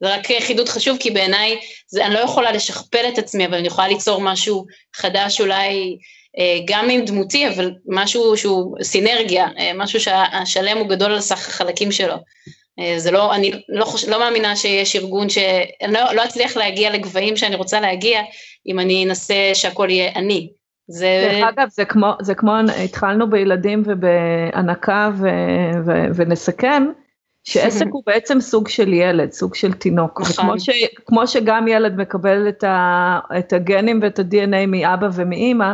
זה 0.00 0.14
רק 0.14 0.26
חידוד 0.40 0.68
חשוב, 0.68 0.96
כי 1.00 1.10
בעיניי 1.10 1.60
אני 1.96 2.14
לא 2.14 2.18
יכולה 2.18 2.52
לשכפל 2.52 3.04
את 3.08 3.18
עצמי, 3.18 3.46
אבל 3.46 3.54
אני 3.54 3.66
יכולה 3.66 3.88
ליצור 3.88 4.20
משהו 4.20 4.66
חדש 4.96 5.40
אולי 5.40 5.96
אה, 6.38 6.58
גם 6.64 6.90
עם 6.90 7.04
דמותי, 7.04 7.48
אבל 7.48 7.70
משהו 7.86 8.36
שהוא 8.36 8.76
סינרגיה, 8.82 9.48
אה, 9.58 9.72
משהו 9.74 10.00
שהשלם 10.00 10.78
הוא 10.78 10.88
גדול 10.88 11.12
על 11.12 11.20
סך 11.20 11.48
החלקים 11.48 11.92
שלו. 11.92 12.14
אה, 12.78 12.94
זה 12.98 13.10
לא, 13.10 13.34
אני 13.34 13.62
לא, 13.68 13.84
חוש, 13.84 14.08
לא 14.08 14.18
מאמינה 14.18 14.56
שיש 14.56 14.96
ארגון 14.96 15.28
ש... 15.28 15.38
אני 15.82 15.92
לא, 15.92 16.00
לא 16.14 16.24
אצליח 16.24 16.56
להגיע 16.56 16.90
לגבהים 16.90 17.36
שאני 17.36 17.56
רוצה 17.56 17.80
להגיע, 17.80 18.20
אם 18.66 18.80
אני 18.80 19.04
אנסה 19.04 19.34
שהכל 19.54 19.90
יהיה 19.90 20.12
אני. 20.16 20.48
זה... 20.88 21.28
דרך 21.30 21.48
אגב, 21.48 21.68
זה 21.70 21.84
כמו, 21.84 22.12
זה 22.20 22.34
כמו, 22.34 22.52
התחלנו 22.84 23.30
בילדים 23.30 23.82
ובהנקה 23.86 25.10
ו, 25.14 25.28
ו, 25.86 25.92
ונסכם, 26.14 26.86
שעסק 27.44 27.86
הוא 27.90 28.02
בעצם 28.06 28.40
סוג 28.40 28.68
של 28.68 28.92
ילד, 28.92 29.32
סוג 29.32 29.54
של 29.54 29.72
תינוק. 29.72 30.20
נכון. 30.20 30.44
וכמו 30.44 30.60
ש, 30.60 30.70
כמו 31.06 31.26
שגם 31.26 31.68
ילד 31.68 31.96
מקבל 31.96 32.48
את, 32.48 32.64
ה, 32.64 33.18
את 33.38 33.52
הגנים 33.52 34.00
ואת 34.02 34.18
ה-DNA 34.18 34.66
מאבא 34.66 35.08
ומאימא, 35.14 35.72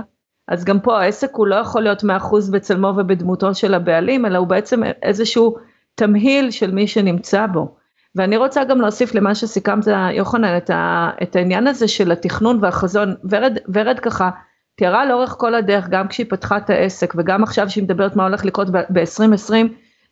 אז 0.48 0.64
גם 0.64 0.80
פה 0.80 1.00
העסק 1.00 1.30
הוא 1.34 1.46
לא 1.46 1.54
יכול 1.54 1.82
להיות 1.82 2.02
100% 2.02 2.06
בצלמו 2.52 2.86
ובדמותו 2.86 3.54
של 3.54 3.74
הבעלים, 3.74 4.26
אלא 4.26 4.38
הוא 4.38 4.46
בעצם 4.46 4.82
איזשהו 5.02 5.56
תמהיל 5.94 6.50
של 6.50 6.70
מי 6.70 6.86
שנמצא 6.86 7.46
בו. 7.46 7.74
ואני 8.16 8.36
רוצה 8.36 8.64
גם 8.64 8.80
להוסיף 8.80 9.14
למה 9.14 9.34
שסיכמת, 9.34 9.86
יוחנן, 10.12 10.56
את, 10.56 10.70
ה, 10.70 11.10
את 11.22 11.36
העניין 11.36 11.66
הזה 11.66 11.88
של 11.88 12.12
התכנון 12.12 12.58
והחזון. 12.62 13.14
ורד, 13.30 13.58
ורד 13.74 13.98
ככה 14.00 14.30
תיארה 14.76 15.06
לאורך 15.06 15.34
כל 15.38 15.54
הדרך, 15.54 15.88
גם 15.88 16.08
כשהיא 16.08 16.26
פתחה 16.28 16.56
את 16.56 16.70
העסק 16.70 17.14
וגם 17.16 17.42
עכשיו 17.42 17.70
שהיא 17.70 17.84
מדברת 17.84 18.16
מה 18.16 18.22
הולך 18.22 18.44
לקרות 18.44 18.70
ב-2020, 18.70 19.52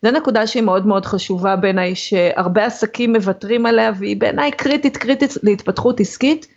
זו 0.05 0.11
נקודה 0.11 0.47
שהיא 0.47 0.63
מאוד 0.63 0.87
מאוד 0.87 1.05
חשובה 1.05 1.55
בעיניי, 1.55 1.95
שהרבה 1.95 2.65
עסקים 2.65 3.13
מוותרים 3.15 3.65
עליה 3.65 3.91
והיא 3.95 4.19
בעיניי 4.19 4.51
קריטית 4.51 4.97
קריטית 4.97 5.31
להתפתחות 5.43 5.99
עסקית. 5.99 6.47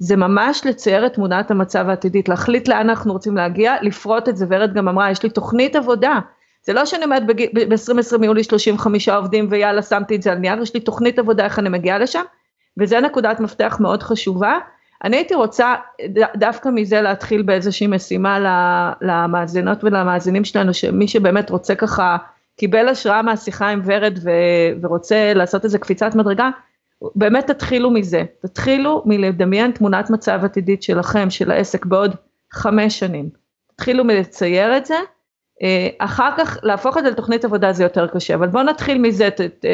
זה 0.00 0.16
ממש 0.16 0.66
לצייר 0.66 1.06
את 1.06 1.14
תמונת 1.14 1.50
המצב 1.50 1.88
העתידית, 1.88 2.28
להחליט 2.28 2.68
לאן 2.68 2.90
אנחנו 2.90 3.12
רוצים 3.12 3.36
להגיע, 3.36 3.74
לפרוט 3.82 4.28
את 4.28 4.36
זה, 4.36 4.46
ורד 4.48 4.74
גם 4.74 4.88
אמרה, 4.88 5.10
יש 5.10 5.22
לי 5.22 5.30
תוכנית 5.30 5.76
עבודה. 5.76 6.18
זה 6.68 6.74
לא 6.74 6.86
שאני 6.86 7.04
אומרת 7.04 7.26
ב-2020 7.26 8.22
יהיו 8.22 8.34
לי 8.34 8.44
35 8.44 9.08
עובדים 9.08 9.46
ויאללה 9.50 9.82
שמתי 9.82 10.16
את 10.16 10.22
זה 10.22 10.32
על 10.32 10.38
נייר, 10.38 10.62
יש 10.62 10.74
לי 10.74 10.80
תוכנית 10.80 11.18
עבודה 11.18 11.44
איך 11.44 11.58
אני 11.58 11.68
מגיעה 11.68 11.98
לשם, 11.98 12.22
וזה 12.78 13.00
נקודת 13.00 13.40
מפתח 13.40 13.76
מאוד 13.80 14.02
חשובה. 14.02 14.58
אני 15.04 15.16
הייתי 15.16 15.34
רוצה 15.34 15.74
דווקא 16.36 16.68
מזה 16.68 17.00
להתחיל 17.00 17.42
באיזושהי 17.42 17.86
משימה 17.86 18.38
למאזינות 19.00 19.84
ולמאזינים 19.84 20.44
שלנו, 20.44 20.74
שמי 20.74 21.08
שבאמת 21.08 21.50
רוצה 21.50 21.74
ככה, 21.74 22.16
קיבל 22.56 22.88
השראה 22.88 23.22
מהשיחה 23.22 23.68
עם 23.68 23.82
ורד 23.84 24.18
ו, 24.22 24.30
ורוצה 24.82 25.32
לעשות 25.34 25.64
איזה 25.64 25.78
קפיצת 25.78 26.14
מדרגה, 26.14 26.50
באמת 27.14 27.46
תתחילו 27.46 27.90
מזה, 27.90 28.22
תתחילו 28.42 29.02
מלדמיין 29.06 29.70
תמונת 29.70 30.10
מצב 30.10 30.40
עתידית 30.44 30.82
שלכם, 30.82 31.30
של 31.30 31.50
העסק 31.50 31.86
בעוד 31.86 32.14
חמש 32.52 32.98
שנים. 32.98 33.28
תתחילו 33.74 34.04
מלצייר 34.04 34.76
את 34.76 34.86
זה, 34.86 34.96
אחר 35.98 36.30
כך 36.38 36.58
להפוך 36.62 36.98
את 36.98 37.04
זה 37.04 37.10
לתוכנית 37.10 37.44
עבודה 37.44 37.72
זה 37.72 37.82
יותר 37.82 38.06
קשה, 38.06 38.34
אבל 38.34 38.46
בואו 38.46 38.62
נתחיל 38.62 38.98
מזה, 38.98 39.30
ת, 39.30 39.40
ת, 39.40 39.64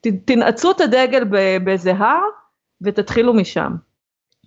ת, 0.00 0.06
תנעצו 0.24 0.70
את 0.70 0.80
הדגל 0.80 1.24
באיזה 1.64 1.92
הר 1.92 2.20
ותתחילו 2.82 3.34
משם. 3.34 3.72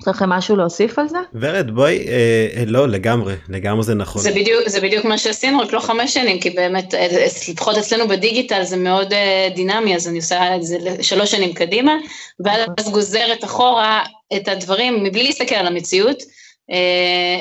יש 0.01 0.07
לכם 0.07 0.29
משהו 0.29 0.55
להוסיף 0.55 0.99
על 0.99 1.07
זה? 1.07 1.17
ורד 1.33 1.71
בואי, 1.71 2.07
אה, 2.07 2.47
אה, 2.57 2.63
לא 2.65 2.87
לגמרי, 2.87 3.35
לגמרי 3.49 3.83
זה 3.83 3.95
נכון. 3.95 4.21
זה 4.21 4.31
בדיוק, 4.31 4.67
זה 4.67 4.81
בדיוק 4.81 5.05
מה 5.05 5.17
שעשינו, 5.17 5.59
רק 5.59 5.73
לא 5.73 5.79
חמש 5.79 6.13
שנים, 6.13 6.39
כי 6.39 6.49
באמת, 6.49 6.93
אה, 6.93 6.99
אה, 6.99 7.25
לפחות 7.49 7.77
אצלנו 7.77 8.07
בדיגיטל 8.07 8.63
זה 8.63 8.77
מאוד 8.77 9.13
אה, 9.13 9.49
דינמי, 9.55 9.95
אז 9.95 10.07
אני 10.07 10.17
עושה 10.17 10.55
את 10.55 10.63
זה 10.63 10.77
שלוש 11.01 11.31
שנים 11.31 11.53
קדימה, 11.53 11.95
ואז 12.39 12.89
גוזרת 12.91 13.43
אחורה 13.43 14.03
את 14.35 14.47
הדברים 14.47 15.03
מבלי 15.03 15.23
להסתכל 15.23 15.55
על 15.55 15.67
המציאות, 15.67 16.21
אה, 16.21 16.25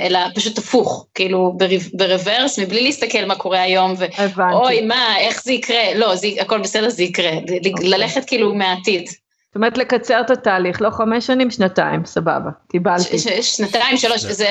אלא 0.06 0.20
פשוט 0.34 0.58
הפוך, 0.58 1.06
כאילו 1.14 1.58
ברוורס, 1.92 2.58
מבלי 2.58 2.82
להסתכל 2.82 3.24
מה 3.24 3.34
קורה 3.34 3.62
היום, 3.62 3.94
ואוי 4.36 4.80
מה, 4.80 5.18
איך 5.18 5.42
זה 5.44 5.52
יקרה, 5.52 5.94
לא, 5.94 6.16
זה, 6.16 6.28
הכל 6.40 6.58
בסדר, 6.58 6.88
זה 6.88 7.02
יקרה, 7.02 7.32
אוקיי. 7.32 7.88
ללכת 7.88 8.24
כאילו 8.26 8.54
מהעתיד. 8.54 9.08
זאת 9.56 9.58
אומרת 9.58 9.78
לקצר 9.78 10.20
את 10.20 10.30
התהליך, 10.30 10.82
לא 10.82 10.90
חמש 10.90 11.26
שנים, 11.26 11.50
שנתיים, 11.50 12.04
סבבה, 12.04 12.50
קיבלתי. 12.68 13.18
שנתיים, 13.42 13.96
שלוש, 13.96 14.20
זה, 14.20 14.46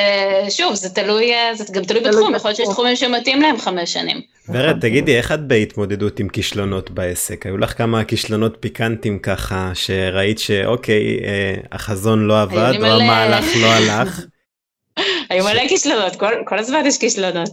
שוב, 0.50 0.76
זה 0.76 0.90
תלוי, 0.90 1.32
זה 1.54 1.74
גם 1.74 1.84
תלוי 1.84 2.04
בתחום, 2.04 2.36
יכול 2.36 2.50
להיות 2.50 2.58
שיש 2.58 2.68
תחומים 2.70 2.96
שמתאים 2.96 3.42
להם 3.42 3.58
חמש 3.58 3.94
שנים. 3.94 4.22
ורד, 4.50 4.80
תגידי, 4.82 5.18
איך 5.18 5.32
את 5.32 5.48
בהתמודדות 5.48 6.20
עם 6.20 6.30
כישלונות 6.30 6.92
בעסק? 6.92 7.46
היו 7.46 7.58
לך 7.58 7.78
כמה 7.78 8.04
כישלונות 8.04 8.58
פיקנטים 8.60 9.20
ככה, 9.20 9.72
שראית 9.74 10.40
שאוקיי, 10.40 11.20
אה, 11.24 11.56
החזון 11.72 12.28
לא 12.28 12.42
עבד, 12.42 12.74
או 12.82 12.86
המהלך 12.86 13.46
לא 13.62 13.68
הלך? 13.68 14.22
היו 15.30 15.44
מלא 15.44 15.68
כישלונות, 15.68 16.16
כל, 16.16 16.34
כל 16.46 16.60
הזמן 16.60 16.86
יש 16.86 16.98
כישלונות. 16.98 17.50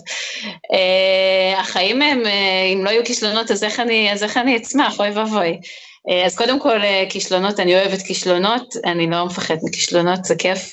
Uh, 0.46 1.58
החיים 1.58 2.02
הם, 2.02 2.22
uh, 2.24 2.28
אם 2.74 2.84
לא 2.84 2.90
יהיו 2.90 3.04
כישלונות, 3.04 3.50
אז 3.50 3.64
איך 3.64 3.80
אני, 3.80 4.12
אז 4.12 4.22
איך 4.22 4.36
אני 4.36 4.56
אצמח, 4.56 5.00
אוי 5.00 5.10
ואבוי. 5.10 5.58
אה, 6.08 6.26
אז 6.26 6.36
קודם 6.36 6.60
כל 6.60 6.78
כישלונות, 7.08 7.60
אני 7.60 7.74
אוהבת 7.74 8.02
כישלונות, 8.02 8.74
אני 8.84 9.10
לא 9.10 9.26
מפחדת 9.26 9.58
מכישלונות, 9.62 10.24
זה 10.24 10.34
כיף, 10.36 10.72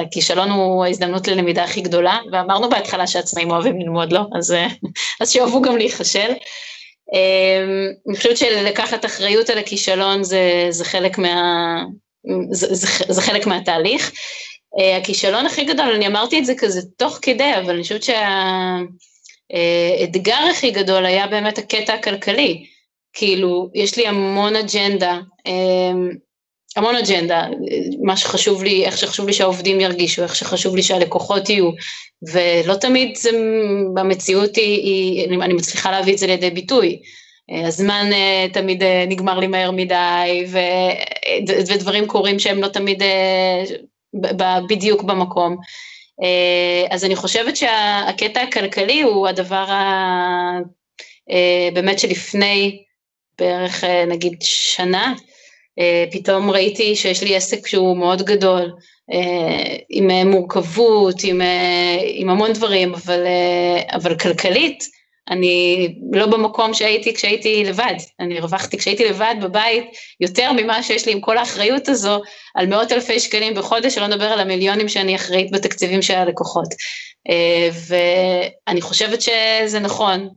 הכישלון 0.00 0.50
הוא 0.50 0.84
ההזדמנות 0.84 1.28
ללמידה 1.28 1.64
הכי 1.64 1.80
גדולה, 1.80 2.18
ואמרנו 2.32 2.68
בהתחלה 2.70 3.06
שעצמאים 3.06 3.50
אוהבים 3.50 3.80
ללמוד 3.80 4.12
לו, 4.12 4.20
אז, 4.38 4.54
אז 5.20 5.30
שאוהבו 5.30 5.62
גם 5.62 5.76
להיכשל. 5.76 6.32
אני 8.08 8.16
חושבת 8.16 8.36
שלקחת 8.36 9.04
אחריות 9.04 9.50
על 9.50 9.58
הכישלון 9.58 10.24
זה, 10.24 10.66
זה 10.70 10.84
חלק 10.84 11.18
מה... 11.18 11.82
זה, 12.50 12.74
זה, 12.74 12.86
זה 13.08 13.22
חלק 13.22 13.46
מהתהליך. 13.46 14.12
הכישלון 14.98 15.46
הכי 15.46 15.64
גדול, 15.64 15.92
אני 15.94 16.06
אמרתי 16.06 16.38
את 16.38 16.44
זה 16.44 16.54
כזה 16.58 16.80
תוך 16.96 17.18
כדי, 17.22 17.56
אבל 17.58 17.74
אני 17.74 17.82
חושבת 17.82 18.02
שהאתגר 19.52 20.48
הכי 20.50 20.70
גדול 20.70 21.06
היה 21.06 21.26
באמת 21.26 21.58
הקטע 21.58 21.94
הכלכלי. 21.94 22.66
כאילו, 23.12 23.70
יש 23.74 23.96
לי 23.96 24.06
המון 24.06 24.56
אג'נדה, 24.56 25.18
אמ, 25.46 26.10
המון 26.76 26.96
אג'נדה, 26.96 27.46
מה 28.02 28.16
שחשוב 28.16 28.64
לי, 28.64 28.84
איך 28.84 28.98
שחשוב 28.98 29.26
לי 29.26 29.32
שהעובדים 29.32 29.80
ירגישו, 29.80 30.22
איך 30.22 30.36
שחשוב 30.36 30.76
לי 30.76 30.82
שהלקוחות 30.82 31.48
יהיו, 31.48 31.70
ולא 32.32 32.74
תמיד 32.74 33.16
זה, 33.16 33.30
במציאות 33.94 34.56
היא, 34.56 34.82
היא, 34.82 35.24
אני 35.42 35.54
מצליחה 35.54 35.90
להביא 35.90 36.12
את 36.12 36.18
זה 36.18 36.26
לידי 36.26 36.50
ביטוי. 36.50 36.98
הזמן 37.64 38.10
אה, 38.12 38.46
תמיד 38.52 38.82
אה, 38.82 39.04
נגמר 39.08 39.38
לי 39.38 39.46
מהר 39.46 39.70
מדי, 39.70 40.44
ו, 40.48 40.58
ודברים 41.48 42.06
קורים 42.06 42.38
שהם 42.38 42.62
לא 42.62 42.68
תמיד 42.68 43.02
אה, 43.02 43.62
בדיוק 44.68 45.02
במקום. 45.02 45.56
אז 46.90 47.04
אני 47.04 47.16
חושבת 47.16 47.56
שהקטע 47.56 48.42
הכלכלי 48.42 49.02
הוא 49.02 49.28
הדבר 49.28 49.70
ה... 49.70 50.58
באמת 51.74 51.98
שלפני 51.98 52.82
בערך 53.40 53.84
אה, 53.84 54.04
נגיד 54.06 54.36
שנה, 54.42 55.14
אה, 55.78 56.04
פתאום 56.12 56.50
ראיתי 56.50 56.96
שיש 56.96 57.22
לי 57.22 57.36
עסק 57.36 57.66
שהוא 57.66 57.96
מאוד 57.96 58.22
גדול, 58.22 58.72
אה, 59.12 59.76
עם 59.88 60.30
מורכבות, 60.30 61.16
עם, 61.24 61.40
עם 62.04 62.30
המון 62.30 62.52
דברים, 62.52 62.94
אבל, 62.94 63.26
אבל 63.92 64.18
כלכלית, 64.18 64.84
אני 65.30 65.88
לא 66.12 66.26
במקום 66.26 66.74
שהייתי 66.74 67.14
כשהייתי 67.14 67.64
לבד, 67.64 67.94
אני 68.20 68.38
הרווחתי 68.38 68.78
כשהייתי 68.78 69.04
לבד 69.04 69.34
בבית 69.42 69.84
יותר 70.20 70.52
ממה 70.52 70.82
שיש 70.82 71.06
לי 71.06 71.12
עם 71.12 71.20
כל 71.20 71.38
האחריות 71.38 71.88
הזו 71.88 72.22
על 72.54 72.66
מאות 72.66 72.92
אלפי 72.92 73.20
שקלים 73.20 73.54
בחודש, 73.54 73.94
שלא 73.94 74.06
נדבר 74.06 74.24
על 74.24 74.40
המיליונים 74.40 74.88
שאני 74.88 75.16
אחראית 75.16 75.50
בתקציבים 75.50 76.02
של 76.02 76.14
הלקוחות. 76.14 76.68
ואני 78.68 78.80
חושבת 78.80 79.22
שזה 79.22 79.80
נכון, 79.80 80.28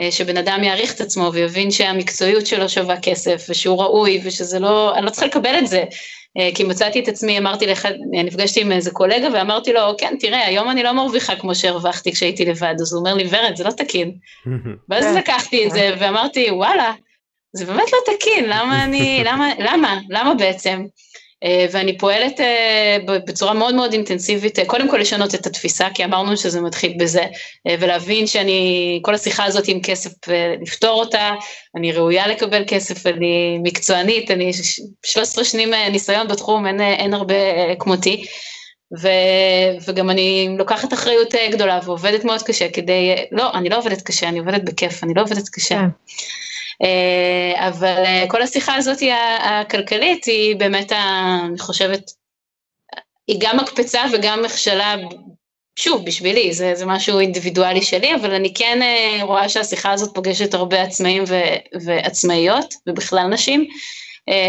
אה, 0.00 0.10
שבן 0.10 0.36
אדם 0.36 0.64
יעריך 0.64 0.94
את 0.94 1.00
עצמו 1.00 1.30
ויבין 1.32 1.70
שהמקצועיות 1.70 2.46
שלו 2.46 2.68
שווה 2.68 3.00
כסף 3.00 3.46
ושהוא 3.48 3.82
ראוי 3.82 4.20
ושזה 4.24 4.58
לא, 4.58 4.94
אני 4.94 5.06
לא 5.06 5.10
צריכה 5.10 5.26
לקבל 5.26 5.58
את 5.58 5.66
זה. 5.66 5.84
אה, 6.38 6.48
כי 6.54 6.64
מצאתי 6.64 7.00
את 7.00 7.08
עצמי, 7.08 7.38
אמרתי 7.38 7.66
לך, 7.66 7.88
נפגשתי 8.24 8.60
עם 8.60 8.72
איזה 8.72 8.90
קולגה 8.90 9.28
ואמרתי 9.32 9.72
לו, 9.72 9.80
כן, 9.98 10.14
תראה, 10.20 10.46
היום 10.46 10.70
אני 10.70 10.82
לא 10.82 10.92
מרוויחה 10.92 11.36
כמו 11.36 11.54
שהרווחתי 11.54 12.12
כשהייתי 12.12 12.44
לבד, 12.44 12.74
אז 12.80 12.92
הוא 12.92 13.00
אומר 13.00 13.14
לי, 13.14 13.28
ורד, 13.30 13.56
זה 13.56 13.64
לא 13.64 13.70
תקין. 13.70 14.12
ואז 14.88 15.04
כן. 15.04 15.14
לקחתי 15.14 15.66
את 15.66 15.70
זה 15.70 15.94
ואמרתי, 15.98 16.50
וואלה, 16.50 16.92
זה 17.52 17.66
באמת 17.66 17.92
לא 17.92 18.14
תקין, 18.14 18.44
למה 18.44 18.84
אני, 18.84 19.22
למה, 19.24 19.50
למה, 19.58 20.00
למה 20.10 20.34
בעצם? 20.34 20.84
אה, 21.44 21.66
ואני 21.72 21.98
פועלת 21.98 22.40
אה, 22.40 22.96
בצורה 23.06 23.54
מאוד 23.54 23.74
מאוד 23.74 23.92
אינטנסיבית, 23.92 24.58
אה, 24.58 24.64
קודם 24.64 24.90
כל 24.90 24.96
לשנות 24.96 25.34
את 25.34 25.46
התפיסה, 25.46 25.88
כי 25.94 26.04
אמרנו 26.04 26.36
שזה 26.36 26.60
מתחיל 26.60 26.94
בזה, 26.98 27.22
ולהבין 27.80 28.26
שאני, 28.26 29.00
כל 29.02 29.14
השיחה 29.14 29.44
הזאת 29.44 29.68
עם 29.68 29.80
כסף, 29.82 30.10
לפתור 30.62 31.00
אותה, 31.00 31.30
אני 31.76 31.92
ראויה 31.92 32.26
לקבל 32.26 32.64
כסף, 32.66 33.06
אני 33.06 33.58
מקצוענית, 33.62 34.30
אני 34.30 34.50
13 35.06 35.44
שנים 35.44 35.74
ניסיון 35.90 36.28
בתחום, 36.28 36.66
אין, 36.66 36.80
אין 36.80 37.14
הרבה 37.14 37.34
כמותי, 37.78 38.24
ו, 39.00 39.08
וגם 39.86 40.10
אני 40.10 40.48
לוקחת 40.58 40.92
אחריות 40.92 41.34
גדולה 41.52 41.80
ועובדת 41.84 42.24
מאוד 42.24 42.42
קשה 42.42 42.68
כדי, 42.72 43.14
לא, 43.32 43.50
אני 43.54 43.68
לא 43.68 43.78
עובדת 43.78 44.02
קשה, 44.02 44.28
אני 44.28 44.38
עובדת 44.38 44.62
בכיף, 44.64 45.04
אני 45.04 45.14
לא 45.14 45.22
עובדת 45.22 45.48
קשה. 45.48 45.80
Yeah. 45.80 46.51
אה, 46.82 47.68
אבל 47.68 48.04
אה, 48.06 48.24
כל 48.28 48.42
השיחה 48.42 48.74
הזאת 48.74 48.98
הכלכלית 49.40 50.24
היא 50.24 50.56
באמת, 50.56 50.92
אני 50.92 51.58
חושבת, 51.58 52.10
היא 53.26 53.36
גם 53.40 53.56
מקפצה 53.56 54.02
וגם 54.12 54.42
מכשלה, 54.42 54.94
שוב, 55.78 56.06
בשבילי, 56.06 56.52
זה, 56.52 56.74
זה 56.74 56.86
משהו 56.86 57.18
אינדיבידואלי 57.18 57.82
שלי, 57.82 58.14
אבל 58.14 58.34
אני 58.34 58.54
כן 58.54 58.82
אה, 58.82 59.18
רואה 59.22 59.48
שהשיחה 59.48 59.92
הזאת 59.92 60.14
פוגשת 60.14 60.54
הרבה 60.54 60.82
עצמאים 60.82 61.24
ו, 61.28 61.34
ועצמאיות, 61.84 62.74
ובכלל 62.86 63.26
נשים, 63.26 63.68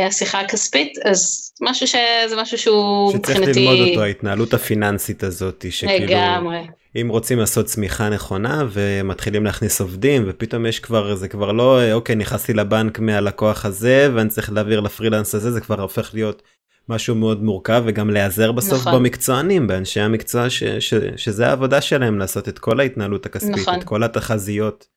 השיחה 0.07 0.39
הכספית, 0.39 0.97
אז 1.05 1.51
משהו 1.61 1.87
שזה 1.87 2.35
משהו 2.37 2.57
שהוא 2.57 3.15
מבחינתי... 3.15 3.43
שצריך 3.43 3.57
ללמוד 3.57 3.87
אותו, 3.89 4.01
ההתנהלות 4.01 4.53
הפיננסית 4.53 5.23
הזאת, 5.23 5.65
שכאילו... 5.69 6.05
לגמרי. 6.05 6.67
אם 7.01 7.07
רוצים 7.09 7.39
לעשות 7.39 7.65
צמיחה 7.65 8.09
נכונה 8.09 8.63
ומתחילים 8.71 9.45
להכניס 9.45 9.81
עובדים 9.81 10.23
ופתאום 10.27 10.65
יש 10.65 10.79
כבר 10.79 11.15
זה 11.15 11.27
כבר 11.27 11.51
לא 11.51 11.91
אוקיי 11.91 12.15
נכנסתי 12.15 12.53
לבנק 12.53 12.99
מהלקוח 12.99 13.65
הזה 13.65 14.09
ואני 14.13 14.29
צריך 14.29 14.51
להעביר 14.51 14.79
לפרילנס 14.79 15.35
הזה 15.35 15.51
זה 15.51 15.61
כבר 15.61 15.81
הופך 15.81 16.13
להיות 16.13 16.41
משהו 16.89 17.15
מאוד 17.15 17.43
מורכב 17.43 17.83
וגם 17.85 18.09
להיעזר 18.09 18.51
בסוף 18.51 18.79
נכון. 18.79 18.93
במקצוענים 18.93 19.67
באנשי 19.67 19.99
המקצוע 19.99 20.49
ש, 20.49 20.63
ש, 20.63 20.93
שזה 21.15 21.47
העבודה 21.47 21.81
שלהם 21.81 22.19
לעשות 22.19 22.49
את 22.49 22.59
כל 22.59 22.79
ההתנהלות 22.79 23.25
הכספית 23.25 23.57
נכון. 23.57 23.79
את 23.79 23.83
כל 23.83 24.03
התחזיות 24.03 24.87
אה, 24.87 24.92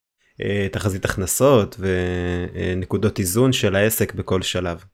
תחזית 0.73 1.05
הכנסות 1.05 1.77
ונקודות 1.79 3.19
איזון 3.19 3.53
של 3.53 3.77
העסק 3.77 4.15
בכל 4.15 4.43
שלב. 4.43 4.85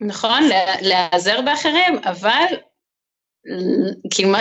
נכון 0.00 0.42
להיעזר 0.80 1.40
באחרים 1.40 1.98
אבל 2.04 2.54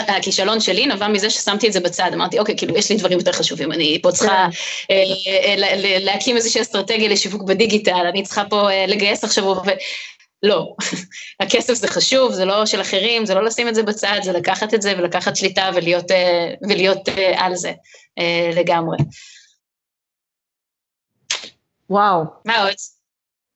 הכישלון 0.08 0.60
שלי 0.60 0.86
נבע 0.86 1.08
מזה 1.08 1.30
ששמתי 1.30 1.68
את 1.68 1.74
זה 1.74 1.80
בצד, 1.80 2.12
אמרתי 2.14 2.40
אוקיי 2.40 2.58
כאילו 2.58 2.78
יש 2.78 2.92
לי 2.92 2.98
דברים 2.98 3.18
יותר 3.18 3.32
חשובים, 3.32 3.72
אני 3.72 4.00
פה 4.04 4.12
צריכה 4.12 4.48
כן. 4.88 4.94
אה, 4.94 5.64
אה, 5.64 6.00
להקים 6.00 6.36
איזושהי 6.36 6.62
אסטרטגיה 6.62 7.10
לשיווק 7.10 7.44
בדיגיטל, 7.44 8.06
אני 8.10 8.24
צריכה 8.24 8.44
פה 8.50 8.72
אה, 8.72 8.86
לגייס 8.88 9.24
עכשיו, 9.24 9.56
לא, 10.44 10.76
הכסף 11.42 11.74
זה 11.74 11.88
חשוב, 11.88 12.34
זה 12.34 12.46
לא 12.46 12.66
של 12.66 12.82
אחרים, 12.82 13.26
זה 13.26 13.34
לא 13.34 13.44
לשים 13.44 13.68
את 13.68 13.76
זה 13.76 13.84
בצד, 13.84 14.20
זה 14.24 14.32
לקחת 14.32 14.74
את 14.74 14.82
זה 14.82 14.94
ולקחת 14.98 15.36
שליטה 15.36 15.70
ולהיות, 15.76 16.06
ולהיות 16.70 17.10
על 17.36 17.56
זה 17.56 17.72
לגמרי. 18.56 18.98
וואו. 21.90 22.26
מה 22.46 22.64
עוד? 22.64 22.74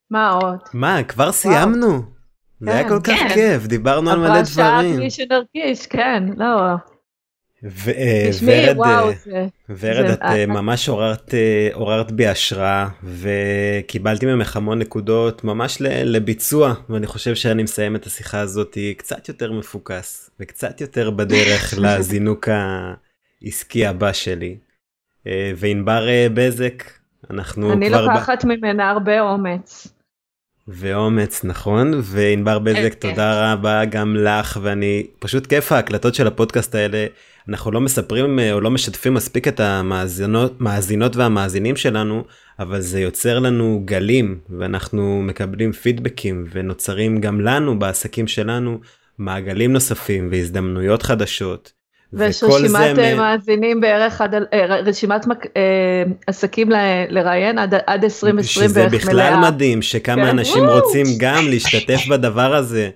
מה 0.10 0.30
עוד? 0.30 0.60
מה, 0.74 1.04
כבר 1.04 1.32
סיימנו? 1.32 2.02
זה 2.60 2.72
היה 2.72 2.84
כן, 2.84 2.90
כל 2.90 3.00
כך 3.04 3.20
כן. 3.20 3.34
כיף, 3.34 3.68
דיברנו 3.68 4.10
על 4.10 4.20
מלא 4.20 4.28
דברים. 4.28 4.40
אבל 4.42 4.46
שעה 4.46 4.82
בלי 4.96 5.12
שנרגיש, 5.12 5.88
כן, 5.88 6.24
לא. 6.38 6.76
ורד, 7.84 8.78
ורד, 9.70 10.06
את 10.06 10.22
אה, 10.22 10.46
ממש 10.46 10.90
עוררת, 10.90 11.34
אה, 11.34 11.70
עוררת 11.74 12.12
בי 12.12 12.28
השראה 12.28 12.88
וקיבלתי 13.04 14.26
ממך 14.26 14.58
המון 14.58 14.80
נקודות 14.80 15.44
ממש 15.44 15.78
לביצוע 15.82 16.74
ואני 16.90 17.08
חושב 17.08 17.36
שאני 17.36 17.64
מסיים 17.64 17.96
את 17.96 18.06
השיחה 18.06 18.40
הזאת 18.40 18.78
קצת 18.98 19.28
יותר 19.28 19.52
מפוקס 19.52 20.30
וקצת 20.40 20.82
יותר 20.82 21.10
בדרך 21.10 21.74
לזינוק 21.82 22.48
העסקי 23.42 23.86
הבא 23.86 24.14
שלי. 24.14 24.58
אה, 25.28 25.52
וענבר 25.56 26.08
בזק, 26.34 26.84
אנחנו 27.32 27.74
אני 27.74 27.90
כבר... 27.90 28.00
אני 28.00 28.08
לוקחת 28.08 28.46
ממנה 28.46 28.90
הרבה 28.90 29.22
אומץ. 29.22 29.88
ואומץ 30.68 31.44
נכון? 31.44 31.92
וענבר 32.02 32.60
בזק 32.60 32.94
תודה 32.94 33.54
רבה 33.54 33.86
גם 33.86 34.16
לך 34.16 34.60
ואני 34.62 35.08
פשוט 35.20 35.48
כיף 35.48 35.72
ההקלטות 35.72 36.16
של 36.16 36.28
הפודקאסט 36.28 36.76
האלה. 36.76 37.06
אנחנו 37.50 37.72
לא 37.72 37.82
מספרים 37.82 38.40
או 38.52 38.62
לא 38.62 38.72
משתפים 38.72 39.14
מספיק 39.14 39.48
את 39.48 39.60
המאזינות 39.60 40.62
מאזינות 40.62 41.16
והמאזינים 41.16 41.76
שלנו 41.76 42.24
אבל 42.60 42.82
זה 42.82 43.00
יוצר 43.00 43.40
לנו 43.40 43.82
גלים 43.86 44.40
ואנחנו 44.50 45.22
מקבלים 45.22 45.72
פידבקים 45.72 46.46
ונוצרים 46.52 47.22
גם 47.22 47.42
לנו 47.42 47.80
בעסקים 47.80 48.28
שלנו 48.28 48.80
מעגלים 49.18 49.74
נוספים 49.74 50.28
והזדמנויות 50.32 51.04
חדשות 51.04 51.74
ויש 52.14 52.44
רשימת 52.44 53.00
אה, 53.00 53.16
מאזינים 53.16 53.82
בערך 53.82 54.22
עד, 54.22 54.36
אה, 54.36 54.66
רשימת 54.66 55.26
אה, 55.58 56.04
עסקים 56.28 56.70
לראיין 57.10 57.58
עד, 57.58 57.74
עד 57.88 58.04
2020 58.04 58.70
בערך 58.74 58.92
מלאה. 58.92 59.00
שזה 59.00 59.10
בכלל 59.12 59.36
מדהים 59.42 59.82
שכמה 59.82 60.16
כן. 60.16 60.30
אנשים 60.30 60.66
רוצים 60.66 61.06
גם 61.18 61.48
להשתתף 61.50 62.08
בדבר 62.10 62.56
הזה. 62.56 62.90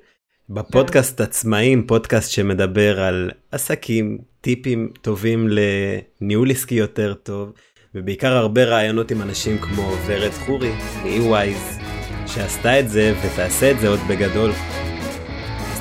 בפודקאסט 0.49 1.21
עצמאים, 1.21 1.87
פודקאסט 1.87 2.31
שמדבר 2.31 3.01
על 3.01 3.31
עסקים, 3.51 4.17
טיפים 4.41 4.89
טובים 5.01 5.47
לניהול 5.49 6.51
עסקי 6.51 6.75
יותר 6.75 7.13
טוב, 7.13 7.51
ובעיקר 7.95 8.33
הרבה 8.33 8.63
רעיונות 8.63 9.11
עם 9.11 9.21
אנשים 9.21 9.57
כמו 9.57 9.91
ורד 10.05 10.31
חורי 10.31 10.71
מ-eWise, 11.03 11.81
שעשתה 12.27 12.79
את 12.79 12.89
זה 12.89 13.13
ותעשה 13.21 13.71
את 13.71 13.79
זה 13.79 13.87
עוד 13.87 13.99
בגדול. 14.09 14.51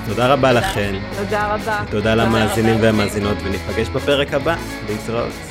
תודה 0.08 0.32
רבה 0.32 0.52
לכן. 0.52 0.94
תודה 1.18 1.54
רבה. 1.54 1.84
תודה 1.90 2.14
למאזינים 2.14 2.76
והמאזינות, 2.80 3.36
וניפגש 3.44 3.88
בפרק 3.88 4.34
הבא. 4.34 4.56
להתראות. 4.88 5.45